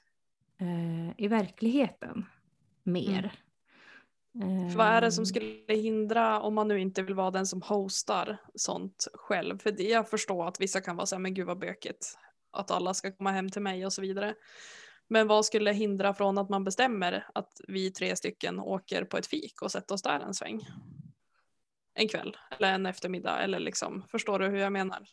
eh, 0.60 1.24
i 1.26 1.28
verkligheten 1.28 2.26
mer. 2.84 3.34
För 4.34 4.78
vad 4.78 4.88
är 4.88 5.02
det 5.02 5.12
som 5.12 5.22
Ehm, 5.22 5.26
skulle 5.26 5.74
hindra 5.74 6.40
om 6.40 6.56
man 6.56 6.68
nu 6.68 6.80
inte 6.80 7.02
vill 7.02 7.16
vara 7.16 7.32
den 7.32 7.46
som 7.46 7.62
hostar 7.62 8.38
sånt 8.56 9.08
själv? 9.14 9.58
För 9.58 9.72
det 9.72 9.84
jag 9.84 10.10
förstår 10.10 10.48
att 10.48 10.62
vissa 10.62 10.82
kan 10.82 10.96
vara 10.96 11.06
så 11.06 11.16
här, 11.16 11.22
men 11.22 11.34
gud 11.34 11.48
vad 11.48 11.60
bökigt. 11.60 12.18
Att 12.52 12.72
alla 12.72 12.94
ska 12.94 13.12
komma 13.12 13.32
hem 13.32 13.50
till 13.50 13.62
mig 13.62 13.86
och 13.86 13.94
så 13.94 14.02
vidare. 14.02 14.36
Men 15.08 15.28
vad 15.28 15.46
skulle 15.46 15.72
hindra 15.72 16.14
från 16.14 16.38
att 16.38 16.50
man 16.50 16.64
bestämmer 16.64 17.26
att 17.34 17.62
vi 17.68 17.92
tre 17.92 18.16
stycken 18.16 18.60
åker 18.60 19.04
på 19.04 19.18
ett 19.18 19.28
fik 19.28 19.62
och 19.62 19.72
sätter 19.72 19.96
oss 19.96 20.02
där 20.02 20.20
en 20.20 20.34
sväng? 20.34 20.62
En 21.94 22.08
kväll 22.08 22.38
eller 22.52 22.74
en 22.74 22.86
eftermiddag 22.86 23.44
eller 23.44 23.60
liksom, 23.60 24.04
förstår 24.08 24.40
du 24.40 24.48
hur 24.48 24.58
jag 24.58 24.72
menar? 24.72 25.08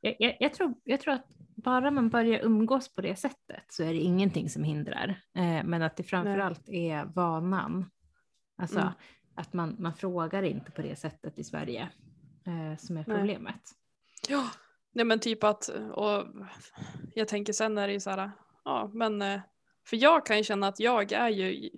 Jag, 0.00 0.16
jag, 0.18 0.36
jag, 0.40 0.54
tror, 0.54 0.74
jag 0.84 1.00
tror 1.00 1.14
att 1.14 1.26
bara 1.56 1.90
man 1.90 2.08
börjar 2.08 2.40
umgås 2.40 2.94
på 2.94 3.00
det 3.00 3.16
sättet 3.16 3.64
så 3.68 3.82
är 3.82 3.92
det 3.92 4.00
ingenting 4.00 4.48
som 4.48 4.64
hindrar. 4.64 5.20
Eh, 5.34 5.64
men 5.64 5.82
att 5.82 5.96
det 5.96 6.02
framförallt 6.02 6.68
är 6.68 7.04
vanan. 7.04 7.90
Alltså 8.58 8.78
Mm. 8.78 8.92
att 9.34 9.52
man, 9.52 9.76
man 9.78 9.94
frågar 9.94 10.42
inte 10.42 10.70
på 10.70 10.82
det 10.82 10.96
sättet 10.96 11.38
i 11.38 11.44
Sverige 11.44 11.88
eh, 12.46 12.78
som 12.78 12.96
är 12.96 13.04
Nej. 13.06 13.16
problemet. 13.18 13.60
Ja, 14.28 14.50
nej 14.92 15.04
men 15.04 15.18
typ 15.18 15.44
att, 15.44 15.68
och 15.92 16.26
jag 17.14 17.28
tänker 17.28 17.52
sen 17.52 17.78
är 17.78 17.86
det 17.86 17.92
ju 17.92 18.00
så 18.00 18.10
här, 18.10 18.30
ja 18.64 18.90
men, 18.94 19.22
eh, 19.22 19.40
för 19.86 19.96
jag 19.96 20.26
kan 20.26 20.36
ju 20.38 20.44
känna 20.44 20.68
att 20.68 20.80
jag 20.80 21.12
är 21.12 21.28
ju, 21.28 21.70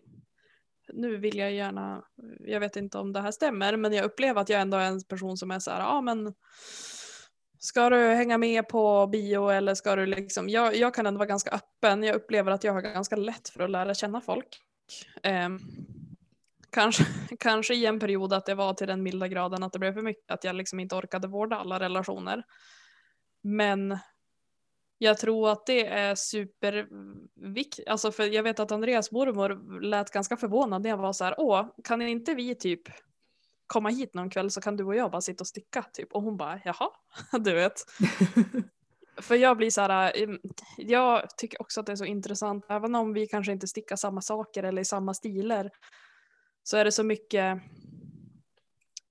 nu 0.93 1.17
vill 1.17 1.37
jag 1.39 1.53
gärna, 1.53 2.05
jag 2.41 2.61
vet 2.61 2.77
inte 2.77 2.99
om 2.99 3.13
det 3.13 3.21
här 3.21 3.31
stämmer, 3.31 3.77
men 3.77 3.93
jag 3.93 4.05
upplever 4.05 4.41
att 4.41 4.49
jag 4.49 4.61
ändå 4.61 4.77
är 4.77 4.87
en 4.87 5.05
person 5.05 5.37
som 5.37 5.51
är 5.51 5.59
så 5.59 5.71
här, 5.71 5.81
ja 5.81 6.01
men, 6.01 6.35
ska 7.59 7.91
du 7.91 7.97
hänga 7.97 8.39
med 8.39 8.69
på 8.69 9.07
bio 9.07 9.49
eller 9.49 9.75
ska 9.75 9.97
du 9.97 10.07
liksom, 10.07 10.49
jag, 10.49 10.77
jag 10.77 10.95
kan 10.95 11.07
ändå 11.07 11.19
vara 11.19 11.29
ganska 11.29 11.51
öppen, 11.51 12.03
jag 12.03 12.17
upplever 12.17 12.53
att 12.53 12.65
jag 12.65 12.73
har 12.73 12.81
ganska 12.81 13.17
lätt 13.17 13.49
för 13.49 13.63
att 13.65 13.71
lära 13.71 13.95
känna 13.95 14.21
folk. 14.21 14.61
Ehm, 15.23 15.59
Kanske, 16.73 17.05
kanske 17.39 17.75
i 17.75 17.87
en 17.87 18.01
period 18.01 18.33
att 18.33 18.47
det 18.47 18.55
var 18.55 18.75
till 18.75 18.87
den 18.87 19.03
milda 19.03 19.29
graden 19.29 19.63
att 19.63 19.73
det 19.73 19.79
blev 19.79 19.95
för 19.95 20.03
mycket, 20.03 20.31
att 20.31 20.45
jag 20.45 20.57
liksom 20.57 20.81
inte 20.81 20.95
orkade 20.95 21.29
vårda 21.29 21.57
alla 21.57 21.81
relationer. 21.81 22.43
Men 23.43 23.99
jag 24.99 25.19
tror 25.19 25.51
att 25.51 25.67
det 25.67 25.87
är 25.87 26.15
superviktigt, 26.15 27.89
alltså 27.89 28.13
för 28.13 28.25
jag 28.25 28.43
vet 28.43 28.61
att 28.61 28.73
Andreas 28.73 29.13
mormor 29.13 29.81
lät 29.81 30.11
ganska 30.11 30.37
förvånad 30.37 30.83
när 30.83 30.91
jag 30.91 30.97
var 30.97 31.13
så 31.13 31.25
här, 31.25 31.35
åh, 31.39 31.67
kan 31.85 32.03
inte 32.03 32.35
vi 32.35 32.55
typ 32.55 32.83
komma 33.67 33.89
hit 33.89 34.15
någon 34.15 34.31
kväll 34.31 34.51
så 34.51 34.61
kan 34.61 34.77
du 34.77 34.85
och 34.85 34.97
jag 34.97 35.11
bara 35.11 35.21
sitta 35.21 35.43
och 35.43 35.47
sticka 35.47 35.83
typ. 35.93 36.13
Och 36.13 36.23
hon 36.23 36.37
bara, 36.37 36.61
jaha, 36.65 36.91
du 37.41 37.55
vet. 37.55 37.73
För 39.21 39.35
jag 39.35 39.57
blir 39.57 39.71
så 39.71 39.81
här, 39.81 40.13
jag 40.77 41.37
tycker 41.37 41.63
också 41.63 41.81
att 41.81 41.87
det 41.87 41.93
är 41.93 41.97
så 41.97 42.05
intressant, 42.05 42.65
även 42.69 42.95
om 42.95 43.13
vi 43.13 43.27
kanske 43.27 43.53
inte 43.53 43.67
stickar 43.67 43.97
samma 43.97 44.21
saker 44.21 44.63
eller 44.63 44.83
i 44.83 44.85
samma 44.85 45.15
stilar, 45.15 45.71
så 46.71 46.77
är 46.77 46.85
det 46.85 46.93
så 46.93 47.03
mycket 47.03 47.63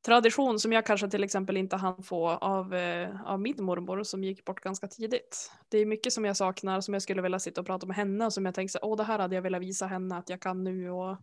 tradition 0.05 0.59
som 0.59 0.73
jag 0.73 0.85
kanske 0.85 1.09
till 1.09 1.23
exempel 1.23 1.57
inte 1.57 1.75
hann 1.75 2.03
få 2.03 2.29
av, 2.29 2.73
eh, 2.73 3.21
av 3.25 3.39
min 3.39 3.63
mormor 3.63 4.03
som 4.03 4.23
gick 4.23 4.45
bort 4.45 4.61
ganska 4.61 4.87
tidigt. 4.87 5.51
Det 5.69 5.77
är 5.77 5.85
mycket 5.85 6.13
som 6.13 6.25
jag 6.25 6.37
saknar 6.37 6.81
som 6.81 6.93
jag 6.93 7.03
skulle 7.03 7.21
vilja 7.21 7.39
sitta 7.39 7.61
och 7.61 7.67
prata 7.67 7.87
med 7.87 7.95
henne 7.95 8.25
och 8.25 8.33
som 8.33 8.45
jag 8.45 8.55
tänker 8.55 8.85
åh 8.85 8.97
det 8.97 9.03
här 9.03 9.19
hade 9.19 9.35
jag 9.35 9.41
velat 9.41 9.61
visa 9.61 9.85
henne 9.85 10.17
att 10.17 10.29
jag 10.29 10.41
kan 10.41 10.63
nu 10.63 10.89
och 10.89 11.17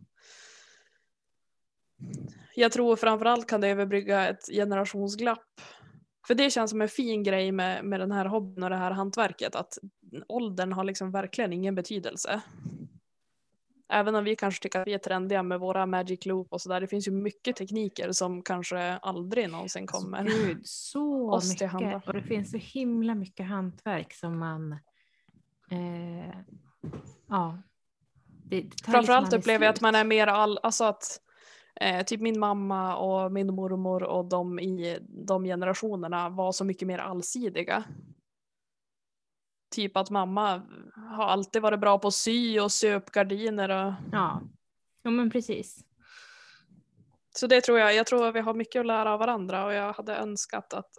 jag 2.54 2.72
tror 2.72 2.96
framförallt 2.96 3.48
kan 3.48 3.60
det 3.60 3.68
överbrygga 3.68 4.28
ett 4.28 4.46
generationsglapp. 4.46 5.60
För 6.26 6.34
det 6.34 6.50
känns 6.50 6.70
som 6.70 6.82
en 6.82 6.88
fin 6.88 7.22
grej 7.22 7.52
med, 7.52 7.84
med 7.84 8.00
den 8.00 8.12
här 8.12 8.24
hobbyn 8.24 8.64
och 8.64 8.70
det 8.70 8.76
här 8.76 8.90
hantverket 8.90 9.54
att 9.54 9.78
åldern 10.28 10.72
har 10.72 10.84
liksom 10.84 11.10
verkligen 11.10 11.52
ingen 11.52 11.74
betydelse. 11.74 12.42
Även 13.88 14.14
om 14.14 14.24
vi 14.24 14.36
kanske 14.36 14.62
tycker 14.62 14.80
att 14.80 14.86
vi 14.86 14.94
är 14.94 14.98
trendiga 14.98 15.42
med 15.42 15.60
våra 15.60 15.86
magic 15.86 16.26
loop 16.26 16.52
och 16.52 16.60
sådär. 16.60 16.80
Det 16.80 16.86
finns 16.86 17.08
ju 17.08 17.12
mycket 17.12 17.56
tekniker 17.56 18.12
som 18.12 18.42
kanske 18.42 18.96
aldrig 18.96 19.50
någonsin 19.50 19.86
kommer. 19.86 20.24
Gud, 20.24 20.60
så 20.64 21.30
oss 21.32 21.56
till 21.56 21.66
handa. 21.66 21.86
mycket. 21.86 22.08
Och 22.08 22.14
det 22.14 22.22
finns 22.22 22.50
så 22.50 22.56
himla 22.56 23.14
mycket 23.14 23.46
hantverk 23.46 24.14
som 24.14 24.38
man... 24.38 24.72
Eh, 25.70 26.36
ja. 27.28 27.58
Det, 28.44 28.60
det 28.60 28.76
tar 28.84 28.92
Framförallt 28.92 29.24
liksom 29.24 29.38
upplever 29.38 29.66
jag 29.66 29.72
att 29.72 29.80
man 29.80 29.94
är 29.94 30.04
mer 30.04 30.26
all, 30.26 30.58
alltså 30.62 30.84
att 30.84 31.20
eh, 31.80 32.04
typ 32.04 32.20
min 32.20 32.38
mamma 32.38 32.96
och 32.96 33.32
min 33.32 33.54
mormor 33.54 34.02
och 34.02 34.24
de 34.24 34.60
i 34.60 34.98
de 35.08 35.44
generationerna 35.44 36.28
var 36.28 36.52
så 36.52 36.64
mycket 36.64 36.88
mer 36.88 36.98
allsidiga. 36.98 37.84
Typ 39.76 39.96
att 39.96 40.10
mamma 40.10 40.62
har 40.94 41.24
alltid 41.24 41.62
varit 41.62 41.80
bra 41.80 41.98
på 41.98 42.08
att 42.08 42.14
sy 42.14 42.60
och 42.60 42.72
sy 42.72 42.92
upp 42.92 43.10
gardiner 43.10 43.68
och 43.68 43.92
Ja. 44.12 44.42
ja, 45.02 45.10
men 45.10 45.30
precis. 45.30 45.84
Så 47.34 47.46
det 47.46 47.60
tror 47.60 47.78
jag, 47.78 47.94
jag 47.94 48.06
tror 48.06 48.26
att 48.26 48.34
vi 48.34 48.40
har 48.40 48.54
mycket 48.54 48.80
att 48.80 48.86
lära 48.86 49.12
av 49.12 49.18
varandra 49.18 49.64
och 49.64 49.72
jag 49.72 49.92
hade 49.92 50.16
önskat 50.16 50.74
att 50.74 50.92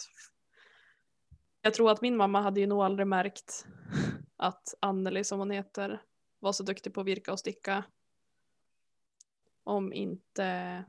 jag 1.62 1.74
tror 1.74 1.92
att 1.92 2.02
min 2.02 2.18
mamma 2.18 2.42
hade 2.42 2.60
ju 2.60 2.68
nog 2.68 2.84
aldrig 2.84 3.08
märkt 3.08 3.66
att 4.36 4.74
Anneli 4.80 5.24
som 5.24 5.40
hon 5.40 5.52
heter 5.52 6.02
var 6.40 6.52
så 6.52 6.64
duktig 6.64 6.94
på 6.94 7.02
att 7.02 7.08
virka 7.08 7.32
och 7.32 7.40
sticka. 7.40 7.84
Om 9.64 9.94
inte 9.94 10.84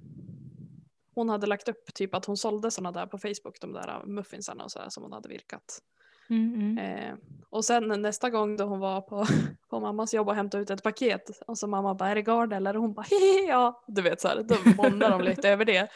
hon 1.15 1.29
hade 1.29 1.47
lagt 1.47 1.69
upp 1.69 1.95
typ 1.95 2.15
att 2.15 2.25
hon 2.25 2.37
sålde 2.37 2.71
sådana 2.71 2.93
där 3.01 3.07
på 3.07 3.19
Facebook, 3.19 3.61
de 3.61 3.73
där 3.73 4.03
muffinsarna 4.07 4.65
och 4.65 4.73
sådär 4.73 4.89
som 4.89 5.03
hon 5.03 5.13
hade 5.13 5.29
virkat. 5.29 5.83
Mm. 6.31 6.79
Eh, 6.79 7.15
och 7.51 7.65
sen 7.65 8.03
nästa 8.03 8.31
gång 8.31 8.57
då 8.57 8.65
hon 8.65 8.81
var 8.81 9.01
på, 9.01 9.27
på 9.71 9.81
mammas 9.81 10.15
jobb 10.15 10.29
och 10.29 10.35
hämtade 10.35 10.63
ut 10.63 10.71
ett 10.71 10.83
paket 10.83 11.31
och 11.47 11.59
så 11.59 11.67
mamma 11.67 11.95
bara 11.95 12.09
är 12.09 12.15
det 12.15 12.23
Gardel 12.23 12.67
eller 12.67 12.79
hon 12.79 12.95
bara 12.95 13.07
ja 13.49 13.85
du 13.87 14.03
vet 14.03 14.21
så 14.21 14.29
här 14.29 14.43
då 14.43 14.57
bondar 14.77 15.11
de 15.11 15.23
lite 15.23 15.49
över 15.49 15.65
det. 15.65 15.89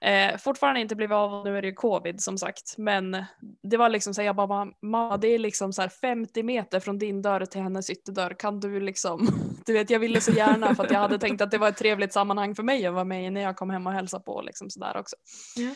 Eh, 0.00 0.36
fortfarande 0.36 0.80
inte 0.80 0.96
blivit 0.96 1.14
av 1.14 1.44
nu 1.44 1.58
är 1.58 1.62
det 1.62 1.68
ju 1.68 1.74
covid 1.74 2.20
som 2.20 2.38
sagt 2.38 2.74
men 2.78 3.24
det 3.62 3.76
var 3.76 3.88
liksom 3.88 4.14
så 4.14 4.20
här, 4.20 4.26
jag 4.26 4.36
bara 4.36 4.46
mamma 4.82 5.16
det 5.16 5.28
är 5.28 5.38
liksom 5.38 5.72
så 5.72 5.82
här 5.82 5.88
50 5.88 6.42
meter 6.42 6.80
från 6.80 6.98
din 6.98 7.22
dörr 7.22 7.44
till 7.44 7.60
hennes 7.60 7.90
ytterdörr 7.90 8.34
kan 8.38 8.60
du 8.60 8.80
liksom 8.80 9.28
du 9.66 9.72
vet 9.72 9.90
jag 9.90 9.98
ville 9.98 10.20
så 10.20 10.32
gärna 10.32 10.74
för 10.74 10.84
att 10.84 10.90
jag 10.90 10.98
hade 10.98 11.18
tänkt 11.18 11.40
att 11.40 11.50
det 11.50 11.58
var 11.58 11.68
ett 11.68 11.76
trevligt 11.76 12.12
sammanhang 12.12 12.54
för 12.54 12.62
mig 12.62 12.86
att 12.86 12.94
vara 12.94 13.04
med 13.04 13.26
i 13.26 13.30
när 13.30 13.40
jag 13.40 13.56
kom 13.56 13.70
hem 13.70 13.86
och 13.86 13.92
hälsade 13.92 14.24
på 14.24 14.42
liksom 14.42 14.70
sådär 14.70 14.96
också. 14.96 15.16
Ja. 15.56 15.70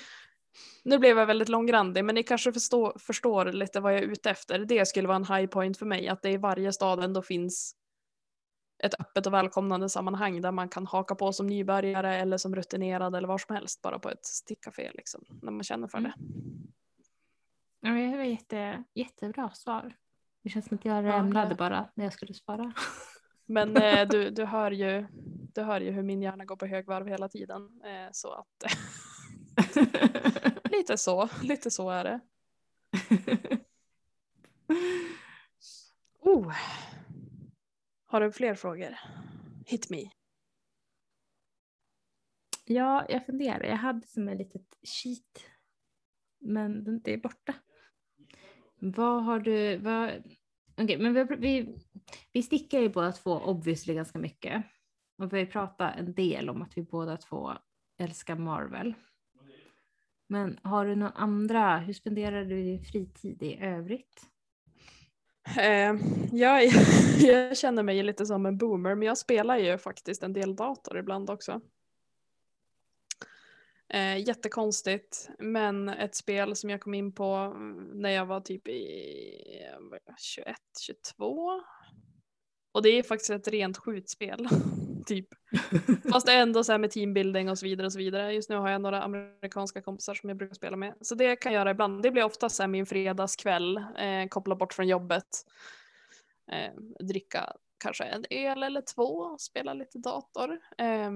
Nu 0.85 0.99
blev 0.99 1.19
jag 1.19 1.27
väldigt 1.27 1.49
långrandig 1.49 2.05
men 2.05 2.15
ni 2.15 2.23
kanske 2.23 2.53
förstår, 2.53 2.99
förstår 2.99 3.45
lite 3.45 3.81
vad 3.81 3.95
jag 3.95 4.03
är 4.03 4.07
ute 4.07 4.31
efter. 4.31 4.59
Det 4.59 4.87
skulle 4.87 5.09
vara 5.09 5.17
en 5.17 5.37
high 5.37 5.47
point 5.47 5.79
för 5.79 5.87
mig 5.87 6.09
att 6.09 6.23
det 6.23 6.31
i 6.31 6.37
varje 6.37 6.73
stad 6.73 7.05
ändå 7.05 7.23
finns 7.23 7.77
ett 8.79 9.01
öppet 9.01 9.27
och 9.27 9.33
välkomnande 9.33 9.89
sammanhang 9.89 10.41
där 10.41 10.53
man 10.53 10.69
kan 10.69 10.87
haka 10.87 11.15
på 11.15 11.33
som 11.33 11.47
nybörjare 11.47 12.17
eller 12.17 12.37
som 12.37 12.57
rutinerad 12.57 13.15
eller 13.15 13.29
var 13.29 13.39
som 13.39 13.55
helst 13.55 13.83
bara 13.83 13.99
på 13.99 14.11
ett 14.11 14.25
stickcafé 14.25 14.91
liksom 14.95 15.25
när 15.43 15.53
man 15.53 15.63
känner 15.63 15.89
för 15.89 16.01
det. 16.01 16.15
Ja, 17.81 17.91
det 17.91 18.17
var 18.17 18.25
jätte, 18.25 18.85
jättebra 18.95 19.51
svar. 19.51 19.97
Det 20.43 20.51
känns 20.51 20.67
som 20.67 20.77
att 20.77 20.85
jag 20.85 21.05
Ja, 21.05 21.13
ramlade 21.13 21.55
bara 21.55 21.89
när 21.95 22.05
jag 22.05 22.13
skulle 22.13 22.35
svara. 22.35 22.73
Men 23.47 23.77
eh, 23.77 24.09
du, 24.09 24.31
du, 24.31 24.45
hör 24.55 24.71
ju, 24.71 25.07
du 25.55 25.63
hör 25.63 25.81
ju 25.81 25.91
hur 25.91 26.03
min 26.03 26.23
hjärna 26.23 26.45
går 26.45 26.57
på 26.57 26.67
högvarv 26.67 27.09
hela 27.09 27.29
tiden. 27.29 27.81
Eh, 27.85 28.09
så 28.13 28.33
att 28.33 28.73
lite 30.71 30.99
så, 30.99 31.29
lite 31.43 31.71
så 31.71 31.91
är 31.91 32.05
det. 32.05 32.21
Oh. 36.21 36.53
Har 38.07 38.21
du 38.21 38.33
fler 38.33 38.55
frågor? 38.55 38.99
Hit 39.67 39.91
me. 39.91 40.11
ja, 42.65 43.07
jag 43.09 43.27
funderar. 43.27 43.65
Jag 43.65 43.77
hade 43.77 44.07
som 44.07 44.29
ett 44.29 44.39
litet 44.39 44.79
sheet. 44.83 45.51
Men 46.39 46.85
den- 46.85 47.01
det 47.03 47.13
är 47.13 47.19
borta. 47.19 47.55
Vad 48.79 49.25
har 49.25 49.41
du... 49.41 49.77
Vad... 49.77 50.11
Okej, 50.77 50.99
men 50.99 51.15
vi, 51.15 51.25
vi, 51.39 51.77
vi 52.33 52.43
stickar 52.43 52.81
ju 52.81 52.89
båda 52.89 53.13
två 53.13 53.31
obviously 53.33 53.95
ganska 53.95 54.19
mycket. 54.19 54.65
Och 55.19 55.33
vi 55.33 55.39
har 55.39 55.47
pratat 55.47 55.97
en 55.97 56.15
del 56.15 56.51
om 56.51 56.63
att 56.63 56.79
vi 56.79 56.83
båda 56.83 57.17
två 57.17 57.53
älskar 57.99 58.37
Marvel. 58.37 58.95
Men 60.27 60.59
har 60.63 60.87
du 60.87 60.95
några 60.95 61.13
andra, 61.13 61.79
hur 61.79 61.93
spenderar 61.93 62.45
du 62.45 62.63
din 62.63 62.85
fritid 62.85 63.43
i 63.43 63.59
övrigt? 63.61 64.23
Eh, 65.59 65.95
jag, 66.33 66.65
jag 67.19 67.57
känner 67.57 67.83
mig 67.83 68.03
lite 68.03 68.27
som 68.27 68.47
en 68.47 68.59
boomer 68.59 68.95
men 68.95 69.09
jag 69.09 69.19
spelar 69.19 69.59
ju 69.59 69.79
faktiskt 69.79 70.23
en 70.23 70.33
del 70.33 70.57
dator 70.57 70.99
ibland 70.99 71.31
också. 71.31 71.61
Eh, 73.89 74.29
jättekonstigt, 74.29 75.31
men 75.39 75.89
ett 75.89 76.15
spel 76.15 76.57
som 76.57 76.71
jag 76.71 76.81
kom 76.81 76.95
in 76.95 77.13
på 77.13 77.57
när 77.93 78.11
jag 78.11 78.27
var 78.27 78.41
typ 78.41 78.69
i 78.69 78.83
21, 80.19 80.57
22. 80.81 81.63
Och 82.73 82.83
det 82.83 82.89
är 82.89 83.03
faktiskt 83.03 83.31
ett 83.31 83.49
rent 83.49 83.77
skjutspel. 83.79 84.49
typ. 85.07 85.29
Fast 86.13 86.29
ändå 86.29 86.65
så 86.65 86.73
här 86.73 86.79
med 86.79 86.91
teambuilding 86.91 87.51
och 87.51 87.59
så 87.59 87.67
vidare 87.67 87.87
och 87.87 87.93
så 87.93 87.99
vidare. 87.99 88.33
Just 88.33 88.51
nu 88.51 88.57
har 88.57 88.71
jag 88.71 88.81
några 88.81 89.03
amerikanska 89.03 89.83
kompisar 89.83 90.15
som 90.15 90.29
jag 90.29 90.37
brukar 90.37 90.55
spela 90.55 90.77
med. 90.77 90.95
Så 91.01 91.15
det 91.15 91.37
kan 91.37 91.53
jag 91.53 91.61
göra 91.61 91.71
ibland. 91.71 92.03
Det 92.03 92.11
blir 92.11 92.25
ofta 92.25 92.49
så 92.49 92.63
här 92.63 92.69
min 92.69 92.87
fredagskväll, 92.87 93.77
eh, 93.77 94.29
koppla 94.31 94.55
bort 94.55 94.73
från 94.73 94.89
jobbet. 94.89 95.27
Eh, 96.53 97.05
dricka 97.07 97.53
kanske 97.79 98.05
en 98.05 98.25
öl 98.31 98.63
eller 98.63 98.81
två, 98.81 99.39
spela 99.39 99.75
lite 99.75 99.99
dator. 99.99 100.61
Eh, 100.79 101.11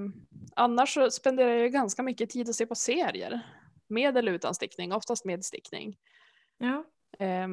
annars 0.56 0.94
så 0.94 1.10
spenderar 1.10 1.50
jag 1.50 1.72
ganska 1.72 2.02
mycket 2.02 2.30
tid 2.30 2.48
att 2.48 2.54
se 2.54 2.66
på 2.66 2.74
serier. 2.74 3.40
Med 3.88 4.16
eller 4.16 4.32
utan 4.32 4.54
stickning, 4.54 4.92
oftast 4.92 5.24
med 5.24 5.44
stickning. 5.44 5.96
Ja. 6.58 6.84
Eh, 7.18 7.48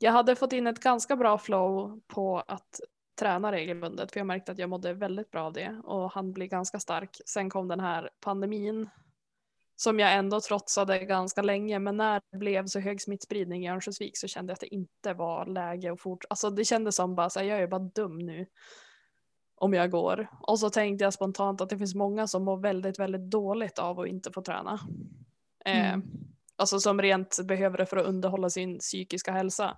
jag 0.00 0.12
hade 0.12 0.36
fått 0.36 0.52
in 0.52 0.66
ett 0.66 0.80
ganska 0.80 1.16
bra 1.16 1.38
flow 1.38 2.00
på 2.06 2.38
att 2.38 2.80
träna 3.16 3.52
regelbundet 3.52 4.12
för 4.12 4.20
jag 4.20 4.26
märkte 4.26 4.52
att 4.52 4.58
jag 4.58 4.70
mådde 4.70 4.92
väldigt 4.92 5.30
bra 5.30 5.42
av 5.42 5.52
det 5.52 5.80
och 5.84 6.12
han 6.12 6.32
blir 6.32 6.46
ganska 6.46 6.80
stark. 6.80 7.16
Sen 7.26 7.50
kom 7.50 7.68
den 7.68 7.80
här 7.80 8.10
pandemin 8.20 8.90
som 9.76 9.98
jag 9.98 10.14
ändå 10.14 10.40
trotsade 10.40 10.98
ganska 10.98 11.42
länge 11.42 11.78
men 11.78 11.96
när 11.96 12.20
det 12.30 12.38
blev 12.38 12.66
så 12.66 12.80
hög 12.80 13.02
smittspridning 13.02 13.66
i 13.66 13.70
Örnsköldsvik 13.70 14.18
så 14.18 14.28
kände 14.28 14.50
jag 14.50 14.54
att 14.54 14.60
det 14.60 14.74
inte 14.74 15.14
var 15.14 15.46
läge 15.46 15.92
att 15.92 16.00
fortsätta. 16.00 16.32
Alltså 16.32 16.50
det 16.50 16.64
kändes 16.64 16.96
som 16.96 17.14
bara 17.14 17.30
så 17.30 17.40
här, 17.40 17.46
jag 17.46 17.62
är 17.62 17.66
bara 17.66 17.90
dum 17.94 18.18
nu 18.18 18.46
om 19.54 19.74
jag 19.74 19.90
går. 19.90 20.28
Och 20.40 20.58
så 20.58 20.70
tänkte 20.70 21.04
jag 21.04 21.12
spontant 21.12 21.60
att 21.60 21.70
det 21.70 21.78
finns 21.78 21.94
många 21.94 22.26
som 22.26 22.44
mår 22.44 22.56
väldigt, 22.56 22.98
väldigt 22.98 23.30
dåligt 23.30 23.78
av 23.78 24.00
att 24.00 24.06
inte 24.06 24.32
få 24.32 24.42
träna. 24.42 24.80
Mm. 25.64 26.00
Eh, 26.00 26.06
alltså 26.56 26.80
som 26.80 27.02
rent 27.02 27.38
behöver 27.44 27.78
det 27.78 27.86
för 27.86 27.96
att 27.96 28.06
underhålla 28.06 28.50
sin 28.50 28.78
psykiska 28.78 29.32
hälsa. 29.32 29.76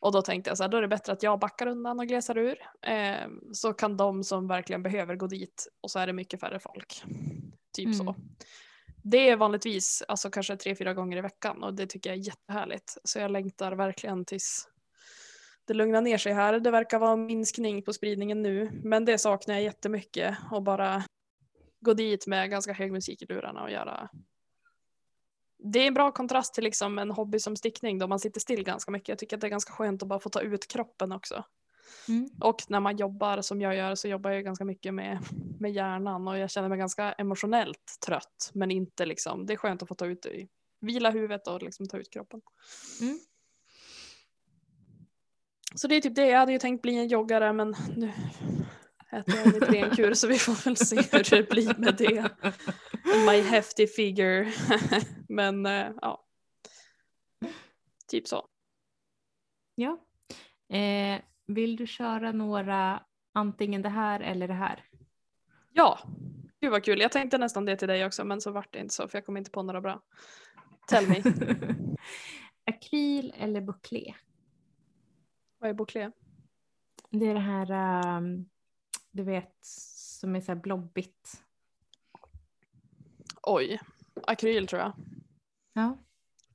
Och 0.00 0.12
då 0.12 0.22
tänkte 0.22 0.50
jag 0.50 0.56
så 0.56 0.64
här, 0.64 0.68
då 0.68 0.76
är 0.76 0.82
det 0.82 0.88
bättre 0.88 1.12
att 1.12 1.22
jag 1.22 1.38
backar 1.38 1.66
undan 1.66 2.00
och 2.00 2.06
glesar 2.06 2.38
ur. 2.38 2.58
Eh, 2.82 3.28
så 3.52 3.72
kan 3.72 3.96
de 3.96 4.24
som 4.24 4.48
verkligen 4.48 4.82
behöver 4.82 5.16
gå 5.16 5.26
dit 5.26 5.68
och 5.80 5.90
så 5.90 5.98
är 5.98 6.06
det 6.06 6.12
mycket 6.12 6.40
färre 6.40 6.58
folk. 6.60 7.02
Typ 7.76 7.86
mm. 7.86 7.98
så. 7.98 8.14
Det 9.02 9.28
är 9.28 9.36
vanligtvis 9.36 10.02
alltså 10.08 10.30
kanske 10.30 10.56
tre, 10.56 10.74
fyra 10.74 10.94
gånger 10.94 11.16
i 11.16 11.20
veckan 11.20 11.62
och 11.62 11.74
det 11.74 11.86
tycker 11.86 12.10
jag 12.10 12.18
är 12.18 12.22
jättehärligt. 12.22 12.98
Så 13.04 13.18
jag 13.18 13.30
längtar 13.30 13.72
verkligen 13.72 14.24
tills 14.24 14.68
det 15.64 15.74
lugnar 15.74 16.00
ner 16.00 16.18
sig 16.18 16.32
här. 16.32 16.60
Det 16.60 16.70
verkar 16.70 16.98
vara 16.98 17.12
en 17.12 17.26
minskning 17.26 17.82
på 17.82 17.92
spridningen 17.92 18.42
nu, 18.42 18.70
men 18.84 19.04
det 19.04 19.18
saknar 19.18 19.54
jag 19.54 19.64
jättemycket 19.64 20.36
och 20.50 20.62
bara 20.62 21.04
gå 21.80 21.94
dit 21.94 22.26
med 22.26 22.50
ganska 22.50 22.72
hög 22.72 22.92
musik 22.92 23.22
i 23.22 23.26
lurarna 23.26 23.62
och 23.62 23.70
göra 23.70 24.08
det 25.58 25.78
är 25.78 25.86
en 25.86 25.94
bra 25.94 26.12
kontrast 26.12 26.54
till 26.54 26.64
liksom 26.64 26.98
en 26.98 27.10
hobby 27.10 27.38
som 27.38 27.56
stickning 27.56 27.98
då 27.98 28.06
man 28.06 28.20
sitter 28.20 28.40
still 28.40 28.64
ganska 28.64 28.90
mycket. 28.90 29.08
Jag 29.08 29.18
tycker 29.18 29.36
att 29.36 29.40
det 29.40 29.46
är 29.46 29.50
ganska 29.50 29.72
skönt 29.72 30.02
att 30.02 30.08
bara 30.08 30.20
få 30.20 30.28
ta 30.28 30.40
ut 30.40 30.68
kroppen 30.68 31.12
också. 31.12 31.44
Mm. 32.08 32.30
Och 32.40 32.62
när 32.68 32.80
man 32.80 32.96
jobbar 32.96 33.42
som 33.42 33.60
jag 33.60 33.76
gör 33.76 33.94
så 33.94 34.08
jobbar 34.08 34.30
jag 34.30 34.44
ganska 34.44 34.64
mycket 34.64 34.94
med, 34.94 35.18
med 35.60 35.72
hjärnan 35.72 36.28
och 36.28 36.38
jag 36.38 36.50
känner 36.50 36.68
mig 36.68 36.78
ganska 36.78 37.12
emotionellt 37.12 37.98
trött. 38.06 38.50
Men 38.54 38.70
inte 38.70 39.06
liksom, 39.06 39.46
det 39.46 39.52
är 39.52 39.56
skönt 39.56 39.82
att 39.82 39.88
få 39.88 39.94
ta 39.94 40.06
ut 40.06 40.22
det, 40.22 40.48
vila 40.80 41.10
huvudet 41.10 41.46
och 41.46 41.62
liksom 41.62 41.88
ta 41.88 41.98
ut 41.98 42.10
kroppen. 42.10 42.40
Mm. 43.00 43.18
Så 45.74 45.88
det 45.88 45.94
är 45.94 46.00
typ 46.00 46.14
det, 46.14 46.26
jag 46.26 46.38
hade 46.38 46.52
ju 46.52 46.58
tänkt 46.58 46.82
bli 46.82 46.98
en 46.98 47.08
joggare 47.08 47.52
men 47.52 47.76
nu 47.96 48.12
en 49.10 49.56
Iprenkur 49.56 50.14
så 50.14 50.28
vi 50.28 50.38
får 50.38 50.64
väl 50.64 50.76
se 50.76 50.96
hur 50.96 51.36
det 51.36 51.50
blir 51.50 51.74
med 51.78 51.94
det. 51.96 52.30
My 53.26 53.40
hefty 53.40 53.86
figure. 53.86 54.52
men 55.28 55.66
äh, 55.66 55.90
ja. 56.00 56.24
Typ 58.08 58.28
så. 58.28 58.48
Ja. 59.74 59.98
Eh, 60.76 61.20
vill 61.46 61.76
du 61.76 61.86
köra 61.86 62.32
några 62.32 63.02
antingen 63.32 63.82
det 63.82 63.88
här 63.88 64.20
eller 64.20 64.48
det 64.48 64.54
här? 64.54 64.84
Ja, 65.72 65.98
gud 66.60 66.70
vad 66.70 66.84
kul. 66.84 67.00
Jag 67.00 67.12
tänkte 67.12 67.38
nästan 67.38 67.64
det 67.64 67.76
till 67.76 67.88
dig 67.88 68.06
också 68.06 68.24
men 68.24 68.40
så 68.40 68.50
vart 68.50 68.72
det 68.72 68.78
inte 68.78 68.94
så 68.94 69.08
för 69.08 69.18
jag 69.18 69.26
kom 69.26 69.36
inte 69.36 69.50
på 69.50 69.62
några 69.62 69.80
bra. 69.80 70.02
Tell 70.88 71.08
me. 71.08 71.22
Akryl 72.66 73.34
eller 73.36 73.60
bouclé? 73.60 74.14
Vad 75.58 75.70
är 75.70 75.74
bouclé? 75.74 76.10
Det 77.10 77.26
är 77.26 77.34
det 77.34 77.40
här, 77.40 77.70
um, 78.16 78.48
du 79.18 79.24
vet, 79.24 79.58
som 80.20 80.36
är 80.36 80.40
så 80.40 80.52
här 80.52 80.60
blobbigt. 80.60 81.42
Oj, 83.42 83.80
akryl 84.22 84.66
tror 84.66 84.82
jag. 84.82 84.92
Ja. 85.72 85.98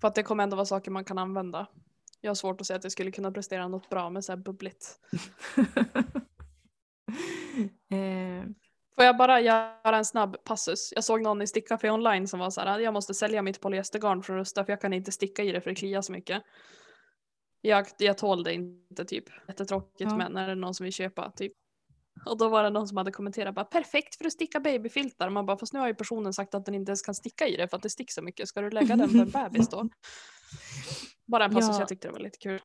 För 0.02 0.08
att 0.08 0.16
det 0.16 0.24
kommer 0.24 0.44
ändå 0.44 0.56
vara 0.56 0.66
saker 0.66 0.92
man 0.92 1.06
kan 1.06 1.18
använda. 1.18 1.68
Jag 2.22 2.30
har 2.30 2.36
svårt 2.36 2.62
att 2.62 2.68
säga 2.68 2.78
att 2.78 2.84
jag 2.84 2.92
skulle 2.92 3.12
kunna 3.12 3.32
prestera 3.32 3.68
något 3.68 3.90
bra 3.90 4.10
med 4.10 4.26
så 4.26 4.32
här 4.32 4.38
bubbligt. 4.38 5.00
eh. 7.90 8.44
Får 8.96 9.06
jag 9.06 9.18
bara 9.18 9.42
göra 9.42 9.98
en 9.98 10.06
snabb 10.06 10.44
passus? 10.44 10.94
Jag 10.96 11.04
såg 11.04 11.22
någon 11.22 11.42
i 11.42 11.48
Stickcafé 11.48 11.90
online 11.90 12.28
som 12.28 12.40
var 12.40 12.50
så 12.50 12.62
här, 12.62 12.80
jag 12.80 12.94
måste 12.94 13.14
sälja 13.14 13.42
mitt 13.42 13.62
polyestergarn 13.62 14.24
från 14.24 14.38
Rusta 14.38 14.66
för 14.66 14.72
jag 14.72 14.82
kan 14.82 14.94
inte 14.94 15.12
sticka 15.12 15.44
i 15.44 15.52
det 15.52 15.62
för 15.62 15.70
det 15.70 15.76
kliar 15.76 16.02
så 16.02 16.12
mycket. 16.12 16.44
Jag, 17.62 17.88
jag 17.98 18.18
tål 18.18 18.44
det 18.44 18.54
inte 18.54 19.06
typ. 19.06 19.26
Jättetråkigt 19.48 20.12
ja. 20.12 20.18
men 20.18 20.38
är 20.38 20.48
det 20.48 20.56
någon 20.56 20.74
som 20.74 20.84
vill 20.84 20.94
köpa 20.94 21.32
typ. 21.32 21.54
Och 22.26 22.38
då 22.38 22.50
var 22.50 22.64
det 22.64 22.70
någon 22.70 22.88
som 22.88 22.98
hade 22.98 23.12
kommenterat 23.12 23.56
bara 23.56 23.66
perfekt 23.66 24.16
för 24.16 24.26
att 24.26 24.34
sticka 24.34 24.60
babyfiltar. 24.60 25.30
Man 25.30 25.46
bara 25.46 25.58
fast 25.58 25.74
nu 25.74 25.80
har 25.80 25.88
ju 25.88 25.96
personen 25.96 26.34
sagt 26.34 26.56
att 26.56 26.66
den 26.66 26.76
inte 26.76 26.90
ens 26.90 27.02
kan 27.02 27.16
sticka 27.16 27.48
i 27.48 27.56
det 27.58 27.68
för 27.68 27.78
att 27.78 27.84
det 27.84 27.90
sticker 27.90 28.14
så 28.14 28.22
mycket. 28.22 28.48
Ska 28.48 28.62
du 28.62 28.70
lägga 28.70 28.96
den 28.96 29.10
på 29.10 29.18
en 29.18 29.30
bebis 29.30 29.70
då? 29.70 29.90
Bara 31.26 31.46
en 31.46 31.54
passus, 31.54 31.70
ja. 31.70 31.80
jag 31.80 31.88
tyckte 31.88 32.08
det 32.08 32.12
var 32.12 32.20
lite 32.20 32.38
kul. 32.38 32.62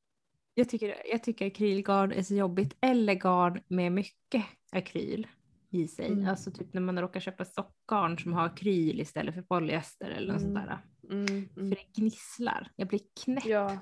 Jag 0.53 0.69
tycker, 0.69 0.95
jag 1.11 1.23
tycker 1.23 1.47
akrylgarn 1.47 2.11
är 2.11 2.23
så 2.23 2.35
jobbigt. 2.35 2.77
Eller 2.81 3.13
garn 3.13 3.61
med 3.67 3.91
mycket 3.91 4.45
akryl 4.71 5.27
i 5.69 5.87
sig. 5.87 6.07
Mm. 6.07 6.29
Alltså 6.29 6.51
typ 6.51 6.73
när 6.73 6.81
man 6.81 7.01
råkar 7.01 7.19
köpa 7.19 7.45
sockgarn 7.45 8.17
som 8.17 8.33
har 8.33 8.45
akryl 8.45 9.01
istället 9.01 9.35
för 9.35 9.41
polyester 9.41 10.09
eller 10.09 10.33
något 10.33 10.41
mm. 10.41 10.53
sånt 10.55 10.67
där. 10.67 10.85
Mm, 11.09 11.25
mm. 11.27 11.49
För 11.55 11.75
det 11.75 12.01
gnisslar. 12.01 12.71
Jag 12.75 12.87
blir 12.87 13.01
knäpp. 13.23 13.45
Ja. 13.45 13.77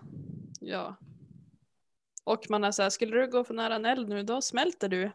ja. 0.59 0.95
Och 2.27 2.49
man 2.49 2.63
är 2.63 2.71
så 2.71 2.83
här, 2.83 2.89
skulle 2.89 3.17
du 3.17 3.31
gå 3.31 3.43
för 3.43 3.53
nära 3.53 3.75
en 3.75 3.85
eld 3.85 4.09
nu 4.09 4.23
då 4.23 4.41
smälter 4.41 4.89
du. 4.89 5.11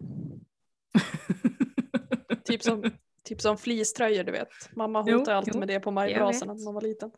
typ 2.45 2.63
som 2.63 2.91
Typ 3.25 3.41
som 3.41 3.59
fleecetröjor 3.59 4.25
du 4.25 4.33
vet. 4.33 4.77
Mamma 4.77 5.01
hotade 5.01 5.31
jo, 5.31 5.31
alltid 5.31 5.55
jo. 5.55 5.59
med 5.59 5.69
det 5.69 5.81
på 5.81 5.91
majbrasan 5.91 6.49
när 6.49 6.65
man 6.65 6.75
var 6.75 6.81
liten. 6.81 7.11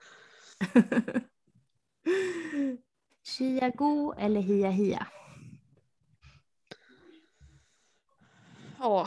Chiago 3.24 4.14
eller 4.18 4.40
Hia 4.40 4.70
Hia? 4.70 5.06
Ja, 8.78 9.06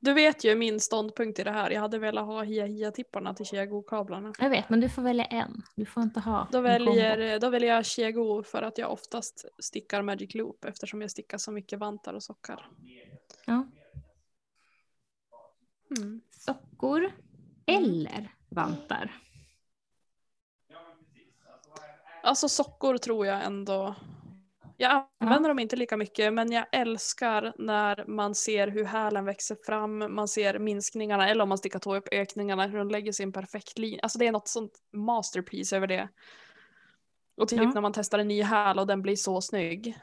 du 0.00 0.12
vet 0.12 0.44
ju 0.44 0.54
min 0.54 0.80
ståndpunkt 0.80 1.38
i 1.38 1.44
det 1.44 1.50
här. 1.50 1.70
Jag 1.70 1.80
hade 1.80 1.98
velat 1.98 2.26
ha 2.26 2.42
Hia 2.42 2.66
Hia-tipparna 2.66 3.34
till 3.34 3.46
Chiago-kablarna. 3.46 4.32
Jag 4.38 4.50
vet, 4.50 4.70
men 4.70 4.80
du 4.80 4.88
får 4.88 5.02
välja 5.02 5.24
en. 5.24 5.62
Du 5.76 5.86
får 5.86 6.02
inte 6.02 6.20
ha 6.20 6.48
då 6.52 6.60
väljer, 6.60 7.38
då 7.38 7.50
väljer 7.50 7.74
jag 7.74 7.86
Chiago 7.86 8.42
för 8.42 8.62
att 8.62 8.78
jag 8.78 8.92
oftast 8.92 9.44
stickar 9.58 10.02
Magic 10.02 10.34
Loop 10.34 10.64
eftersom 10.64 11.00
jag 11.00 11.10
stickar 11.10 11.38
så 11.38 11.52
mycket 11.52 11.78
vantar 11.78 12.14
och 12.14 12.22
sockar. 12.22 12.68
Ja. 13.46 13.66
Mm. 15.98 16.20
Sockor 16.30 17.12
eller 17.66 18.34
vantar? 18.48 19.20
Alltså 22.22 22.48
sockor 22.48 22.98
tror 22.98 23.26
jag 23.26 23.44
ändå. 23.44 23.94
Jag 24.80 25.06
använder 25.18 25.48
dem 25.48 25.58
inte 25.58 25.76
lika 25.76 25.96
mycket 25.96 26.32
men 26.32 26.52
jag 26.52 26.66
älskar 26.72 27.54
när 27.58 28.04
man 28.06 28.34
ser 28.34 28.68
hur 28.68 28.84
hälen 28.84 29.24
växer 29.24 29.56
fram, 29.66 30.14
man 30.14 30.28
ser 30.28 30.58
minskningarna 30.58 31.28
eller 31.28 31.42
om 31.42 31.48
man 31.48 31.58
stickar 31.58 31.78
tå 31.78 31.96
upp 31.96 32.08
ökningarna, 32.12 32.66
hur 32.66 32.78
de 32.78 32.90
lägger 32.90 33.12
sig 33.12 33.22
i 33.22 33.26
en 33.26 33.32
perfekt 33.32 33.78
linje. 33.78 34.00
Alltså 34.02 34.18
det 34.18 34.26
är 34.26 34.32
något 34.32 34.48
sånt 34.48 34.72
masterpiece 34.92 35.72
över 35.72 35.86
det. 35.86 36.08
Och 37.36 37.48
typ 37.48 37.60
ja. 37.62 37.70
när 37.74 37.80
man 37.80 37.92
testar 37.92 38.18
en 38.18 38.28
ny 38.28 38.42
häl 38.42 38.78
och 38.78 38.86
den 38.86 39.02
blir 39.02 39.16
så 39.16 39.40
snygg. 39.40 39.98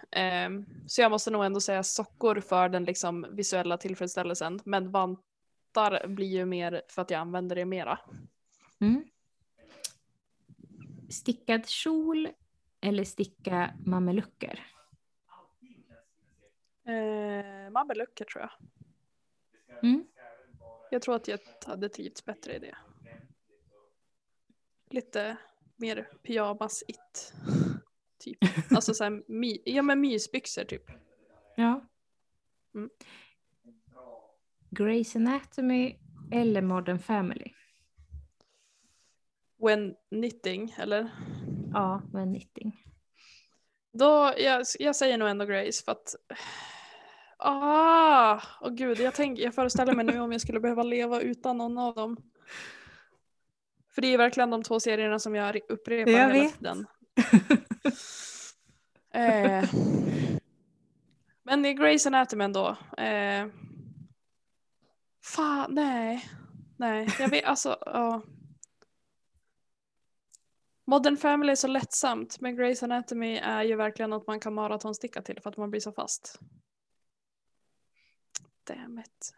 Um, 0.47 0.65
så 0.87 1.01
jag 1.01 1.11
måste 1.11 1.31
nog 1.31 1.45
ändå 1.45 1.61
säga 1.61 1.83
sockor 1.83 2.39
för 2.39 2.69
den 2.69 2.83
liksom 2.83 3.25
visuella 3.31 3.77
tillfredsställelsen. 3.77 4.59
Men 4.65 4.91
vantar 4.91 6.07
blir 6.07 6.27
ju 6.27 6.45
mer 6.45 6.81
för 6.89 7.01
att 7.01 7.11
jag 7.11 7.19
använder 7.19 7.55
det 7.55 7.65
mera. 7.65 7.99
Mm 8.81 9.03
stickad 11.09 11.67
kjol 11.67 12.27
eller 12.81 13.03
sticka 13.03 13.73
mamelucker? 13.85 14.65
Eh, 16.85 17.69
mamelucker 17.71 18.25
tror 18.25 18.41
jag. 18.41 18.51
Mm. 19.83 20.07
Jag 20.91 21.01
tror 21.01 21.15
att 21.15 21.27
jag 21.27 21.39
hade 21.65 21.89
trivts 21.89 22.25
bättre 22.25 22.55
i 22.55 22.59
det. 22.59 22.77
Lite 24.89 25.37
mer 25.75 26.09
pyjamas-it. 26.23 27.33
Typ. 28.17 28.37
Alltså 28.71 28.93
såhär, 28.93 29.23
my, 29.27 29.61
ja 29.65 29.81
men 29.81 30.01
mysbyxor 30.01 30.63
typ. 30.63 30.91
Ja. 31.55 31.81
Mm. 32.75 32.89
Grey's 34.69 35.15
Anatomy 35.15 35.95
eller 36.31 36.61
Modern 36.61 36.99
Family? 36.99 37.53
When 39.57 39.95
knitting, 40.09 40.75
eller? 40.77 41.11
Ja, 41.77 42.01
med 42.13 42.27
knitting. 42.27 42.83
Då, 43.93 44.33
jag, 44.37 44.65
jag 44.79 44.95
säger 44.95 45.17
nog 45.17 45.29
ändå 45.29 45.45
Grace 45.45 45.83
för 45.85 45.91
att 45.91 46.15
Ah, 47.39 48.41
åh 48.61 48.69
gud, 48.71 48.99
jag, 48.99 49.13
tänk, 49.13 49.39
jag 49.39 49.55
föreställer 49.55 49.93
mig 49.95 50.05
nu 50.05 50.19
om 50.19 50.31
jag 50.31 50.41
skulle 50.41 50.59
behöva 50.59 50.83
leva 50.83 51.21
utan 51.21 51.57
någon 51.57 51.77
av 51.77 51.95
dem. 51.95 52.17
För 53.95 54.01
det 54.01 54.13
är 54.13 54.17
verkligen 54.17 54.49
de 54.49 54.63
två 54.63 54.79
serierna 54.79 55.19
som 55.19 55.35
jag 55.35 55.59
upprepar 55.69 56.11
Jag 56.11 56.19
hela 56.19 56.33
vet. 56.33 56.57
tiden. 56.57 56.87
eh, 59.13 59.69
men 61.43 61.65
i 61.65 61.73
Grey's 61.73 62.07
Anatomy 62.07 62.43
ändå. 62.43 62.77
Eh, 62.97 63.47
fan, 65.23 65.73
nej. 65.73 66.29
Nej, 66.77 67.07
jag 67.19 67.29
vet 67.29 67.45
alltså. 67.45 67.77
ja. 67.85 68.21
Modern 70.89 71.17
Family 71.17 71.51
är 71.51 71.55
så 71.55 71.67
lättsamt 71.67 72.39
men 72.39 72.59
Grey's 72.59 72.83
Anatomy 72.83 73.37
är 73.37 73.63
ju 73.63 73.75
verkligen 73.75 74.09
något 74.09 74.27
man 74.27 74.39
kan 74.39 74.53
maratonsticka 74.53 75.21
till 75.21 75.39
för 75.41 75.49
att 75.49 75.57
man 75.57 75.69
blir 75.69 75.81
så 75.81 75.91
fast. 75.91 76.39
Damn 78.63 78.99
it. 78.99 79.33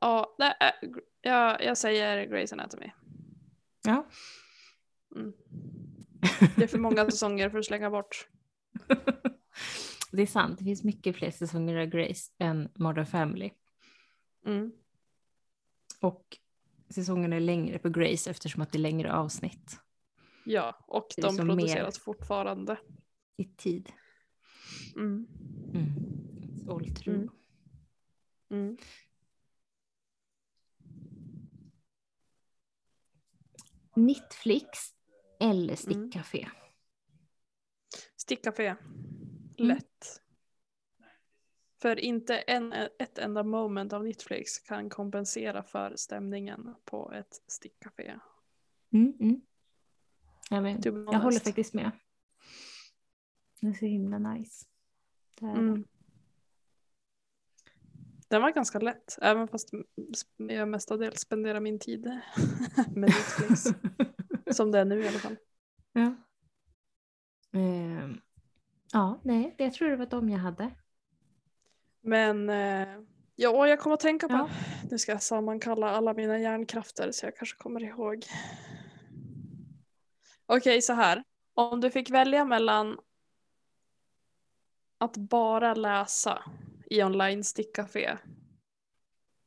Ja, 0.00 0.36
är, 0.38 0.72
jag, 1.20 1.64
jag 1.64 1.78
säger 1.78 2.26
Grey's 2.26 2.52
Anatomy. 2.52 2.90
Ja. 3.82 4.06
Mm. 5.16 5.32
Det 6.56 6.62
är 6.62 6.68
för 6.68 6.78
många 6.78 7.04
säsonger 7.04 7.50
för 7.50 7.58
att 7.58 7.66
slänga 7.66 7.90
bort. 7.90 8.28
Det 10.12 10.22
är 10.22 10.26
sant, 10.26 10.58
det 10.58 10.64
finns 10.64 10.84
mycket 10.84 11.16
fler 11.16 11.30
säsonger 11.30 11.76
av 11.76 11.86
Grace 11.86 12.32
än 12.38 12.68
Modern 12.74 13.06
Family. 13.06 13.50
Mm. 14.46 14.72
Och 16.00 16.38
säsongerna 16.88 17.36
är 17.36 17.40
längre 17.40 17.78
på 17.78 17.88
Grace 17.88 18.30
eftersom 18.30 18.62
att 18.62 18.72
det 18.72 18.78
är 18.78 18.80
längre 18.80 19.12
avsnitt 19.12 19.80
Ja, 20.44 20.84
och 20.86 21.06
de 21.16 21.36
produceras 21.36 21.98
fortfarande. 21.98 22.76
i 23.36 23.44
tid. 23.44 23.92
Mm. 24.96 25.26
Mm. 25.74 25.86
It's 26.56 26.72
all 26.72 26.94
true. 26.94 27.14
Mm. 27.14 27.28
Mm. 28.50 28.76
Netflix 33.96 34.68
eller 35.40 35.62
Mm. 35.64 35.76
stickcafé? 35.76 36.48
Stickcafé. 38.16 38.66
Mm. 38.66 38.78
Lätt. 39.56 40.20
För 41.82 41.98
inte 42.00 42.36
en, 42.38 42.72
ett 42.72 43.18
enda 43.18 43.42
moment 43.42 43.92
av 43.92 44.04
Netflix 44.04 44.58
kan 44.58 44.90
kompensera 44.90 45.62
för 45.62 45.96
stämningen 45.96 46.74
på 46.84 47.12
ett 47.12 47.42
stickcafé. 47.46 48.18
Mm, 48.92 49.40
Ja, 50.50 50.60
men, 50.60 50.82
To 50.82 50.92
be 50.92 51.12
jag 51.12 51.20
håller 51.20 51.40
faktiskt 51.40 51.74
med. 51.74 51.90
Det 53.60 53.66
är 53.66 53.72
så 53.72 53.84
himla 53.86 54.18
nice. 54.18 54.66
Det. 55.40 55.46
Mm. 55.46 55.84
Den 58.28 58.42
var 58.42 58.50
ganska 58.50 58.78
lätt, 58.78 59.18
även 59.22 59.48
fast 59.48 59.70
jag 60.36 60.68
mestadels 60.68 61.20
spenderar 61.20 61.60
min 61.60 61.78
tid 61.78 62.04
med 62.94 63.10
Netflix. 63.10 63.64
Som 64.56 64.70
det 64.72 64.78
är 64.78 64.84
nu 64.84 65.00
i 65.02 65.08
alla 65.08 65.18
fall. 65.18 65.36
ja. 65.92 66.14
Ehm, 67.52 68.20
ja, 68.92 69.20
nej, 69.24 69.54
det 69.58 69.64
jag 69.64 69.72
tror 69.74 69.88
det 69.90 69.96
var 69.96 70.06
de 70.06 70.28
jag 70.28 70.38
hade. 70.38 70.70
Men 72.00 72.50
eh, 72.50 72.88
ja, 73.36 73.68
jag 73.68 73.80
kommer 73.80 73.94
att 73.94 74.00
tänka 74.00 74.28
på, 74.28 74.34
Ja. 74.34 74.50
nu 74.90 74.98
ska 74.98 75.12
jag 75.12 75.22
sammankalla 75.22 75.90
alla 75.90 76.14
mina 76.14 76.38
hjärnkrafter 76.38 77.10
så 77.12 77.26
jag 77.26 77.36
kanske 77.36 77.56
kommer 77.56 77.82
ihåg. 77.82 78.24
Okej, 80.46 80.82
så 80.82 80.92
här. 80.92 81.24
Om 81.54 81.80
du 81.80 81.90
fick 81.90 82.10
välja 82.10 82.44
mellan 82.44 82.98
att 84.98 85.16
bara 85.16 85.74
läsa 85.74 86.42
i 86.86 87.02
online 87.02 87.44
stickcafé 87.44 88.18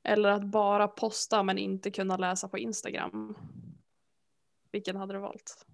eller 0.03 0.29
att 0.29 0.43
bara 0.43 0.87
posta 0.87 1.43
men 1.43 1.57
inte 1.57 1.91
kunna 1.91 2.17
läsa 2.17 2.49
på 2.49 2.57
Instagram. 2.57 3.35
Vilken 4.71 4.95
hade 4.95 5.13
du 5.13 5.19
valt? 5.19 5.65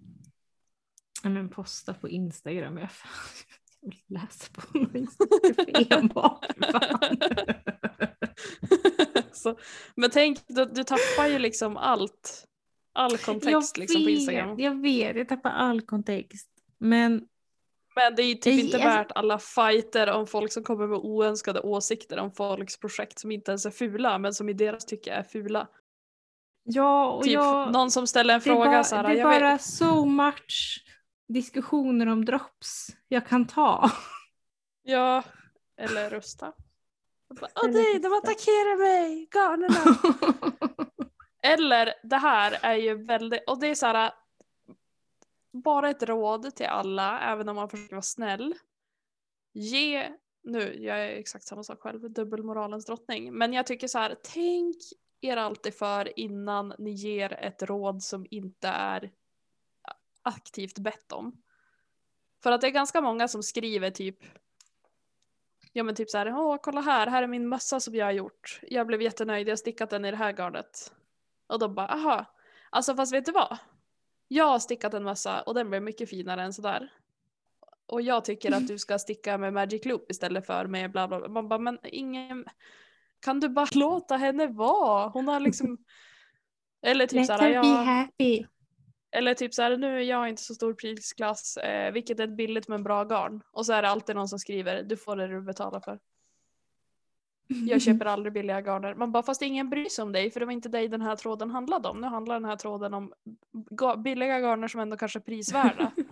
Ja, 1.22 1.30
men 1.30 1.48
posta 1.48 1.94
på 1.94 2.08
Instagram. 2.08 2.78
Jag 2.78 2.88
jag 3.84 3.90
vill 3.90 4.02
läsa 4.06 4.52
på 4.52 4.78
Instagram 4.98 6.00
enbart. 6.00 6.46
Så, 9.32 9.58
men 9.94 10.10
tänk, 10.10 10.38
du, 10.46 10.64
du 10.64 10.84
tappar 10.84 11.26
ju 11.26 11.38
liksom 11.38 11.76
allt. 11.76 12.48
All 12.94 13.18
kontext 13.18 13.76
jag 13.76 13.78
liksom 13.78 14.04
på 14.04 14.10
Instagram. 14.10 14.58
Jag 14.58 14.80
vet, 14.82 15.16
jag 15.16 15.28
tappar 15.28 15.50
all 15.50 15.80
kontext. 15.80 16.48
Men 16.78 17.28
Men 17.96 18.14
det 18.14 18.22
är 18.22 18.26
ju 18.26 18.34
typ 18.34 18.64
inte 18.64 18.78
värt 18.78 19.12
alla 19.14 19.38
fighter 19.38 20.10
om 20.12 20.26
folk 20.26 20.52
som 20.52 20.62
kommer 20.62 20.86
med 20.86 20.98
oönskade 20.98 21.60
åsikter 21.60 22.18
om 22.18 22.32
folks 22.32 22.76
projekt 22.80 23.18
som 23.18 23.30
inte 23.30 23.50
ens 23.50 23.66
är 23.66 23.70
fula 23.70 24.18
men 24.18 24.34
som 24.34 24.48
i 24.48 24.52
deras 24.52 24.84
tycke 24.84 25.10
är 25.12 25.22
fula. 25.22 25.68
ja, 26.62 27.10
och 27.10 27.24
Typ 27.24 27.32
jag... 27.32 27.72
någon 27.72 27.90
som 27.90 28.06
ställer 28.06 28.34
en 28.34 28.40
fråga 28.40 28.64
bara, 28.70 28.84
så 28.84 28.96
här, 28.96 29.02
det 29.02 29.08
är 29.08 29.14
jag 29.16 29.28
vet- 29.28 29.40
bara 29.40 29.58
so 29.58 30.04
much 30.04 30.84
diskussioner 31.28 32.06
om 32.06 32.24
drops 32.24 32.86
jag 33.08 33.26
kan 33.26 33.46
ta. 33.46 33.90
Ja, 34.86 35.22
eller 35.80 36.10
rösta. 36.10 36.52
Bara, 37.40 37.50
Åh 37.62 37.70
nej, 37.70 37.98
de 37.98 38.12
attackerar 38.12 38.78
mig, 38.78 39.28
garnerna. 39.34 39.98
eller 41.44 41.94
det 42.02 42.16
här 42.16 42.58
är 42.62 42.76
ju 42.76 42.94
väldigt, 42.94 43.44
och 43.46 43.60
det 43.60 43.66
är 43.66 43.74
så 43.74 43.86
här. 43.86 44.06
Äh, 44.06 44.12
bara 45.52 45.90
ett 45.90 46.02
råd 46.02 46.56
till 46.56 46.66
alla, 46.66 47.20
även 47.20 47.48
om 47.48 47.56
man 47.56 47.68
försöker 47.68 47.94
vara 47.94 48.02
snäll. 48.02 48.54
Ge, 49.52 50.12
nu, 50.42 50.74
jag 50.82 51.04
är 51.04 51.08
exakt 51.08 51.44
samma 51.44 51.62
sak 51.62 51.80
själv, 51.80 52.10
dubbelmoralens 52.10 52.86
drottning. 52.86 53.34
Men 53.34 53.52
jag 53.52 53.66
tycker 53.66 53.88
så 53.88 53.98
här, 53.98 54.16
tänk 54.22 54.76
er 55.20 55.36
alltid 55.36 55.74
för 55.74 56.18
innan 56.18 56.74
ni 56.78 56.90
ger 56.90 57.32
ett 57.32 57.62
råd 57.62 58.02
som 58.02 58.26
inte 58.30 58.68
är 58.68 59.12
aktivt 60.22 60.78
bett 60.78 61.12
om. 61.12 61.42
För 62.42 62.52
att 62.52 62.60
det 62.60 62.66
är 62.66 62.70
ganska 62.70 63.00
många 63.00 63.28
som 63.28 63.42
skriver 63.42 63.90
typ 63.90 64.18
Ja 65.76 65.82
men 65.82 65.94
typ 65.94 66.10
så 66.10 66.18
här, 66.18 66.34
åh 66.34 66.56
kolla 66.62 66.80
här, 66.80 67.06
här 67.06 67.22
är 67.22 67.26
min 67.26 67.48
mössa 67.48 67.80
som 67.80 67.94
jag 67.94 68.06
har 68.06 68.12
gjort. 68.12 68.60
Jag 68.62 68.86
blev 68.86 69.02
jättenöjd, 69.02 69.48
jag 69.48 69.52
har 69.52 69.56
stickat 69.56 69.90
den 69.90 70.04
i 70.04 70.10
det 70.10 70.16
här 70.16 70.32
garnet. 70.32 70.92
Och 71.46 71.58
då 71.58 71.68
bara, 71.68 71.86
aha. 71.88 72.24
Alltså 72.70 72.94
fast 72.94 73.12
vet 73.14 73.24
du 73.24 73.32
vad? 73.32 73.58
Jag 74.28 74.44
har 74.44 74.58
stickat 74.58 74.94
en 74.94 75.04
mössa 75.04 75.42
och 75.42 75.54
den 75.54 75.70
blev 75.70 75.82
mycket 75.82 76.10
finare 76.10 76.42
än 76.42 76.52
sådär. 76.52 76.92
Och 77.86 78.02
jag 78.02 78.24
tycker 78.24 78.52
att 78.56 78.68
du 78.68 78.78
ska 78.78 78.98
sticka 78.98 79.38
med 79.38 79.52
Magic 79.52 79.84
Loop 79.84 80.10
istället 80.10 80.46
för 80.46 80.66
med 80.66 80.90
bla 80.92 81.08
bla 81.08 81.18
bla. 81.18 81.28
Man 81.28 81.48
bara, 81.48 81.58
men 81.58 81.78
ingen... 81.82 82.44
Kan 83.20 83.40
du 83.40 83.48
bara 83.48 83.66
låta 83.74 84.16
henne 84.16 84.46
vara? 84.46 85.08
Hon 85.08 85.28
har 85.28 85.40
liksom... 85.40 85.78
Eller 86.82 87.06
typ 87.06 87.16
Let 87.16 87.26
såhär, 87.26 87.40
her 87.40 87.62
be 87.62 87.68
happy. 87.68 88.46
eller 89.16 89.34
typ 89.34 89.54
såhär, 89.54 89.76
nu 89.76 89.96
är 89.98 90.02
jag 90.02 90.28
inte 90.28 90.42
så 90.42 90.54
stor 90.54 90.74
prisklass, 90.74 91.56
eh, 91.56 91.92
vilket 91.92 92.20
är 92.20 92.24
ett 92.24 92.36
billigt 92.36 92.68
men 92.68 92.82
bra 92.82 93.04
garn. 93.04 93.42
Och 93.52 93.66
så 93.66 93.72
är 93.72 93.82
det 93.82 93.88
alltid 93.88 94.16
någon 94.16 94.28
som 94.28 94.38
skriver, 94.38 94.82
du 94.82 94.96
får 94.96 95.16
det 95.16 95.26
du 95.26 95.40
betalar 95.40 95.80
för. 95.80 95.98
Jag 97.66 97.82
köper 97.82 98.04
aldrig 98.06 98.32
billiga 98.32 98.60
garner. 98.60 98.94
Man 98.94 99.12
bara, 99.12 99.22
fast 99.22 99.42
ingen 99.42 99.70
bryr 99.70 99.88
sig 99.88 100.02
om 100.02 100.12
dig 100.12 100.30
för 100.30 100.40
det 100.40 100.46
var 100.46 100.52
inte 100.52 100.68
dig 100.68 100.88
den 100.88 101.00
här 101.02 101.16
tråden 101.16 101.50
handlade 101.50 101.88
om. 101.88 102.00
Nu 102.00 102.06
handlar 102.06 102.34
den 102.34 102.44
här 102.44 102.56
tråden 102.56 102.94
om 102.94 103.12
ga- 103.52 104.02
billiga 104.02 104.38
garner 104.40 104.68
som 104.68 104.80
ändå 104.80 104.96
kanske 104.96 105.18
är 105.18 105.20
prisvärda. 105.20 105.92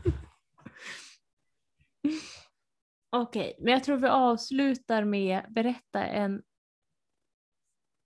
Okej, 3.10 3.56
men 3.60 3.72
jag 3.72 3.84
tror 3.84 3.96
vi 3.96 4.08
avslutar 4.08 5.04
med 5.04 5.44
berätta 5.48 6.04
en 6.06 6.42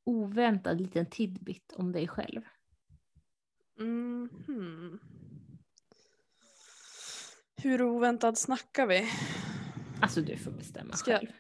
oväntad 0.05 0.81
liten 0.81 1.07
tidbit 1.11 1.73
om 1.77 1.93
dig 1.93 2.09
själv. 2.09 2.41
Mm, 3.79 4.29
hmm. 4.47 4.99
Hur 7.63 7.83
oväntad 7.83 8.39
snackar 8.39 8.87
vi? 8.87 9.09
Alltså 10.03 10.21
du 10.21 10.37
får 10.37 10.51
bestämma 10.51 10.93
Ska 10.95 11.11
jag- 11.11 11.21
själv. 11.21 11.31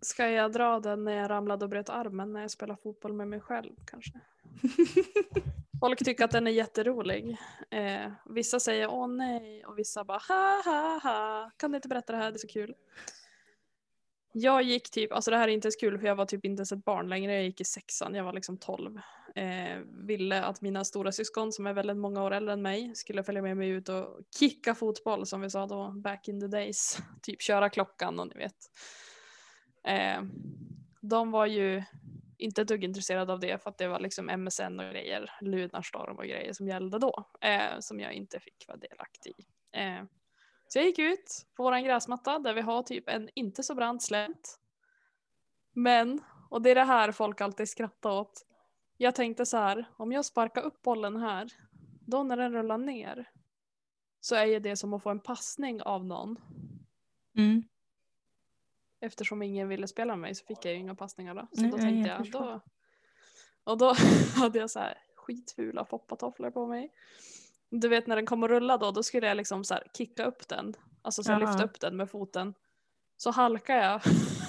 Ska 0.00 0.28
jag 0.28 0.52
dra 0.52 0.80
den 0.80 1.04
när 1.04 1.12
jag 1.12 1.30
ramlade 1.30 1.64
och 1.64 1.68
bröt 1.68 1.88
armen 1.88 2.32
när 2.32 2.40
jag 2.40 2.50
spelar 2.50 2.76
fotboll 2.76 3.12
med 3.12 3.28
mig 3.28 3.40
själv 3.40 3.72
kanske? 3.86 4.20
Folk 5.80 6.04
tycker 6.04 6.24
att 6.24 6.30
den 6.30 6.46
är 6.46 6.50
jätterolig. 6.50 7.36
Eh, 7.70 8.12
vissa 8.24 8.60
säger 8.60 8.90
åh 8.90 9.08
nej 9.08 9.64
och 9.64 9.78
vissa 9.78 10.04
bara 10.04 10.20
ha 10.28 10.62
ha 10.64 11.00
ha. 11.02 11.50
Kan 11.56 11.70
du 11.70 11.76
inte 11.76 11.88
berätta 11.88 12.12
det 12.12 12.18
här, 12.18 12.30
det 12.30 12.36
är 12.36 12.38
så 12.38 12.48
kul. 12.48 12.74
Jag 14.32 14.62
gick 14.62 14.90
typ, 14.90 15.12
alltså 15.12 15.30
det 15.30 15.36
här 15.36 15.48
är 15.48 15.52
inte 15.52 15.66
ens 15.66 15.76
kul 15.76 15.98
för 15.98 16.06
jag 16.06 16.16
var 16.16 16.26
typ 16.26 16.44
inte 16.44 16.60
ens 16.60 16.72
ett 16.72 16.84
barn 16.84 17.08
längre, 17.08 17.34
jag 17.34 17.44
gick 17.44 17.60
i 17.60 17.64
sexan, 17.64 18.14
jag 18.14 18.24
var 18.24 18.32
liksom 18.32 18.58
12. 18.58 19.00
Eh, 19.34 19.78
ville 19.86 20.44
att 20.44 20.60
mina 20.60 20.84
stora 20.84 21.12
syskon 21.12 21.52
som 21.52 21.66
är 21.66 21.72
väldigt 21.72 21.96
många 21.96 22.24
år 22.24 22.30
äldre 22.30 22.52
än 22.52 22.62
mig 22.62 22.94
skulle 22.94 23.22
följa 23.22 23.42
med 23.42 23.56
mig 23.56 23.68
ut 23.68 23.88
och 23.88 24.20
kicka 24.38 24.74
fotboll 24.74 25.26
som 25.26 25.40
vi 25.40 25.50
sa 25.50 25.66
då 25.66 25.90
back 25.90 26.28
in 26.28 26.40
the 26.40 26.46
days. 26.46 26.98
Typ 27.22 27.42
köra 27.42 27.68
klockan 27.68 28.20
och 28.20 28.28
ni 28.28 28.34
vet. 28.34 28.56
Eh, 29.88 30.22
de 31.00 31.30
var 31.30 31.46
ju 31.46 31.82
inte 32.38 32.62
ett 32.62 32.68
dugg 32.68 32.84
intresserade 32.84 33.32
av 33.32 33.40
det 33.40 33.62
för 33.62 33.70
att 33.70 33.78
det 33.78 33.88
var 33.88 34.00
liksom 34.00 34.26
MSN 34.26 34.80
och 34.80 34.90
grejer, 34.90 35.30
Lunarstorm 35.40 36.16
och 36.16 36.24
grejer 36.24 36.52
som 36.52 36.68
gällde 36.68 36.98
då. 36.98 37.24
Eh, 37.40 37.78
som 37.80 38.00
jag 38.00 38.12
inte 38.12 38.40
fick 38.40 38.68
vara 38.68 38.78
delaktig 38.78 39.34
i. 39.38 39.44
Eh, 39.72 40.04
så 40.68 40.78
jag 40.78 40.86
gick 40.86 40.98
ut 40.98 41.46
på 41.56 41.62
våran 41.62 41.84
gräsmatta 41.84 42.38
där 42.38 42.54
vi 42.54 42.60
har 42.60 42.82
typ 42.82 43.08
en 43.08 43.28
inte 43.34 43.62
så 43.62 43.74
brant 43.74 44.02
slänt. 44.02 44.58
Men, 45.72 46.20
och 46.50 46.62
det 46.62 46.70
är 46.70 46.74
det 46.74 46.84
här 46.84 47.12
folk 47.12 47.40
alltid 47.40 47.68
skrattar 47.68 48.10
åt. 48.10 48.46
Jag 48.96 49.14
tänkte 49.14 49.46
så 49.46 49.56
här, 49.56 49.84
om 49.96 50.12
jag 50.12 50.24
sparkar 50.24 50.62
upp 50.62 50.82
bollen 50.82 51.16
här, 51.16 51.48
då 52.00 52.22
när 52.22 52.36
den 52.36 52.52
rullar 52.52 52.78
ner 52.78 53.30
så 54.20 54.34
är 54.34 54.44
ju 54.44 54.60
det 54.60 54.76
som 54.76 54.94
att 54.94 55.02
få 55.02 55.10
en 55.10 55.20
passning 55.20 55.82
av 55.82 56.04
någon. 56.04 56.36
Mm. 57.36 57.62
Eftersom 59.00 59.42
ingen 59.42 59.68
ville 59.68 59.88
spela 59.88 60.12
med 60.12 60.20
mig 60.20 60.34
så 60.34 60.44
fick 60.44 60.64
jag 60.64 60.74
ju 60.74 60.80
inga 60.80 60.94
passningar 60.94 61.34
då. 61.34 61.48
Så 61.52 61.62
Nej, 61.62 61.70
då 61.70 61.78
tänkte 61.78 62.10
jag 62.10 62.26
jag, 62.26 62.30
då... 62.30 62.60
Och 63.64 63.78
då 63.78 63.94
hade 64.36 64.58
jag 64.58 64.70
så 64.70 64.78
här 64.78 64.98
skitfula 65.16 65.84
foppatofflor 65.84 66.50
på 66.50 66.66
mig. 66.66 66.92
Du 67.70 67.88
vet 67.88 68.06
när 68.06 68.16
den 68.16 68.26
kom 68.26 68.42
och 68.42 68.48
rulla 68.48 68.76
då, 68.76 68.90
då 68.90 69.02
skulle 69.02 69.26
jag 69.26 69.36
liksom 69.36 69.64
så 69.64 69.78
kicka 69.94 70.24
upp 70.24 70.48
den. 70.48 70.74
Alltså 71.02 71.22
så 71.22 71.38
lyfta 71.38 71.64
upp 71.64 71.80
den 71.80 71.96
med 71.96 72.10
foten. 72.10 72.54
Så 73.16 73.30
halkar 73.30 73.76
jag 73.76 74.00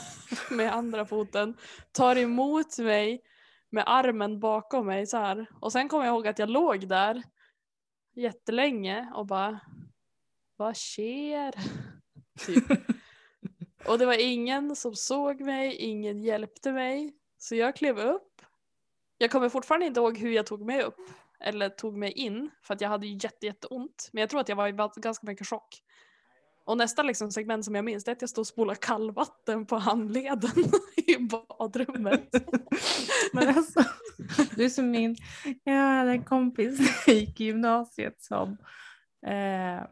med 0.57 0.73
andra 0.73 1.05
foten, 1.05 1.57
tar 1.91 2.15
emot 2.15 2.79
mig 2.79 3.21
med 3.69 3.83
armen 3.87 4.39
bakom 4.39 4.85
mig 4.85 5.07
så 5.07 5.17
här. 5.17 5.45
Och 5.59 5.71
sen 5.71 5.89
kommer 5.89 6.05
jag 6.05 6.13
ihåg 6.13 6.27
att 6.27 6.39
jag 6.39 6.49
låg 6.49 6.87
där 6.87 7.23
jättelänge 8.15 9.11
och 9.15 9.25
bara 9.25 9.59
vad 10.55 10.77
sker? 10.77 11.55
Typ. 12.45 12.63
Och 13.85 13.99
det 13.99 14.05
var 14.05 14.21
ingen 14.21 14.75
som 14.75 14.95
såg 14.95 15.41
mig, 15.41 15.75
ingen 15.75 16.23
hjälpte 16.23 16.71
mig. 16.71 17.13
Så 17.37 17.55
jag 17.55 17.75
klev 17.75 17.99
upp. 17.99 18.41
Jag 19.17 19.31
kommer 19.31 19.49
fortfarande 19.49 19.85
inte 19.85 19.99
ihåg 19.99 20.17
hur 20.17 20.31
jag 20.31 20.45
tog 20.45 20.65
mig 20.65 20.83
upp. 20.83 20.97
Eller 21.39 21.69
tog 21.69 21.97
mig 21.97 22.11
in. 22.11 22.49
För 22.63 22.73
att 22.73 22.81
jag 22.81 22.89
hade 22.89 23.07
ju 23.07 23.13
jätte, 23.13 23.45
jätteont. 23.45 24.09
Men 24.13 24.21
jag 24.21 24.29
tror 24.29 24.41
att 24.41 24.49
jag 24.49 24.55
var 24.55 24.67
i 24.67 25.01
ganska 25.01 25.27
mycket 25.27 25.47
chock. 25.47 25.81
Och 26.65 26.77
nästa 26.77 27.03
liksom 27.03 27.31
segment 27.31 27.65
som 27.65 27.75
jag 27.75 27.85
minns 27.85 28.03
det 28.03 28.11
är 28.11 28.15
att 28.15 28.21
jag 28.21 28.29
stod 28.29 28.41
och 28.41 28.47
spolade 28.47 28.79
kallvatten 28.79 29.65
på 29.65 29.75
handleden 29.75 30.51
i 30.95 31.17
badrummet. 31.17 32.29
Men 33.33 33.47
alltså, 33.47 33.83
du 34.55 34.65
är 34.65 34.69
som 34.69 34.91
min, 34.91 35.15
jag 35.63 35.73
hade 35.73 36.11
en 36.11 36.23
kompis 36.23 36.79
när 36.79 37.13
jag 37.13 37.15
gick 37.15 37.41
i 37.41 37.45
gymnasiet 37.45 38.21
som 38.21 38.57
eh, 39.25 39.83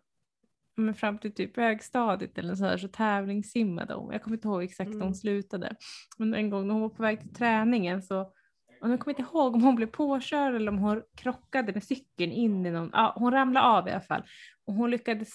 men 0.78 0.95
fram 0.95 1.17
till 1.17 1.34
typ 1.34 1.57
högstadiet 1.57 2.38
eller 2.38 2.55
så 2.55 2.65
här 2.65 2.78
så 2.78 2.88
tävlingssimmade 2.88 3.93
hon. 3.93 4.11
Jag 4.11 4.23
kommer 4.23 4.38
inte 4.38 4.47
ihåg 4.47 4.63
exakt 4.63 4.88
Mm. 4.88 5.01
hon 5.01 5.15
slutade. 5.15 5.75
Men 6.17 6.34
en 6.34 6.49
gång 6.49 6.67
när 6.67 6.73
hon 6.73 6.82
var 6.82 6.89
på 6.89 7.03
väg 7.03 7.21
till 7.21 7.34
träningen 7.34 8.01
så 8.01 8.21
och 8.82 8.89
jag 8.89 8.99
kommer 8.99 9.19
inte 9.19 9.32
ihåg 9.32 9.55
om 9.55 9.63
hon 9.63 9.75
blev 9.75 9.88
påkörd 9.88 10.55
eller 10.55 10.71
om 10.71 10.78
hon 10.78 11.01
krockade 11.15 11.73
med 11.73 11.84
cykeln 11.84 12.32
in 12.32 12.65
i 12.65 12.71
någon, 12.71 12.89
ja 12.93 13.13
hon 13.15 13.32
ramlade 13.32 13.65
av 13.65 13.88
i 13.88 13.91
alla 13.91 14.01
fall. 14.01 14.23
Och 14.65 14.73
hon 14.73 14.91
lyckades 14.91 15.30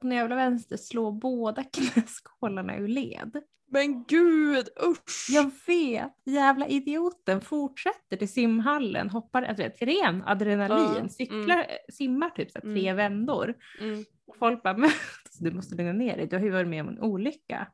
på 0.00 0.08
jävla 0.08 0.36
vänster 0.36 0.76
slå 0.76 1.12
båda 1.12 1.64
knäskålarna 1.64 2.76
ur 2.76 2.88
led. 2.88 3.42
Men 3.68 4.04
gud 4.04 4.68
usch! 4.82 5.26
Jag 5.30 5.50
vet, 5.66 6.12
jävla 6.24 6.66
idioten 6.68 7.40
fortsätter 7.40 8.16
till 8.16 8.32
simhallen, 8.32 9.10
hoppar, 9.10 9.42
alltså 9.42 9.62
vet, 9.62 9.82
ren 9.82 10.22
adrenalin, 10.26 11.02
Ja, 11.02 11.08
cyklar, 11.08 11.66
simmar 11.92 12.30
typ 12.30 12.50
så 12.50 12.58
här, 12.58 12.74
tre 12.74 12.92
vändor. 12.92 13.54
Mm. 13.80 14.04
Och 14.26 14.36
folk 14.36 14.62
bara, 14.62 14.76
men 14.76 14.90
alltså, 15.24 15.44
du 15.44 15.50
måste 15.50 15.74
lugna 15.74 15.92
ner 15.92 16.16
dig, 16.16 16.26
du 16.26 16.36
har 16.36 16.44
ju 16.44 16.50
varit 16.50 16.68
med 16.68 16.82
om 16.82 16.88
en 16.88 17.00
olycka. 17.00 17.68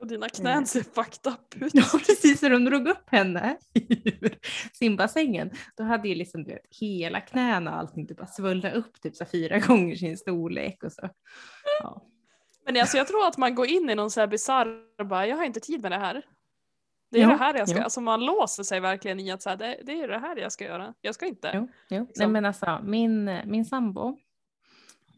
Och 0.00 0.06
dina 0.06 0.28
knän 0.28 0.66
ser 0.66 0.82
fucked 0.82 1.32
up 1.32 1.62
ut. 1.62 1.74
Ja 1.74 1.84
precis, 2.06 2.42
när 2.42 2.50
de 2.50 2.64
drog 2.64 2.88
upp 2.88 3.10
henne 3.10 3.56
ur 3.74 4.38
simbassängen, 4.72 5.50
då 5.76 5.84
hade 5.84 6.08
ju 6.08 6.14
liksom 6.14 6.44
du 6.44 6.50
vet, 6.50 6.76
hela 6.80 7.20
knäna 7.20 7.70
och 7.70 7.78
allting 7.78 8.06
typ 8.06 8.18
bara 8.18 8.72
upp 8.72 9.00
typ 9.00 9.16
så 9.16 9.24
här, 9.24 9.30
fyra 9.30 9.58
gånger 9.66 9.96
sin 9.96 10.16
storlek 10.16 10.84
och 10.84 10.92
så. 10.92 11.08
Ja. 11.80 12.06
Men 12.66 12.76
alltså 12.80 12.96
jag 12.96 13.08
tror 13.08 13.26
att 13.26 13.36
man 13.38 13.54
går 13.54 13.66
in 13.66 13.90
i 13.90 13.94
någon 13.94 14.10
så 14.10 14.20
här 14.20 14.26
bisarr, 14.26 15.04
bara 15.04 15.26
jag 15.26 15.36
har 15.36 15.44
inte 15.44 15.60
tid 15.60 15.82
med 15.82 15.92
det 15.92 15.98
här. 15.98 16.22
Det 17.10 17.18
är 17.18 17.22
Jo, 17.22 17.28
det 17.28 17.36
här 17.36 17.54
jag 17.54 17.68
ska, 17.68 17.78
jo. 17.78 17.84
alltså 17.84 18.00
man 18.00 18.24
låser 18.24 18.62
sig 18.62 18.80
verkligen 18.80 19.20
i 19.20 19.30
att 19.30 19.42
så 19.42 19.50
här, 19.50 19.56
det, 19.56 19.80
det 19.86 19.92
är 20.00 20.08
det 20.08 20.18
här 20.18 20.36
jag 20.36 20.52
ska 20.52 20.64
göra. 20.64 20.94
Jag 21.00 21.14
ska 21.14 21.26
inte. 21.26 21.50
Jo, 21.54 21.60
jo. 21.60 21.68
Nej, 21.98 22.06
Liksom. 22.06 22.32
men 22.32 22.44
alltså, 22.44 22.80
min, 22.84 23.24
min 23.44 23.64
sambo, 23.64 24.08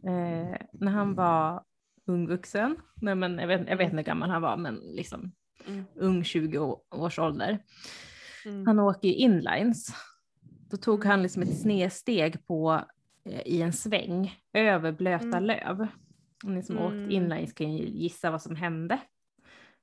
eh, 0.07 0.57
när 0.73 0.91
han 0.93 1.15
var 1.15 1.63
ung 2.07 2.27
vuxen, 2.29 2.77
nej, 3.03 3.15
men 3.15 3.39
jag, 3.39 3.47
vet, 3.49 3.69
jag 3.69 3.77
vet 3.77 3.85
inte 3.85 3.97
hur 3.97 4.03
gammal 4.05 4.31
han 4.31 4.43
var, 4.43 4.57
men 4.57 4.75
liksom 4.75 5.33
Mm. 5.67 5.85
ung 5.95 6.25
20 6.25 6.59
å- 6.59 6.83
års 6.91 7.19
ålder. 7.19 7.59
Mm. 8.45 8.67
Han 8.67 8.79
åker 8.79 9.09
inlines. 9.09 9.89
Då 10.71 10.77
tog 10.77 11.05
han 11.05 11.23
liksom 11.23 11.43
ett 11.43 11.61
snedsteg 11.61 12.47
på, 12.47 12.81
eh, 13.25 13.41
i 13.47 13.63
en 13.63 13.73
sväng 13.73 14.35
över 14.53 14.93
blöta 14.93 15.25
Mm. 15.27 15.45
löv. 15.45 15.87
Och 16.45 16.51
ni 16.51 16.63
som 16.63 16.79
Mm. 16.79 16.87
åkt 17.05 17.13
inlines 17.13 17.53
kan 17.53 17.73
ju 17.73 17.85
gissa 17.89 18.31
vad 18.31 18.43
som 18.43 18.57
hände. 18.57 19.01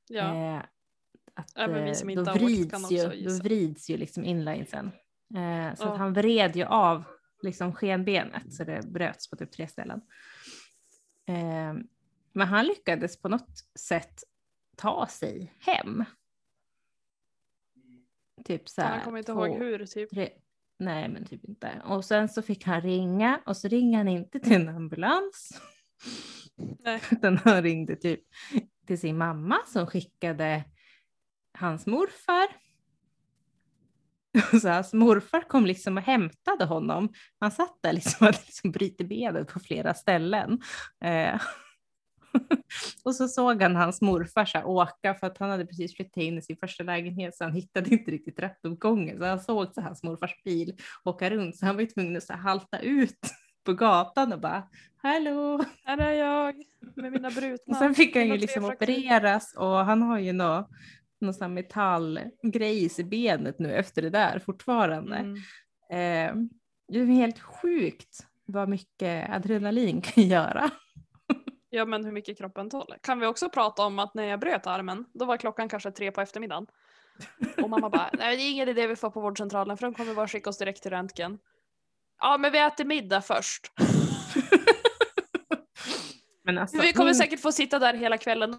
Ja. 0.08 0.36
Eh, 0.36 0.64
att, 1.34 1.52
Även 1.58 1.84
vi 1.84 1.90
eh, 1.90 1.94
som 1.96 2.08
då 2.08 2.14
inte 2.14 2.32
har 2.32 2.44
åkt 2.44 2.72
kan 2.72 2.82
också 2.84 2.94
ju, 2.96 3.04
Då 3.08 3.14
gissa. 3.14 3.44
vrids 3.44 3.90
ju 3.90 3.98
liksom 3.98 4.26
inlinesen. 4.26 4.86
Eh, 5.36 5.76
så 5.76 5.84
Ja. 5.84 5.92
att 5.94 5.98
han 5.98 6.14
vred 6.14 6.56
ju 6.56 6.64
av 6.64 7.04
liksom 7.42 7.74
skenbenet 7.74 8.54
så 8.54 8.64
det 8.64 8.88
bröts 8.88 9.30
på 9.30 9.36
typ 9.36 9.52
tre 9.52 9.68
ställen. 9.68 10.02
Eh, 11.28 11.74
men 12.34 12.48
han 12.48 12.66
lyckades 12.66 13.22
på 13.22 13.30
något 13.30 13.64
sätt 13.80 14.24
ta 14.76 15.08
sig 15.08 15.54
hem. 15.60 16.04
Typ 18.46 18.70
så 18.70 18.82
här. 18.82 18.90
Han 18.96 19.02
kommer 19.04 19.18
inte 19.20 19.32
två- 19.34 19.48
ihåg 19.48 19.58
hur 19.58 19.86
typ. 19.86 20.10
tre, 20.10 20.30
nej 20.80 21.10
men 21.10 21.26
typ 21.26 21.44
inte. 21.46 21.82
Och 21.86 22.06
sen 22.06 22.30
så 22.30 22.42
fick 22.42 22.64
han 22.66 22.82
ringa 22.82 23.42
och 23.46 23.58
så 23.58 23.68
ringde 23.68 23.98
han 23.98 24.08
inte 24.08 24.40
till 24.40 24.54
en 24.54 24.70
ambulans. 24.70 25.62
Nej. 26.58 27.02
Utan 27.12 27.38
han 27.38 27.64
ringde 27.64 27.96
typ 27.96 28.20
till 28.88 29.00
sin 29.00 29.18
mamma 29.18 29.58
som 29.68 29.88
skickade 29.88 30.64
hans 31.58 31.86
morfar. 31.86 32.48
Så 34.62 34.70
hans 34.70 34.94
morfar 34.94 35.42
kom 35.42 35.66
liksom 35.66 35.98
och 35.98 36.04
hämtade 36.04 36.66
honom. 36.66 37.14
Han 37.40 37.52
satt 37.52 37.78
där 37.82 37.94
liksom 37.94 38.18
och 38.20 38.26
hade 38.26 38.46
liksom 38.46 38.72
brutit 38.72 39.10
benet 39.10 39.48
på 39.48 39.60
flera 39.60 39.94
ställen. 39.94 40.62
Eh. 41.04 41.42
och 43.04 43.16
så 43.16 43.28
såg 43.28 43.62
han 43.62 43.76
hans 43.76 44.02
morfar 44.02 44.46
så 44.46 44.58
här 44.58 44.66
åka 44.66 45.14
för 45.14 45.28
att 45.28 45.38
han 45.38 45.50
hade 45.50 45.66
precis 45.66 45.96
flyttat 45.96 46.18
in 46.18 46.38
i 46.38 46.42
sin 46.42 46.58
första 46.58 46.84
lägenhet 46.84 47.38
så 47.38 47.44
han 47.44 47.54
hittade 47.54 47.90
inte 47.90 48.12
riktigt 48.12 48.40
rätt 48.40 48.60
uppgången. 48.64 49.18
Så 49.18 49.26
han 49.26 49.40
såg 49.40 49.74
så 49.74 49.82
hans 49.82 50.04
morfars 50.04 50.44
bil 50.44 50.78
åka 51.04 51.30
runt 51.30 51.58
så 51.58 51.66
han 51.66 51.76
var 51.76 51.82
ju 51.82 51.88
tvungen 51.88 52.18
att 52.18 52.24
så 52.24 52.34
här 52.34 52.40
halta 52.40 52.80
ut 52.80 53.20
på 53.66 53.74
gatan 53.74 54.34
och 54.34 54.40
bara 54.40 54.64
hallå. 54.98 55.64
Här 55.84 55.98
är 55.98 56.12
jag 56.12 56.56
med 56.96 57.12
mina 57.12 57.30
brutna. 57.30 57.72
Och 57.72 57.78
sen 57.78 57.96
fick 57.96 58.16
han 58.16 58.28
ju 58.28 58.38
liksom 58.38 58.66
opereras 58.66 59.54
och 59.58 59.76
han 59.76 60.02
har 60.02 60.20
ju 60.20 60.34
nå 60.34 60.70
någon 61.20 61.34
sån 61.34 61.54
metallgrej 61.54 62.92
i 63.00 63.04
benet 63.04 63.60
nu 63.60 63.74
efter 63.74 64.02
det 64.02 64.10
där 64.10 64.40
fortfarande. 64.40 65.16
Mm. 65.16 65.36
Eh, 65.90 66.36
det 66.88 67.00
är 67.00 67.06
helt 67.06 67.40
sjukt 67.40 68.28
vad 68.46 68.70
mycket 68.70 69.30
adrenalin 69.30 70.02
kan 70.02 70.24
göra. 70.28 70.70
Ja 71.70 71.86
men 71.86 72.06
hur 72.06 72.12
mycket 72.12 72.38
kroppen 72.38 72.70
tål. 72.70 72.96
Kan 73.02 73.20
vi 73.20 73.26
också 73.26 73.50
prata 73.50 73.86
om 73.86 74.00
att 74.00 74.14
när 74.14 74.24
jag 74.24 74.40
bröt 74.40 74.68
armen, 74.68 75.06
då 75.14 75.26
var 75.26 75.38
klockan 75.38 75.70
kanske 75.70 75.92
tre 75.92 76.12
på 76.12 76.22
eftermiddagen. 76.22 76.68
Och 77.64 77.70
mamma 77.70 77.90
bara, 77.90 78.10
nej 78.14 78.38
det 78.38 78.44
är 78.44 78.52
ingen 78.52 78.70
idé 78.70 78.88
vi 78.88 78.96
får 78.96 79.10
på 79.10 79.22
vårdcentralen 79.22 79.78
för 79.78 79.86
de 79.88 79.94
kommer 79.94 80.16
bara 80.16 80.28
skicka 80.28 80.50
oss 80.50 80.58
direkt 80.58 80.82
till 80.82 80.92
röntgen. 80.92 81.40
Ja 82.20 82.38
men 82.38 82.52
vi 82.52 82.60
äter 82.60 82.86
middag 82.86 83.22
först. 83.22 83.72
Alltså, 86.60 86.82
vi 86.82 86.94
kommer 86.94 87.06
min, 87.06 87.16
säkert 87.16 87.40
få 87.42 87.52
sitta 87.52 87.80
där 87.80 87.94
hela 87.94 88.18
kvällen. 88.18 88.56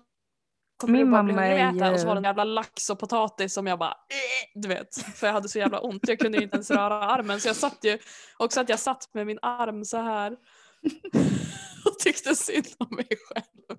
Kommer 0.77 0.99
Min 0.99 1.11
bara 1.11 1.23
mamma 1.23 1.47
är 1.47 1.77
äta? 1.77 1.93
Och 1.93 2.01
så 2.01 2.07
var 2.07 2.15
det 2.15 2.19
en 2.19 2.25
jävla 2.25 2.45
lax 2.45 2.91
och 2.91 2.99
potatis 2.99 3.55
som 3.55 3.67
jag 3.67 3.79
bara, 3.79 3.91
"Eh", 3.91 4.61
du 4.61 4.69
vet. 4.69 4.95
För 5.15 5.27
jag 5.27 5.35
hade 5.35 5.49
så 5.49 5.59
jävla 5.59 5.81
ont, 5.81 6.09
jag 6.09 6.19
kunde 6.19 6.43
inte 6.43 6.57
ens 6.57 6.71
röra 6.71 6.95
armen. 7.05 7.41
Så 7.41 7.49
jag 7.49 7.57
satt 7.57 7.79
ju, 7.83 7.99
också 8.37 8.61
att 8.61 8.69
jag 8.69 8.79
satt 8.79 9.15
med 9.15 9.27
min 9.27 9.39
arm 9.43 9.85
så 9.85 9.97
här. 9.97 10.33
Och 11.85 11.99
tyckte 11.99 12.37
synd 12.37 12.67
om 12.79 12.89
mig 12.97 13.09
själv. 13.29 13.79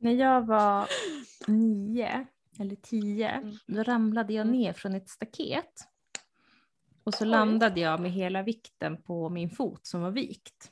när 0.00 0.12
jag 0.12 0.46
var 0.46 0.88
nio 1.46 2.26
eller 2.60 2.76
tio, 2.76 3.28
Mm. 3.28 3.56
då 3.66 3.82
ramlade 3.82 4.32
jag 4.32 4.46
Mm. 4.46 4.58
ner 4.60 4.72
från 4.72 4.94
ett 4.94 5.08
staket. 5.08 5.72
Och 7.04 7.14
så 7.14 7.24
landade 7.24 7.80
jag 7.80 8.00
med 8.00 8.10
hela 8.10 8.42
vikten 8.42 9.02
på 9.02 9.28
min 9.28 9.50
fot 9.50 9.86
som 9.86 10.00
var 10.00 10.10
vikt. 10.10 10.70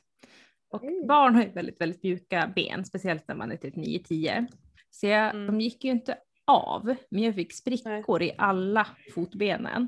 Och 0.69 0.83
Mm. 0.83 1.07
barn 1.07 1.35
har 1.35 1.43
ju 1.43 1.49
väldigt, 1.49 1.81
väldigt 1.81 2.03
mjuka 2.03 2.51
ben, 2.55 2.85
speciellt 2.85 3.27
när 3.27 3.35
man 3.35 3.51
är 3.51 3.57
typ 3.57 3.75
9-10. 3.75 4.47
Så 4.89 5.07
jag, 5.07 5.35
Mm. 5.35 5.47
de 5.47 5.61
gick 5.61 5.83
ju 5.83 5.91
inte 5.91 6.17
av, 6.45 6.95
men 7.09 7.23
jag 7.23 7.35
fick 7.35 7.53
sprickor 7.53 8.21
i 8.21 8.31
alla 8.37 8.87
fotbenen, 9.15 9.87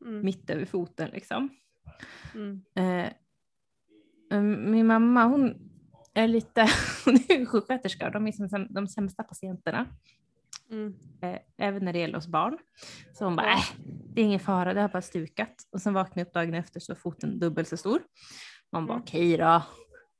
Mm. 0.00 0.24
mitt 0.24 0.50
över 0.50 0.64
foten 0.64 1.10
liksom. 1.10 1.48
Mm. 2.34 2.62
Eh, 2.74 3.12
um, 4.38 4.70
min 4.70 4.86
mamma 4.86 5.24
hon 5.24 5.54
är 6.14 6.28
lite, 6.28 6.66
hon 7.04 7.14
är 7.14 7.38
ju 7.38 7.46
sjuksköterska 7.46 8.06
och 8.06 8.12
de 8.12 8.26
är 8.26 8.32
som 8.48 8.66
de 8.70 8.88
sämsta 8.88 9.22
patienterna. 9.22 9.86
Mm. 10.70 10.94
eh, 11.22 11.38
även 11.58 11.84
när 11.84 11.92
det 11.92 11.98
gäller 11.98 12.18
oss 12.18 12.26
barn. 12.26 12.58
Så 13.12 13.24
hon 13.24 13.36
bara, 13.36 13.52
äh, 13.52 13.64
det 14.14 14.20
är 14.20 14.24
ingen 14.24 14.40
fara, 14.40 14.74
det 14.74 14.80
har 14.80 14.88
bara 14.88 15.02
stukat. 15.02 15.54
Och 15.72 15.80
sen 15.82 15.94
vaknade 15.94 16.20
jag 16.20 16.26
upp 16.26 16.32
dagen 16.34 16.54
efter 16.54 16.80
så 16.80 16.92
var 16.92 16.98
foten 17.00 17.38
dubbelt 17.38 17.68
så 17.68 17.76
stor. 17.76 18.02
Man 18.72 18.86
bara, 18.86 18.94
Mm. 18.94 19.02
okej 19.02 19.36
då, 19.36 19.62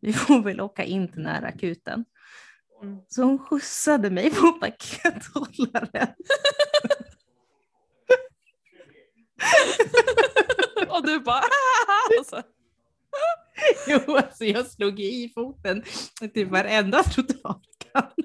vi 0.01 0.13
får 0.13 0.43
väl 0.43 0.61
åka 0.61 0.85
in 0.85 1.09
till 1.09 1.23
den 1.23 1.27
här 1.35 1.43
akuten. 1.43 2.05
Mm. 2.83 2.99
Så 3.09 3.23
hon 3.23 3.39
skjutsade 3.39 4.11
mig 4.11 4.31
på 4.31 4.53
pakethållaren. 4.53 6.09
Och 10.89 11.07
du 11.07 11.21
bara 11.21 11.39
"Ah!" 11.39 11.43
och 12.21 12.27
så. 12.27 12.43
Jo, 13.89 14.17
alltså 14.17 14.45
jag 14.45 14.67
slog 14.67 15.01
i 15.01 15.33
foten 15.35 15.85
till 16.35 16.47
varenda 16.47 17.03
trottoarkant. 17.03 18.17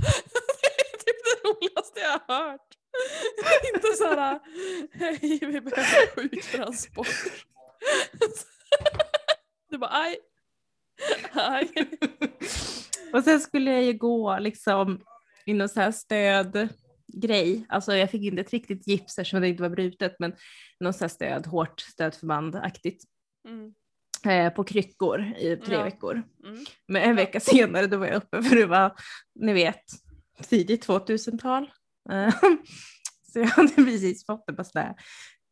Det 0.00 0.76
är 0.76 0.98
typ 0.98 1.24
det 1.24 1.48
roligaste 1.48 2.00
jag 2.00 2.20
har 2.34 2.50
hört. 2.50 2.60
Inte 3.74 3.88
såhär, 3.98 4.40
hej 5.00 5.38
vi 5.40 5.60
behöver 5.60 6.14
sjuktransport. 6.14 7.08
Du 9.70 9.78
bara 9.78 9.90
aj. 9.90 10.18
Aj. 11.32 11.68
Och 13.12 13.24
sen 13.24 13.40
skulle 13.40 13.72
jag 13.72 13.82
ju 13.82 13.92
gå 13.92 14.38
liksom 14.38 15.00
i 15.46 15.54
någon 15.54 15.68
så 15.68 15.80
här 15.80 15.92
stödgrej. 15.92 17.66
Alltså 17.68 17.96
jag 17.96 18.10
fick 18.10 18.22
inte 18.22 18.40
ett 18.40 18.50
riktigt 18.50 18.86
gips 18.88 19.18
eftersom 19.18 19.40
det 19.40 19.48
inte 19.48 19.62
var 19.62 19.70
brutet, 19.70 20.16
men 20.18 20.32
någon 20.80 20.92
så 20.92 21.00
här 21.00 21.08
stöd, 21.08 21.46
hårt 21.46 21.80
stödförband-aktigt. 21.80 23.04
Mm. 23.48 23.74
Eh, 24.24 24.52
på 24.54 24.64
kryckor 24.64 25.20
i 25.38 25.56
tre 25.56 25.74
Ja. 25.74 25.82
veckor. 25.84 26.22
Mm. 26.44 26.64
Men 26.88 27.02
en 27.02 27.16
vecka 27.16 27.40
senare 27.40 27.86
då 27.86 27.96
var 27.96 28.06
jag 28.06 28.16
uppe 28.16 28.42
för 28.42 28.56
det 28.56 28.66
var, 28.66 28.92
ni 29.34 29.52
vet, 29.52 29.84
tidigt 30.48 30.86
2000-tal. 30.86 31.70
Så 33.32 33.38
jag 33.38 33.46
hade 33.46 33.74
precis 33.74 34.26
fått 34.26 34.50
ett 34.50 34.56
par 34.56 34.64
sådana 34.64 34.94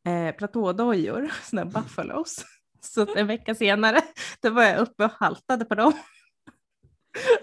eh, 0.08 0.34
platådojor, 0.36 1.30
sådana 1.44 1.70
här 1.70 1.82
buffalos. 1.82 2.44
Så 2.80 3.02
att 3.02 3.16
en 3.16 3.26
vecka 3.26 3.54
senare 3.54 4.00
då 4.42 4.50
var 4.50 4.62
jag 4.62 4.78
uppe 4.78 5.04
och 5.04 5.10
haltade 5.10 5.64
på 5.64 5.74
dem. 5.74 5.92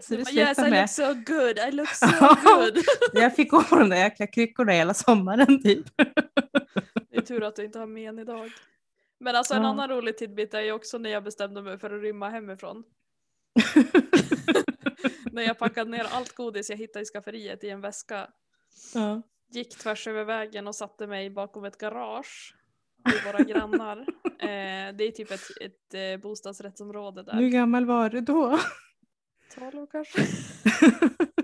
Så 0.02 0.14
det 0.16 0.20
yes 0.34 0.58
slutade 0.58 0.68
I 0.68 0.72
med 0.72 0.82
look 0.82 0.90
so 0.90 1.14
good, 1.34 1.58
I 1.60 1.72
look 1.72 1.90
so 1.90 2.08
good. 2.44 2.78
jag 3.14 3.36
fick 3.36 3.52
gå 3.52 3.64
på 3.64 3.76
de 3.76 3.90
där 3.90 3.98
jäkla 3.98 4.28
kryckorna 4.28 4.72
hela 4.72 4.94
sommaren 4.94 5.64
typ. 5.64 5.86
Det 7.10 7.18
är 7.18 7.22
tur 7.22 7.44
att 7.44 7.56
du 7.56 7.66
inte 7.66 7.80
har 7.80 7.86
men 7.86 8.20
idag. 8.20 8.52
Men 9.20 9.36
alltså 9.36 9.54
en 9.54 9.62
Ja. 9.64 9.68
annan 9.70 9.90
rolig 9.90 10.18
tidbit 10.18 10.54
är 10.54 10.62
ju 10.62 10.72
också 10.72 10.98
när 10.98 11.10
jag 11.10 11.24
bestämde 11.24 11.62
mig 11.62 11.80
för 11.80 11.96
att 11.96 12.02
rymma 12.02 12.30
hemifrån. 12.30 12.84
när 15.32 15.42
jag 15.42 15.60
packade 15.60 15.92
ner 15.92 16.08
allt 16.12 16.36
godis 16.36 16.70
jag 16.70 16.78
hittade 16.78 17.04
i 17.04 17.06
skafferiet 17.06 17.64
i 17.64 17.70
en 17.70 17.82
väska. 17.82 18.28
ja. 18.94 19.22
Gick 19.50 19.78
tvärs 19.78 20.08
över 20.08 20.24
vägen 20.24 20.68
och 20.68 20.76
satte 20.76 21.08
mig 21.08 21.30
bakom 21.30 21.66
ett 21.66 21.78
garage. 21.78 22.56
Till 23.06 23.32
våra 23.32 23.44
grannar. 23.44 24.06
Eh, 24.40 24.96
det 24.96 25.04
är 25.04 25.12
typ 25.12 25.32
ett, 25.32 25.42
ett 25.62 25.94
eh, 25.94 26.22
bostadsrättsområde 26.22 27.26
Hur 27.32 27.42
där. 27.42 27.50
gammal 27.50 27.86
var 27.86 28.10
du 28.10 28.22
då? 28.22 28.60
12 29.56 29.88
kanske. 29.92 30.22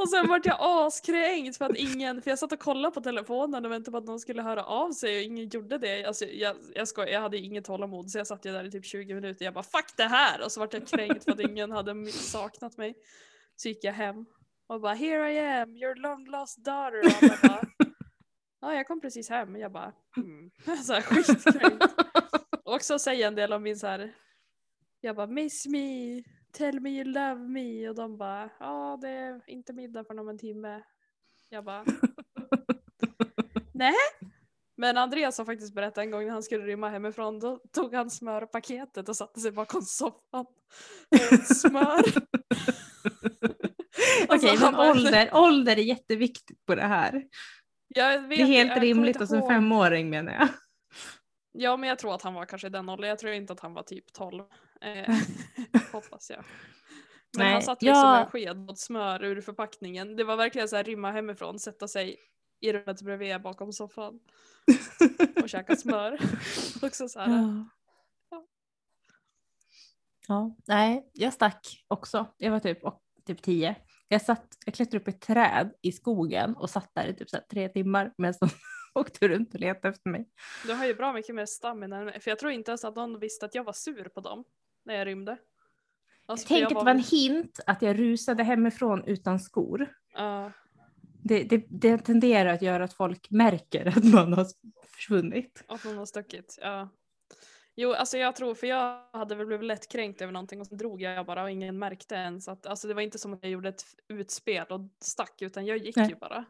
Och 0.00 0.08
sen 0.08 0.28
vart 0.28 0.46
jag 0.46 0.56
askränkt 0.60 1.58
för 1.58 1.64
att 1.64 1.76
ingen, 1.76 2.22
för 2.22 2.30
jag 2.30 2.38
satt 2.38 2.52
och 2.52 2.58
kollade 2.60 2.94
på 2.94 3.00
telefonen 3.00 3.64
och 3.64 3.72
väntade 3.72 3.90
på 3.90 3.98
att 3.98 4.04
någon 4.04 4.20
skulle 4.20 4.42
höra 4.42 4.64
av 4.64 4.92
sig 4.92 5.16
och 5.16 5.22
ingen 5.22 5.48
gjorde 5.48 5.78
det. 5.78 6.04
Alltså, 6.04 6.24
jag, 6.24 6.56
jag, 6.74 6.88
skoj, 6.88 7.08
jag 7.08 7.20
hade 7.20 7.38
inget 7.38 7.64
tålamod 7.64 8.10
så 8.10 8.18
jag 8.18 8.26
satt 8.26 8.46
ju 8.46 8.52
där 8.52 8.64
i 8.64 8.70
typ 8.70 8.84
20 8.84 9.14
minuter. 9.14 9.44
Jag 9.44 9.54
bara 9.54 9.64
fuck 9.64 9.96
det 9.96 10.04
här! 10.04 10.44
Och 10.44 10.52
så 10.52 10.60
vart 10.60 10.74
jag 10.74 10.86
kränkt 10.86 11.24
för 11.24 11.32
att 11.32 11.40
ingen 11.40 11.70
hade 11.70 12.06
saknat 12.12 12.76
mig. 12.76 12.94
Så 13.56 13.68
gick 13.68 13.84
jag 13.84 13.92
hem 13.92 14.26
och 14.70 14.80
bara 14.80 14.94
here 14.94 15.32
I 15.32 15.38
am, 15.38 15.76
your 15.76 15.94
long 15.94 16.26
lost 16.26 16.64
daughter. 16.64 16.98
Och 16.98 17.22
alla 17.22 17.38
bara, 17.42 17.62
ja 18.60 18.74
jag 18.74 18.86
kom 18.86 19.00
precis 19.00 19.28
hem. 19.28 19.56
Jag 19.56 19.72
bara 19.72 19.92
mm. 20.16 20.50
så 20.84 20.92
här, 20.92 21.00
skitkränkt. 21.00 21.84
Och 22.64 22.82
säga 22.82 23.28
en 23.28 23.34
del 23.34 23.52
om 23.52 23.62
min 23.62 23.78
så 23.78 23.86
här. 23.86 24.14
Jag 25.00 25.16
bara 25.16 25.26
miss 25.26 25.66
me, 25.66 26.22
tell 26.52 26.80
me 26.80 26.90
you 26.90 27.04
love 27.04 27.34
me 27.34 27.88
och 27.88 27.94
de 27.94 28.18
bara 28.18 28.50
ja 28.60 28.98
det 29.00 29.08
är 29.08 29.42
inte 29.46 29.72
middag 29.72 30.04
för 30.04 30.20
om 30.20 30.28
en 30.28 30.38
timme. 30.38 30.82
Jag 31.48 31.64
bara 31.64 31.84
nej. 33.74 33.94
Men 34.76 34.96
Andreas 34.96 35.38
har 35.38 35.44
faktiskt 35.44 35.74
berättat 35.74 35.98
en 35.98 36.10
gång 36.10 36.24
när 36.24 36.32
han 36.32 36.42
skulle 36.42 36.64
rymma 36.64 36.88
hemifrån 36.88 37.38
då 37.38 37.58
tog 37.72 37.94
han 37.94 38.10
smörpaketet 38.10 39.08
och 39.08 39.16
satte 39.16 39.40
sig 39.40 39.52
bakom 39.52 39.82
soffan 39.82 40.46
smör. 41.44 42.02
Alltså, 44.28 44.46
Okej, 44.48 44.58
han 44.58 44.72
men 44.74 44.90
ålder, 44.90 45.30
ålder 45.34 45.76
är 45.78 45.82
jätteviktigt 45.82 46.66
på 46.66 46.74
det 46.74 46.86
här. 46.86 47.12
Vet, 47.12 48.28
Det 48.28 48.34
är 48.34 48.46
helt 48.46 48.70
jag 48.70 48.82
rimligt 48.82 49.16
hos 49.20 49.32
en 49.32 49.48
femåring 49.48 50.10
menar 50.10 50.32
jag. 50.32 50.48
Ja 51.52 51.76
men 51.76 51.88
jag 51.88 51.98
tror 51.98 52.14
att 52.14 52.22
han 52.22 52.34
var 52.34 52.44
kanske 52.44 52.66
i 52.66 52.70
den 52.70 52.88
åldern. 52.88 53.08
Jag 53.08 53.18
tror 53.18 53.32
inte 53.32 53.52
att 53.52 53.60
han 53.60 53.74
var 53.74 53.82
typ 53.82 54.12
12. 54.12 54.44
Eh, 54.80 55.14
hoppas 55.92 56.30
jag. 56.30 56.44
Men 57.36 57.44
Nej, 57.44 57.52
han 57.52 57.62
satt 57.62 57.82
liksom 57.82 58.00
jag- 58.00 58.20
en 58.20 58.30
sked 58.30 58.70
åt 58.70 58.78
smör 58.78 59.24
ur 59.24 59.40
förpackningen. 59.40 60.16
Det 60.16 60.24
var 60.24 60.36
verkligen 60.36 60.68
så 60.68 60.76
här 60.76 60.84
rymma 60.84 61.10
hemifrån, 61.10 61.58
sätta 61.58 61.88
sig 61.88 62.16
i 62.60 62.72
rummet 62.72 63.02
bredvid 63.02 63.42
bakom 63.42 63.72
soffan 63.72 64.20
och 65.42 65.48
käka 65.48 65.76
smör. 65.76 66.18
Också 66.82 67.08
så 67.08 67.20
här. 67.20 67.28
Ja. 67.30 67.68
Ja. 68.30 68.46
ja, 70.28 70.56
nej, 70.66 71.10
jag 71.12 71.32
stack 71.32 71.84
också. 71.88 72.26
Jag 72.38 72.50
var 72.50 72.60
typ, 72.60 72.84
och, 72.84 73.02
typ 73.26 73.42
tio. 73.42 73.76
Jag, 74.12 74.22
satt, 74.22 74.46
jag 74.66 74.74
klättrade 74.74 74.96
upp 74.96 75.08
i 75.08 75.10
ett 75.10 75.20
träd 75.20 75.70
i 75.82 75.92
skogen 75.92 76.56
och 76.56 76.70
satt 76.70 76.90
där 76.94 77.06
i 77.06 77.14
typ 77.14 77.30
så 77.30 77.38
tre 77.50 77.68
timmar 77.68 78.12
medan 78.18 78.34
de 78.40 78.48
åkte 79.00 79.28
runt 79.28 79.54
och 79.54 79.60
letade 79.60 79.88
efter 79.88 80.10
mig. 80.10 80.28
Du 80.66 80.72
har 80.74 80.86
ju 80.86 80.94
bra 80.94 81.12
mycket 81.12 81.34
mer 81.34 81.46
stamina. 81.46 82.12
För 82.20 82.30
jag 82.30 82.38
tror 82.38 82.52
inte 82.52 82.70
ens 82.70 82.84
att 82.84 82.96
någon 82.96 83.18
visste 83.18 83.46
att 83.46 83.54
jag 83.54 83.64
var 83.64 83.72
sur 83.72 84.04
på 84.04 84.20
dem 84.20 84.44
när 84.84 84.94
jag 84.94 85.06
rymde. 85.06 85.38
Alltså, 86.26 86.46
för 86.46 86.54
Tänk 86.54 86.62
jag 86.62 86.72
att 86.72 86.78
det 86.78 86.84
var 86.84 86.90
en 86.90 87.04
hint 87.04 87.60
att 87.66 87.82
jag 87.82 87.98
rusade 87.98 88.42
hemifrån 88.42 89.04
utan 89.04 89.40
skor. 89.40 89.94
Ja. 90.14 90.52
Det, 91.22 91.42
det, 91.42 91.64
det 91.68 91.98
tenderar 91.98 92.54
att 92.54 92.62
göra 92.62 92.84
att 92.84 92.92
folk 92.92 93.30
märker 93.30 93.86
att 93.86 94.04
man 94.04 94.32
har 94.32 94.46
försvunnit. 94.96 95.64
Att 95.68 95.84
hon 95.84 95.98
har 95.98 96.06
stuckit, 96.06 96.58
ja. 96.60 96.88
Jo, 97.82 97.92
alltså 97.92 98.18
jag 98.18 98.36
tror, 98.36 98.54
för 98.54 98.66
jag 98.66 99.00
hade 99.12 99.34
väl 99.34 99.46
blivit 99.46 99.66
lätt 99.66 99.88
kränkt 99.88 100.22
över 100.22 100.32
någonting 100.32 100.60
och 100.60 100.66
så 100.66 100.74
drog 100.74 101.02
jag 101.02 101.26
bara 101.26 101.42
och 101.42 101.50
ingen 101.50 101.78
märkte 101.78 102.14
ens 102.14 102.48
att, 102.48 102.66
alltså 102.66 102.88
det 102.88 102.94
var 102.94 103.02
inte 103.02 103.18
som 103.18 103.32
att 103.32 103.38
jag 103.42 103.52
gjorde 103.52 103.68
ett 103.68 103.84
utspel 104.08 104.66
och 104.70 104.80
stack 105.00 105.42
utan 105.42 105.66
jag 105.66 105.78
gick 105.78 105.96
Nej. 105.96 106.08
ju 106.08 106.14
bara 106.14 106.44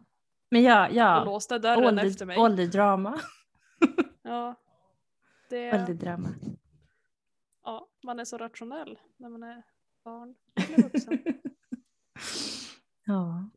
Men 0.51 0.62
ja, 0.62 0.89
och 0.89 0.95
ja. 0.95 1.24
låste 1.24 1.59
dörren 1.59 1.99
efter 1.99 2.26
mig. 2.26 2.39
Ålderdrama. 2.39 3.20
Ja. 4.22 4.55
Det, 5.51 5.72
Ålderdrama. 5.74 6.28
ja, 7.64 7.89
man 8.05 8.20
är 8.20 8.24
så 8.24 8.39
rationell 8.39 8.99
när 9.16 9.28
man 9.28 9.43
är 9.43 9.62
barn 10.05 10.35
eller 10.57 10.83
vuxen. 10.83 11.18
Ja. 13.05 13.51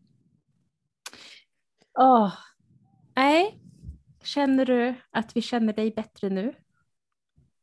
Åh. 2.00 2.34
Nej. 3.16 3.60
Känner 4.24 4.66
du 4.66 4.96
att 5.12 5.36
vi 5.36 5.42
känner 5.42 5.74
dig 5.74 5.92
bättre 5.92 6.30
nu? 6.30 6.54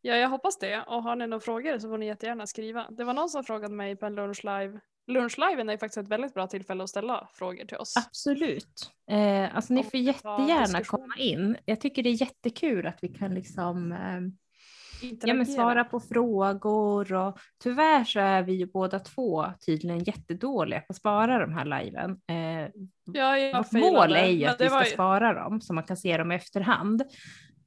Ja, 0.03 0.14
jag 0.14 0.28
hoppas 0.28 0.59
det. 0.59 0.82
Och 0.86 1.03
har 1.03 1.16
ni 1.16 1.26
några 1.26 1.40
frågor 1.40 1.78
så 1.78 1.88
får 1.88 1.98
ni 1.98 2.07
jättegärna 2.07 2.46
skriva. 2.46 2.86
Det 2.90 3.05
var 3.05 3.14
någon 3.14 3.28
som 3.28 3.44
frågade 3.44 3.74
mig 3.74 3.96
på 3.96 4.07
en 4.07 4.14
lunchlive. 4.14 4.80
Lunchliven 5.07 5.68
är 5.68 5.76
faktiskt 5.76 5.98
ett 5.98 6.09
väldigt 6.09 6.34
bra 6.34 6.46
tillfälle 6.46 6.84
att 6.84 6.90
ställa 6.90 7.28
frågor 7.34 7.64
till 7.64 7.76
oss. 7.76 7.94
Absolut. 7.96 8.90
Eh, 9.11 9.57
alltså 9.57 9.72
ni 9.74 9.82
får 9.84 10.01
jättegärna 10.01 10.84
komma 10.84 11.14
in. 11.18 11.57
Jag 11.64 11.80
tycker 11.80 12.03
det 12.03 12.09
är 12.11 12.20
jättekul 12.22 12.86
att 12.86 12.98
vi 13.03 13.09
kan 13.09 13.34
liksom 13.34 13.92
eh, 13.92 15.11
ja, 15.22 15.34
men 15.34 15.46
svara 15.46 15.84
på 15.84 16.01
frågor 16.01 17.12
och 17.14 17.38
tyvärr 17.62 18.05
så 18.05 18.20
är 18.20 18.42
vi 18.42 18.53
ju 18.53 18.66
båda 18.66 18.98
två 18.98 19.46
tydligen 19.66 20.05
jättedåliga 20.05 20.80
på 20.80 20.86
att 20.88 20.96
spara 20.96 21.38
de 21.38 21.53
här 21.53 21.64
liven. 21.64 22.11
Eh, 22.11 22.70
Ja, 23.12 23.38
jag 23.38 23.57
Vårt 23.59 23.72
mål 23.72 24.12
är 24.16 24.26
ju 24.26 24.44
att 24.46 24.61
vi 24.61 24.66
ska 24.68 24.84
ju- 24.84 24.90
spara 24.90 25.34
dem 25.34 25.61
så 25.61 25.74
man 25.74 25.84
kan 25.84 25.96
se 25.96 26.16
dem 26.16 26.32
i 26.32 26.34
efterhand. 26.34 27.03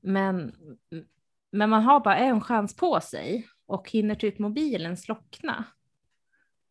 Men, 0.02 0.54
men 1.54 1.70
man 1.70 1.84
har 1.84 2.00
bara 2.00 2.18
en 2.18 2.42
chans 2.42 2.76
på 2.76 3.02
sig 3.02 3.48
och 3.66 3.90
hinner 3.90 4.16
typ 4.16 4.40
mobilen 4.40 4.98
slockna. 4.98 5.64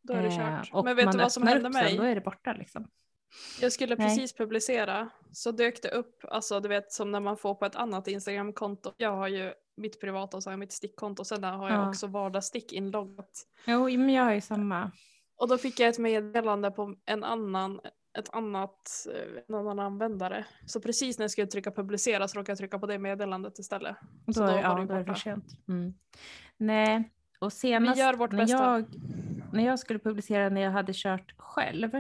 Då 0.03 0.15
är 0.15 0.23
det 0.23 0.29
eh, 0.29 0.37
kört. 0.39 0.69
och 0.73 0.85
Men 0.85 0.97
vet 0.97 1.05
man 1.05 1.13
du 1.17 1.23
vad 1.23 1.33
som 1.33 1.47
hände 1.47 1.69
upp 1.69 1.75
sen, 1.75 1.85
mig? 1.85 1.97
Då 1.97 2.03
är 2.03 2.15
det 2.15 2.21
borta 2.21 2.53
liksom. 2.53 2.89
Jag 3.61 3.73
skulle 3.73 3.97
Nej. 3.97 4.07
precis 4.07 4.33
publicera 4.37 5.09
så 5.33 5.53
dök 5.53 5.83
det 5.83 5.89
upp, 5.89 6.25
alltså 6.29 6.61
du 6.61 6.69
vet 6.69 6.93
som 6.93 7.11
när 7.13 7.21
man 7.21 7.37
får 7.37 7.55
på 7.55 7.65
ett 7.65 7.77
annat 7.77 8.09
Instagramkonto. 8.09 8.93
Jag 8.97 9.17
har 9.17 9.29
ju 9.29 9.53
mitt 9.77 10.01
privata 10.01 10.37
och 10.37 10.43
så 10.43 10.51
har 10.51 10.53
jag 10.53 10.59
mitt 10.59 10.73
stickkonto. 10.73 11.25
Sen 11.25 11.45
har 11.45 11.71
jag 11.71 11.79
Ja. 11.79 11.89
också 11.89 12.07
vardagsstick 12.07 12.73
inloggat. 12.73 13.47
Jo, 13.67 13.85
men 13.85 14.09
jag 14.11 14.25
har 14.25 14.33
ju 14.33 14.41
samma. 14.41 14.91
Och 15.37 15.49
då 15.49 15.59
fick 15.59 15.81
jag 15.81 15.89
ett 15.89 15.99
meddelande 15.99 16.71
på 16.71 16.95
en 17.05 17.25
annan, 17.25 17.81
ett 18.19 18.35
annat, 18.35 19.07
eh, 19.15 19.43
en 19.49 19.55
annan 19.55 19.79
användare. 19.79 20.45
Så 20.67 20.81
precis 20.81 21.19
när 21.19 21.25
jag 21.25 21.31
skulle 21.31 21.47
trycka 21.47 21.71
publicera 21.71 22.29
så 22.29 22.39
råkade 22.39 22.51
jag 22.51 22.59
trycka 22.59 22.79
på 22.79 22.87
det 22.87 22.99
meddelandet 22.99 23.59
istället. 23.59 23.97
Då, 24.27 24.33
Så 24.33 24.41
då 24.41 24.47
var 24.47 24.59
ja, 24.59 24.75
det 24.75 24.81
ju 24.81 24.87
då 24.87 24.95
är 24.95 24.99
det 24.99 25.05
för 25.05 25.15
sent. 25.15 25.45
Mm. 25.69 25.95
Nej, 26.57 27.11
och 27.39 27.53
senast 27.53 27.99
gör 27.99 28.15
vårt 28.15 28.33
när 28.33 28.39
bästa. 28.39 28.57
jag 28.57 28.85
när 29.53 29.67
jag 29.67 29.79
skulle 29.79 29.99
publicera 29.99 30.49
när 30.49 30.61
jag 30.61 30.71
hade 30.71 30.93
kört 30.95 31.35
själv, 31.39 31.91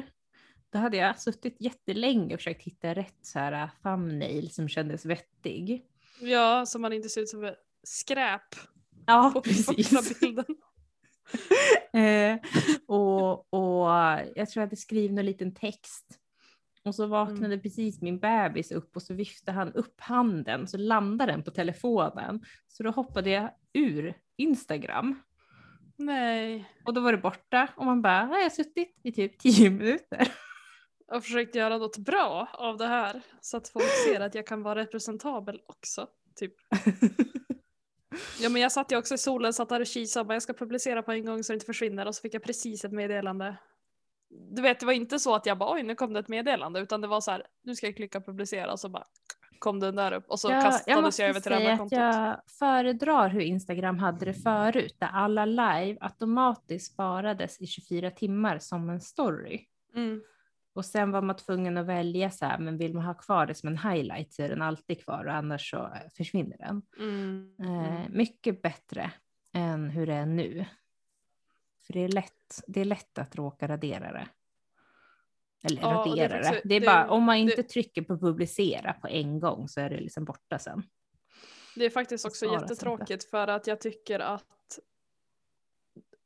då 0.70 0.78
hade 0.78 0.96
jag 0.96 1.18
suttit 1.20 1.56
jättelänge 1.60 2.34
och 2.34 2.40
försökt 2.40 2.62
hitta 2.62 2.94
rätt 2.94 3.18
så 3.22 3.38
här 3.38 3.70
thumbnail 3.82 4.50
som 4.50 4.68
kändes 4.68 5.04
vettig. 5.06 5.86
Ja, 6.20 6.66
så 6.66 6.78
man 6.78 6.92
inte 6.92 7.08
ser 7.08 7.20
ut 7.20 7.28
som 7.28 7.54
skräp 7.82 8.42
Ja, 9.06 9.30
på 9.34 9.40
precis. 9.40 10.20
bilden. 10.20 10.44
Eh, 11.94 12.38
och, 12.86 13.54
och 13.54 13.88
jag 14.34 14.50
tror 14.50 14.60
jag 14.60 14.66
hade 14.66 14.76
skrivit 14.76 15.18
en 15.18 15.26
liten 15.26 15.54
text. 15.54 16.18
Och 16.84 16.94
så 16.94 17.06
vaknade 17.06 17.46
Mm. 17.46 17.60
precis 17.60 18.00
min 18.00 18.18
bebis 18.18 18.72
upp 18.72 18.96
och 18.96 19.02
så 19.02 19.14
viftade 19.14 19.58
han 19.58 19.72
upp 19.72 20.00
handen 20.00 20.68
så 20.68 20.76
landade 20.76 21.32
den 21.32 21.42
på 21.42 21.50
telefonen. 21.50 22.44
Så 22.68 22.82
då 22.82 22.90
hoppade 22.90 23.30
jag 23.30 23.50
ur 23.72 24.14
Instagram 24.36 25.22
Nej. 25.96 26.68
och 26.84 26.94
då 26.94 27.00
var 27.00 27.12
det 27.12 27.18
borta 27.18 27.68
och 27.76 27.86
man 27.86 28.02
bara, 28.02 28.20
har 28.24 28.38
jag 28.38 28.52
suttit 28.52 29.00
i 29.02 29.12
typ 29.12 29.38
tio 29.38 29.70
minuter. 29.70 30.28
Jag 31.08 31.24
försökt 31.24 31.54
göra 31.54 31.78
något 31.78 31.98
bra 31.98 32.48
av 32.52 32.76
det 32.76 32.86
här 32.86 33.20
så 33.40 33.56
att 33.56 33.68
folk 33.68 33.84
ser 34.06 34.20
att 34.20 34.34
jag 34.34 34.46
kan 34.46 34.62
vara 34.62 34.80
representabel 34.80 35.60
också. 35.66 36.06
Typ. 36.36 36.54
Ja 38.40 38.48
men 38.48 38.62
jag 38.62 38.72
satt 38.72 38.92
ju 38.92 38.96
också 38.96 39.14
i 39.14 39.18
solen, 39.18 39.52
satt 39.52 39.68
där 39.68 39.80
och 39.80 39.86
kisade 39.86 40.20
och 40.20 40.26
bara 40.26 40.34
jag 40.34 40.42
ska 40.42 40.52
publicera 40.52 41.02
på 41.02 41.12
en 41.12 41.24
gång 41.24 41.44
så 41.44 41.52
det 41.52 41.54
inte 41.54 41.66
försvinner 41.66 42.06
och 42.06 42.14
så 42.14 42.20
fick 42.20 42.34
jag 42.34 42.42
precis 42.42 42.84
ett 42.84 42.92
meddelande. 42.92 43.56
Du 44.50 44.62
vet 44.62 44.80
det 44.80 44.86
var 44.86 44.92
inte 44.92 45.18
så 45.18 45.34
att 45.34 45.46
jag 45.46 45.58
bara 45.58 45.74
oj 45.74 45.82
nu 45.82 45.94
kom 45.94 46.12
det 46.12 46.20
ett 46.20 46.28
meddelande 46.28 46.80
utan 46.80 47.00
det 47.00 47.06
var 47.06 47.20
så 47.20 47.30
här 47.30 47.46
nu 47.62 47.74
ska 47.74 47.86
jag 47.86 47.96
klicka 47.96 48.20
publicera 48.20 48.72
och 48.72 48.80
så 48.80 48.88
bara 48.88 49.04
kom 49.58 49.80
den 49.80 49.96
där 49.96 50.12
upp 50.12 50.24
och 50.28 50.40
så 50.40 50.50
Ja, 50.50 50.54
jag 50.54 50.64
kastades 50.64 50.86
jag, 50.86 51.02
måste 51.02 51.24
över 51.24 51.40
till 51.40 51.50
det 51.50 51.56
andra 51.56 51.76
kontot. 51.76 51.98
jag 51.98 52.36
föredrar 52.58 53.28
hur 53.28 53.40
Instagram 53.40 53.98
hade 53.98 54.24
det 54.24 54.34
förut, 54.34 54.96
där 54.98 55.10
alla 55.12 55.44
live 55.44 55.96
automatiskt 56.00 56.92
sparades 56.92 57.60
i 57.60 57.66
24 57.66 58.10
timmar 58.10 58.58
som 58.58 58.90
en 58.90 59.00
story. 59.00 59.66
Mm. 59.94 60.22
Och 60.74 60.84
sen 60.84 61.10
var 61.10 61.22
man 61.22 61.36
tvungen 61.36 61.76
att 61.76 61.86
välja 61.86 62.30
så 62.30 62.46
här, 62.46 62.58
men 62.58 62.78
vill 62.78 62.94
man 62.94 63.04
ha 63.04 63.14
kvar 63.14 63.46
det 63.46 63.54
som 63.54 63.68
en 63.68 63.78
highlight 63.78 64.32
så 64.34 64.42
är 64.42 64.48
den 64.48 64.62
alltid 64.62 65.04
kvar 65.04 65.24
och 65.24 65.32
annars 65.34 65.70
så 65.70 65.76
eh, 65.76 66.10
försvinner 66.16 66.56
den. 66.58 66.82
Mm. 66.98 67.54
Eh, 67.60 68.08
mycket 68.10 68.62
bättre 68.62 69.10
än 69.52 69.90
hur 69.90 70.06
det 70.06 70.14
är 70.14 70.26
nu. 70.26 70.64
För 71.86 71.92
det 71.92 72.00
är 72.00 72.08
lätt, 72.08 72.62
det 72.66 72.80
är 72.80 72.84
lätt 72.84 73.18
att 73.18 73.36
råka 73.36 73.68
radera 73.68 74.12
det. 74.12 74.26
Eller 75.62 75.82
Ja, 75.82 75.98
och 76.04 76.16
det 76.16 76.22
är 76.22 76.28
radera 76.28 76.38
det. 76.38 76.44
faktiskt- 76.44 76.68
Det 76.68 76.74
är 76.74 76.80
det- 76.80 76.86
bara, 76.86 77.10
om 77.10 77.22
man 77.22 77.36
inte 77.36 77.56
det- 77.56 77.62
trycker 77.62 78.02
på 78.02 78.18
publicera 78.18 78.92
på 78.92 79.08
en 79.08 79.40
gång 79.40 79.68
så 79.68 79.80
är 79.80 79.90
det 79.90 80.00
liksom 80.00 80.24
borta 80.24 80.58
sen. 80.58 80.82
Det 81.76 81.84
är 81.84 81.90
faktiskt 81.90 82.26
också 82.26 82.46
jättetråkigt 82.52 83.24
för 83.30 83.48
att 83.48 83.66
jag 83.66 83.80
tycker 83.80 84.20
att 84.20 84.78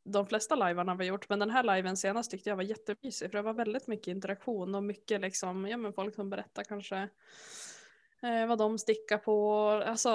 de 0.06 0.26
flesta 0.26 0.54
livearna 0.54 0.94
vi 0.94 1.04
gjort, 1.06 1.28
men 1.28 1.38
den 1.38 1.50
här 1.50 1.62
liven 1.76 1.96
senast 1.96 2.30
tyckte 2.30 2.48
jag 2.50 2.56
var 2.56 2.62
jättemysig 2.62 3.30
för 3.30 3.38
det 3.38 3.42
var 3.42 3.54
väldigt 3.54 3.86
mycket 3.86 4.06
interaktion 4.06 4.74
och 4.74 4.84
mycket 4.84 5.20
liksom, 5.20 5.66
ja 5.68 5.76
men 5.76 5.92
folk 5.92 6.14
som 6.14 6.30
berättar 6.30 6.64
kanske 6.64 6.96
eh, 8.22 8.46
vad 8.48 8.58
de 8.58 8.78
stickar 8.78 9.18
på, 9.18 9.62
alltså 9.86 10.08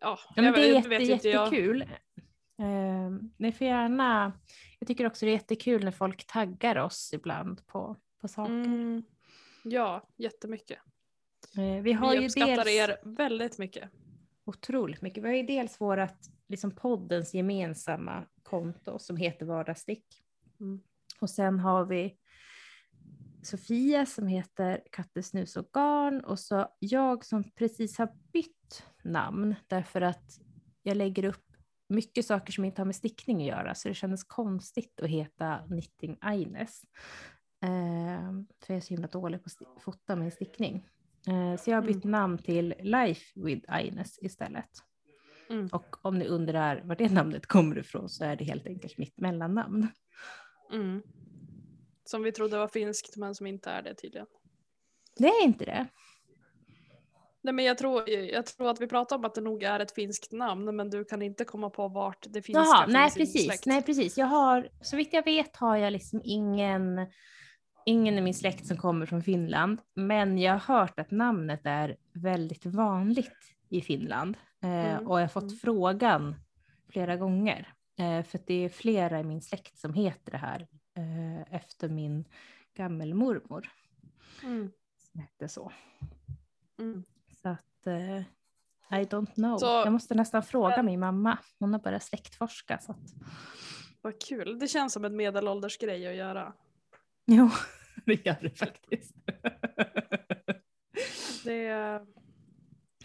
ja. 0.00 0.18
Ja, 0.36 0.42
men 0.42 0.52
det 0.52 0.68
är 0.68 0.74
jätte, 0.74 0.88
vet 0.88 1.24
jättekul. 1.24 1.82
Eh, 2.58 3.10
ni 3.36 3.52
får 3.52 3.66
gärna, 3.66 4.32
jag 4.78 4.88
tycker 4.88 5.06
också 5.06 5.26
det 5.26 5.30
är 5.30 5.34
jättekul 5.34 5.84
när 5.84 5.92
folk 5.92 6.26
taggar 6.26 6.76
oss 6.76 7.10
ibland 7.14 7.66
på, 7.66 7.96
på 8.20 8.28
saker. 8.28 8.52
Mm, 8.52 9.02
ja, 9.64 10.08
jättemycket. 10.16 10.78
Eh, 11.56 11.82
vi 11.82 11.92
har 11.92 12.10
Vi 12.12 12.18
ju 12.18 12.24
uppskattar 12.26 12.64
dels 12.64 12.68
er 12.68 12.96
väldigt 13.02 13.58
mycket. 13.58 13.90
otroligt 14.44 15.02
mycket. 15.02 15.24
Vi 15.24 15.28
har 15.28 15.36
ju 15.36 15.42
dels 15.42 15.80
vårat, 15.80 16.30
liksom 16.48 16.70
poddens 16.70 17.34
gemensamma 17.34 18.26
konto 18.42 18.98
som 18.98 19.16
heter 19.16 19.46
Vardagsstick. 19.46 20.06
Mm. 20.60 20.80
Och 21.20 21.30
sen 21.30 21.58
har 21.60 21.84
vi 21.84 22.18
Sofia 23.42 24.06
som 24.06 24.26
heter 24.26 24.82
Kattesnus 24.92 25.56
och 25.56 25.68
garn 25.72 26.20
och 26.20 26.38
så 26.38 26.68
jag 26.78 27.24
som 27.24 27.50
precis 27.50 27.98
har 27.98 28.08
bytt 28.32 28.84
namn 29.04 29.54
därför 29.66 30.00
att 30.00 30.40
jag 30.82 30.96
lägger 30.96 31.24
upp 31.24 31.46
mycket 31.88 32.26
saker 32.26 32.52
som 32.52 32.64
inte 32.64 32.80
har 32.80 32.86
med 32.86 32.96
stickning 32.96 33.36
att 33.36 33.46
göra 33.48 33.74
så 33.74 33.88
det 33.88 33.94
kändes 33.94 34.24
konstigt 34.24 35.00
att 35.00 35.08
heta 35.08 35.58
Knitting 35.66 36.18
Aines. 36.20 36.82
Eh, 37.62 38.32
för 38.60 38.74
jag 38.74 38.76
är 38.76 38.80
så 38.80 38.94
himla 38.94 39.08
dålig 39.08 39.44
på 39.44 39.50
att 39.76 39.82
fota 39.82 40.16
med 40.16 40.32
stickning. 40.32 40.88
Eh, 41.28 41.56
så 41.60 41.70
jag 41.70 41.76
har 41.76 41.82
bytt 41.82 42.04
namn 42.04 42.38
till 42.38 42.74
Life 42.80 43.40
with 43.40 43.72
Aines 43.72 44.18
istället. 44.22 44.70
Mm. 45.50 45.68
Och 45.72 45.96
om 46.02 46.18
ni 46.18 46.26
undrar 46.26 46.82
var 46.84 46.96
det 46.96 47.12
namnet 47.12 47.46
kommer 47.46 47.78
ifrån 47.78 48.08
så 48.08 48.24
är 48.24 48.36
det 48.36 48.44
helt 48.44 48.66
enkelt 48.66 48.98
mitt 48.98 49.20
mellannamn. 49.20 49.88
Mm. 50.72 51.02
Som 52.04 52.22
vi 52.22 52.32
trodde 52.32 52.58
var 52.58 52.68
finskt 52.68 53.16
men 53.16 53.34
som 53.34 53.46
inte 53.46 53.70
är 53.70 53.82
det 53.82 53.94
tydligen. 53.94 54.26
Det 55.16 55.26
är 55.26 55.44
inte 55.44 55.64
det. 55.64 55.86
Nej 57.42 57.54
men 57.54 57.64
jag 57.64 57.78
tror, 57.78 58.10
jag 58.10 58.46
tror 58.46 58.70
att 58.70 58.80
vi 58.80 58.86
pratar 58.86 59.16
om 59.16 59.24
att 59.24 59.34
det 59.34 59.40
nog 59.40 59.62
är 59.62 59.80
ett 59.80 59.94
finskt 59.94 60.32
namn 60.32 60.76
men 60.76 60.90
du 60.90 61.04
kan 61.04 61.22
inte 61.22 61.44
komma 61.44 61.70
på 61.70 61.88
vart 61.88 62.26
det 62.28 62.42
finska 62.42 62.60
Jaha, 62.60 62.84
finns 62.84 62.92
nej 62.92 63.10
precis, 63.10 63.44
släkt. 63.44 63.66
nej 63.66 63.82
precis. 63.82 64.18
Jag 64.18 64.26
har, 64.26 64.68
så 64.80 64.96
vitt 64.96 65.12
jag 65.12 65.24
vet 65.24 65.56
har 65.56 65.76
jag 65.76 65.92
liksom 65.92 66.20
ingen, 66.24 67.06
ingen 67.86 68.18
i 68.18 68.20
min 68.20 68.34
släkt 68.34 68.66
som 68.66 68.76
kommer 68.76 69.06
från 69.06 69.22
Finland. 69.22 69.80
Men 69.94 70.38
jag 70.38 70.52
har 70.52 70.78
hört 70.78 71.00
att 71.00 71.10
namnet 71.10 71.60
är 71.64 71.96
väldigt 72.12 72.66
vanligt 72.66 73.55
i 73.68 73.80
Finland. 73.80 74.36
Eh, 74.62 74.70
Mm, 74.70 75.06
och 75.06 75.18
jag 75.18 75.22
har 75.24 75.28
fått 75.28 75.42
mm. 75.42 75.56
frågan 75.56 76.34
flera 76.88 77.16
gånger. 77.16 77.74
Eh, 77.98 78.22
för 78.22 78.40
det 78.46 78.54
är 78.54 78.68
flera 78.68 79.20
i 79.20 79.24
min 79.24 79.42
släkt 79.42 79.78
som 79.78 79.94
heter 79.94 80.32
det 80.32 80.38
här 80.38 80.66
eh, 80.94 81.54
efter 81.54 81.88
min 81.88 82.24
gammelmormor. 82.74 83.68
Mm. 84.42 84.70
Som 84.98 85.20
hette 85.20 85.48
så. 85.48 85.72
Mm. 86.78 87.04
Så 87.42 87.48
att 87.48 87.86
I 88.90 88.94
don't 89.04 89.34
know. 89.34 89.58
Så- 89.58 89.66
jag 89.66 89.92
måste 89.92 90.14
nästan 90.14 90.42
fråga 90.42 90.82
min 90.82 91.00
mamma. 91.00 91.38
Hon 91.58 91.72
har 91.72 91.80
börjat 91.80 92.02
släktforska. 92.02 92.78
Så 92.78 92.92
att... 92.92 93.14
Vad 94.00 94.20
kul, 94.20 94.58
det 94.58 94.68
känns 94.68 94.92
som 94.92 95.04
en 95.04 95.16
medelåldersgrej 95.16 96.06
att 96.06 96.14
göra. 96.14 96.52
Jo, 97.26 97.50
det 98.04 98.26
gör 98.26 98.36
det 98.40 98.58
faktiskt. 98.58 99.14
Det, 101.44 102.00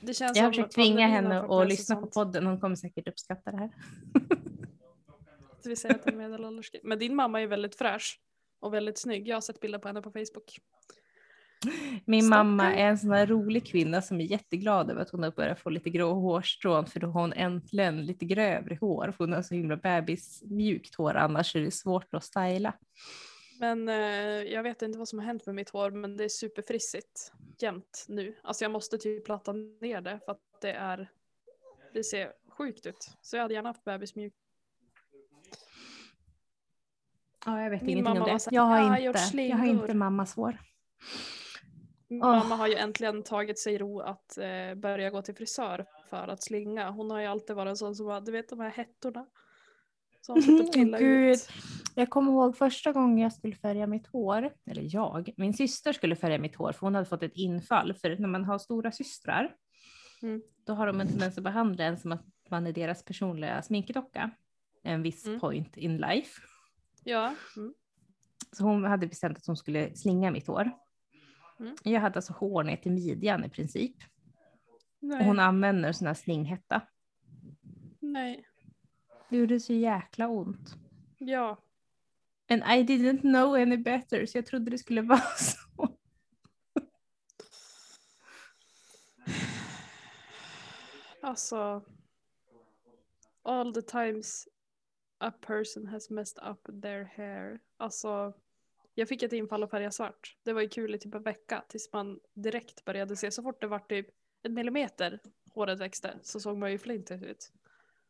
det 0.02 0.14
känns 0.14 0.38
Jag 0.38 0.44
har 0.44 0.52
försökt 0.52 0.76
tvinga 0.76 1.08
henne 1.08 1.42
att 1.42 1.68
lyssna 1.68 1.96
på 1.96 2.08
podden. 2.08 2.46
Hon 2.46 2.60
kommer 2.60 2.76
säkert 2.76 3.08
uppskatta 3.08 3.52
det 3.52 3.58
här. 3.58 3.70
Vi 5.66 5.76
säger 5.76 5.96
att 5.96 6.08
en 6.08 6.18
medelåldersgrej. 6.18 6.82
Men 6.84 7.00
din 7.00 7.16
mamma 7.16 7.42
är 7.42 7.48
väldigt 7.48 7.76
fräsch 7.76 8.20
och 8.60 8.74
väldigt 8.74 8.98
snygg. 8.98 9.28
Jag 9.28 9.36
har 9.36 9.42
sett 9.42 9.60
bilder 9.60 9.80
på 9.80 9.88
henne 9.88 10.02
på 10.02 10.12
Facebook. 10.12 10.60
Min 12.06 12.22
Stackarn. 12.22 12.48
mamma 12.48 12.74
är 12.74 12.88
en 12.88 12.98
sån 12.98 13.12
här 13.12 13.28
rolig 13.28 13.66
kvinna 13.66 14.02
som 14.02 14.22
är 14.22 14.26
jätteglad 14.26 14.92
över 14.92 15.02
att 15.02 15.10
hon 15.10 15.24
har 15.24 15.32
börjat 15.32 15.60
få 15.60 15.70
lite 15.70 15.90
grå 15.90 16.14
hårstrån 16.14 16.86
för 16.86 17.00
då 17.00 17.08
har 17.08 17.22
hon 17.22 17.34
äntligen 17.34 18.06
lite 18.06 18.26
grövre 18.26 18.78
hår. 18.82 19.14
För 19.18 19.24
hon 19.24 19.34
har 19.34 19.42
så 19.42 19.56
himla 19.56 19.78
bebismjukt 19.78 20.96
hår 20.96 21.16
annars 21.16 21.56
är 21.56 21.60
det 21.60 21.72
svårt 21.72 22.14
att 22.14 22.24
styla. 22.24 22.74
Men 23.62 23.90
eh, 23.90 23.96
jag 24.54 24.64
vet 24.64 24.82
inte 24.82 25.00
vad 25.00 25.08
som 25.08 25.20
har 25.20 25.26
hänt 25.26 25.46
med 25.46 25.56
mitt 25.56 25.70
hår 25.70 25.92
men 25.92 26.18
det 26.18 26.24
är 26.24 26.30
superfrissigt 26.30 27.32
jämt 27.60 28.06
nu. 28.08 28.36
Alltså 28.44 28.64
jag 28.64 28.72
måste 28.72 28.98
typ 28.98 29.26
platta 29.26 29.54
ner 29.54 30.02
det 30.02 30.20
för 30.26 30.32
att 30.32 30.42
det 30.62 30.72
är 30.72 31.12
det 31.94 32.04
ser 32.04 32.34
sjukt 32.50 32.86
ut. 32.86 33.12
Så 33.22 33.36
jag 33.36 33.42
hade 33.42 33.54
gärna 33.54 33.70
haft 33.70 33.84
bebismjukt. 33.84 34.36
Ja, 37.46 37.64
jag 37.64 37.70
vet 37.70 37.82
Min 37.82 37.90
ingenting 37.98 38.22
om 38.22 38.26
det. 38.26 38.32
här, 38.32 38.42
Jag 38.52 38.62
har, 38.62 38.78
"Ja, 38.78 38.84
jag 38.84 38.94
inte, 38.98 39.04
jag 39.06 39.14
har 39.14 39.28
slingor." 39.28 39.66
inte 39.66 39.94
mammas 39.94 40.36
hår. 40.36 40.58
Min 42.08 42.24
Åh. 42.24 42.30
Mamma 42.40 42.56
har 42.56 42.68
ju 42.68 42.76
äntligen 42.76 43.24
tagit 43.24 43.60
sig 43.60 43.78
ro 43.78 44.00
att 44.00 44.38
eh, 44.38 44.76
börja 44.76 45.10
gå 45.10 45.22
till 45.22 45.36
frisör 45.36 45.86
för 46.10 46.28
att 46.28 46.44
slinga. 46.44 46.90
Hon 46.90 47.12
har 47.12 47.20
ju 47.20 47.26
alltid 47.26 47.56
varit 47.56 47.70
en 47.70 47.78
sån 47.78 47.96
som 47.96 48.06
bara, 48.06 48.20
du 48.22 48.32
vet 48.32 48.50
de 48.50 48.60
här 48.60 48.70
hettorna. 48.70 49.26
Som 50.22 50.36
och 50.68 50.74
pillar 50.74 51.00
Gud. 51.00 51.34
ut. 51.34 51.50
Jag 51.96 52.10
kommer 52.10 52.32
ihåg 52.32 52.58
första 52.58 52.92
gången 52.92 53.18
jag 53.18 53.34
skulle 53.34 53.56
färga 53.56 53.88
mitt 53.88 54.08
hår, 54.08 54.54
eller 54.66 54.88
jag, 54.96 55.30
min 55.38 55.54
syster 55.54 55.94
skulle 55.94 56.16
färga 56.16 56.38
mitt 56.40 56.56
hår 56.56 56.72
för 56.72 56.80
hon 56.88 56.96
hade 56.96 57.06
fått 57.08 57.24
ett 57.24 57.36
infall. 57.36 57.94
För 57.94 58.18
när 58.18 58.28
man 58.28 58.46
har 58.46 58.60
stora 58.60 58.92
systrar, 58.92 59.56
Mm. 60.24 60.42
då 60.66 60.74
har 60.74 60.88
de 60.88 61.02
en 61.02 61.08
tendens 61.08 61.38
att 61.38 61.44
behandla 61.44 61.84
en 61.84 61.98
som 61.98 62.12
att 62.12 62.26
man 62.50 62.68
är 62.68 62.72
deras 62.74 63.06
personliga 63.06 63.62
sminkdocka. 63.62 64.32
En 64.84 65.02
viss 65.04 65.26
Mm. 65.28 65.40
point 65.40 65.78
in 65.78 65.98
life. 65.98 66.42
Ja. 67.04 67.36
Mm. 67.58 67.74
Så 68.52 68.64
hon 68.64 68.84
hade 68.84 69.08
bestämt 69.08 69.38
att 69.38 69.46
hon 69.48 69.58
skulle 69.58 69.96
slinga 69.96 70.32
mitt 70.32 70.48
hår. 70.48 70.72
Mm. 71.60 71.76
Jag 71.84 72.02
hade 72.02 72.16
alltså 72.16 72.34
hår 72.34 72.64
ner 72.64 72.78
till 72.78 72.92
midjan 72.92 73.46
i 73.46 73.50
princip. 73.50 73.96
Nej. 75.00 75.20
Och 75.20 75.26
hon 75.26 75.40
använder 75.40 75.92
sån 75.92 76.08
här 76.08 76.14
slinghätta. 76.14 76.82
Nej. 78.00 78.46
Det 79.32 79.38
gjorde 79.38 79.60
så 79.60 79.74
jäkla 79.74 80.28
ont. 80.28 80.76
Ja. 81.18 81.58
And 82.50 82.64
I 82.64 82.84
didn't 82.84 83.22
know 83.22 83.56
any 83.56 83.78
better, 83.78 84.26
så 84.26 84.38
jag 84.38 84.46
trodde 84.46 84.72
det 84.72 84.78
skulle 84.78 85.02
vara 85.12 85.20
så. 85.20 85.88
Alltså. 91.22 91.82
All 93.44 93.74
the 93.74 93.82
times 93.82 94.48
A 95.18 95.32
person 95.42 95.88
has 95.88 96.10
messed 96.10 96.44
up 96.44 96.82
their 96.82 97.04
hair. 97.04 97.60
Alltså, 97.78 98.34
jag 98.96 99.08
fick 99.08 99.24
ett 99.24 99.34
infall 99.34 99.64
att 99.64 99.72
färga 99.72 99.92
svart. 99.92 100.38
Det 100.44 100.54
var 100.54 100.62
ju 100.62 100.70
kul 100.70 100.96
i 100.96 101.00
typ 101.00 101.16
en 101.16 101.24
vecka 101.24 101.64
tills 101.68 101.94
man 101.94 102.20
direkt 102.34 102.86
började 102.86 103.16
se, 103.16 103.32
så 103.32 103.44
fort 103.44 103.62
det 103.62 103.68
var 103.68 103.80
typ 103.80 104.08
en 104.44 104.54
millimeter 104.54 105.20
håret 105.54 105.80
växte 105.80 106.20
så 106.22 106.40
såg 106.40 106.58
man 106.58 106.72
ju 106.72 106.78
flintig 106.78 107.24
ut. 107.24 107.52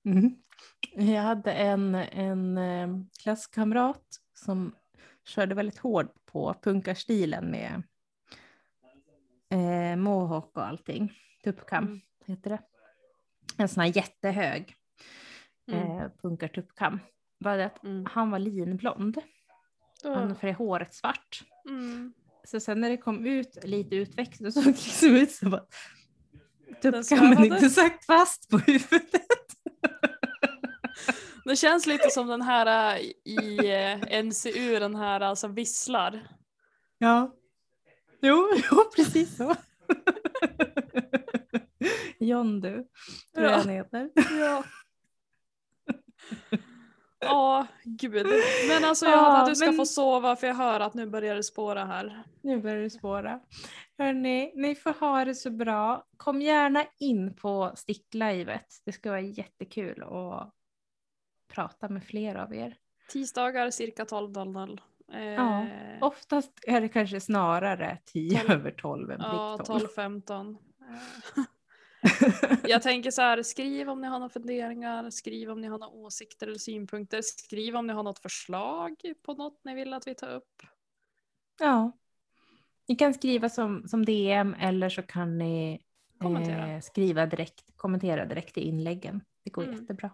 Mm. 0.05 0.35
Jag 0.95 1.21
hade 1.21 1.51
en, 1.53 1.95
en 1.95 2.57
eh, 2.57 2.89
klasskamrat 3.23 4.03
som 4.33 4.75
körde 5.27 5.55
väldigt 5.55 5.77
hårt 5.77 6.25
på 6.25 6.55
punkarstilen 6.63 7.51
med 7.51 7.83
eh, 9.49 9.95
mohawk 9.97 10.57
och 10.57 10.65
allting. 10.67 11.11
Tuppkam 11.43 11.83
Mm. 11.87 12.01
heter 12.25 12.49
det. 12.49 12.59
En 13.57 13.67
sån 13.69 13.81
här 13.83 13.97
jättehög 13.97 14.75
Mm. 15.71 15.97
eh, 15.99 16.07
punkartuppkam. 16.21 16.99
Bara 17.39 17.57
det 17.57 17.65
att 17.65 17.83
Mm. 17.83 18.05
han 18.11 18.31
var 18.31 18.39
linblond. 18.39 19.17
Han 20.03 20.35
färgade 20.35 20.57
håret 20.57 20.93
svart. 20.93 21.43
Mm. 21.69 22.13
Så 22.43 22.59
sen 22.59 22.81
när 22.81 22.89
det 22.89 22.97
kom 22.97 23.25
ut 23.25 23.57
lite 23.63 23.95
utväxt 23.95 24.37
så 24.43 24.51
såg 24.51 24.63
det 24.63 24.69
liksom 24.69 25.09
ut 25.15 25.31
som 25.31 25.53
att 25.53 25.73
tuppkammen 26.81 27.45
inte 27.45 27.69
satt 27.69 28.05
fast 28.05 28.49
på 28.49 28.57
huvudet. 28.57 29.40
Det 31.45 31.55
känns 31.55 31.85
lite 31.87 32.09
som 32.09 32.27
den 32.27 32.41
här 32.41 32.95
äh, 32.97 33.01
i 33.25 33.57
äh, 34.11 34.23
NCU, 34.23 34.79
den 34.79 34.95
här 34.95 35.35
som 35.35 35.53
visslar. 35.55 36.27
Ja. 36.97 37.35
Jo, 38.21 38.49
jo 38.71 38.77
precis 38.95 39.37
så. 39.37 39.55
John 42.19 42.61
du, 42.61 42.71
tror 43.35 43.45
jag 43.45 43.51
Ja. 43.51 43.57
han 43.57 43.69
heter. 43.69 44.09
Ja. 44.39 44.63
Ja, 47.19 47.67
gud. 47.83 48.27
Men 48.67 48.85
alltså 48.85 49.05
jag 49.05 49.13
Ja, 49.13 49.19
hoppas 49.21 49.39
att 49.41 49.47
du 49.47 49.55
ska 49.55 49.65
men- 49.65 49.75
få 49.75 49.85
sova 49.85 50.35
för 50.35 50.47
jag 50.47 50.53
hör 50.55 50.79
att 50.79 50.93
nu 50.93 51.05
börjar 51.09 51.35
det 51.35 51.43
spåra 51.43 51.85
här. 51.85 52.23
Nu 52.43 52.61
börjar 52.61 52.81
det 52.81 52.89
spåra. 52.89 53.39
Hörni, 53.97 54.51
ni 54.55 54.75
får 54.75 54.93
ha 54.99 55.25
det 55.25 55.35
så 55.35 55.49
bra. 55.51 56.05
Kom 56.17 56.41
gärna 56.41 56.85
in 56.99 57.35
på 57.35 57.71
sticklivet. 57.75 58.65
Det 58.85 58.91
ska 58.91 59.09
vara 59.09 59.21
jättekul 59.21 60.03
att 60.03 60.53
prata 61.51 61.89
med 61.89 62.03
fler 62.03 62.35
av 62.35 62.53
er. 62.55 62.75
Tisdagar 63.09 63.69
cirka 63.71 64.03
12.00. 64.05 64.79
Eh, 65.13 65.21
Ja, 65.23 65.67
Oftast 66.01 66.51
är 66.67 66.81
det 66.81 66.89
kanske 66.89 67.19
snarare 67.19 67.97
10 68.05 68.39
Tolv. 68.39 68.51
över 68.51 68.71
12 68.71 69.11
än 69.11 69.19
ja 69.21 69.55
prick 69.57 69.67
12. 69.67 69.79
12.15. 69.95 70.57
Eh, 70.81 71.43
Jag 72.63 72.81
tänker 72.81 73.11
så 73.11 73.21
här, 73.21 73.43
skriv 73.43 73.89
om 73.89 74.01
ni 74.01 74.07
har 74.07 74.19
några 74.19 74.29
funderingar, 74.29 75.09
skriv 75.09 75.49
om 75.51 75.61
ni 75.61 75.67
har 75.67 75.77
några 75.79 75.93
åsikter 75.93 76.47
eller 76.47 76.57
synpunkter, 76.57 77.21
skriv 77.21 77.75
om 77.75 77.87
ni 77.87 77.93
har 77.93 78.03
något 78.03 78.19
förslag 78.19 78.95
på 79.25 79.33
något 79.33 79.59
ni 79.63 79.75
vill 79.75 79.93
att 79.93 80.07
vi 80.07 80.15
tar 80.15 80.35
upp. 80.35 80.61
Ja. 81.59 81.91
Ni 82.87 82.95
kan 82.95 83.13
skriva 83.13 83.49
som, 83.49 83.87
som 83.87 84.05
DM 84.05 84.53
eller 84.59 84.89
så 84.89 85.01
kan 85.01 85.37
ni 85.37 85.81
Kommentera. 86.19 86.67
eh, 86.71 86.81
skriva 86.81 87.25
direkt, 87.25 87.77
kommentera 87.77 88.25
direkt 88.25 88.57
i 88.57 88.61
inläggen. 88.61 89.21
Det 89.43 89.49
går 89.49 89.63
Mm. 89.63 89.75
jättebra. 89.79 90.09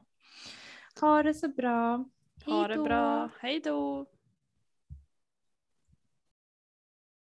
Ha 1.01 1.23
det 1.23 1.33
så 1.33 1.47
bra. 1.47 2.05
Ha 2.45 2.67
det 2.67 2.77
bra, 2.77 3.29
hej 3.39 3.59
då! 3.59 4.05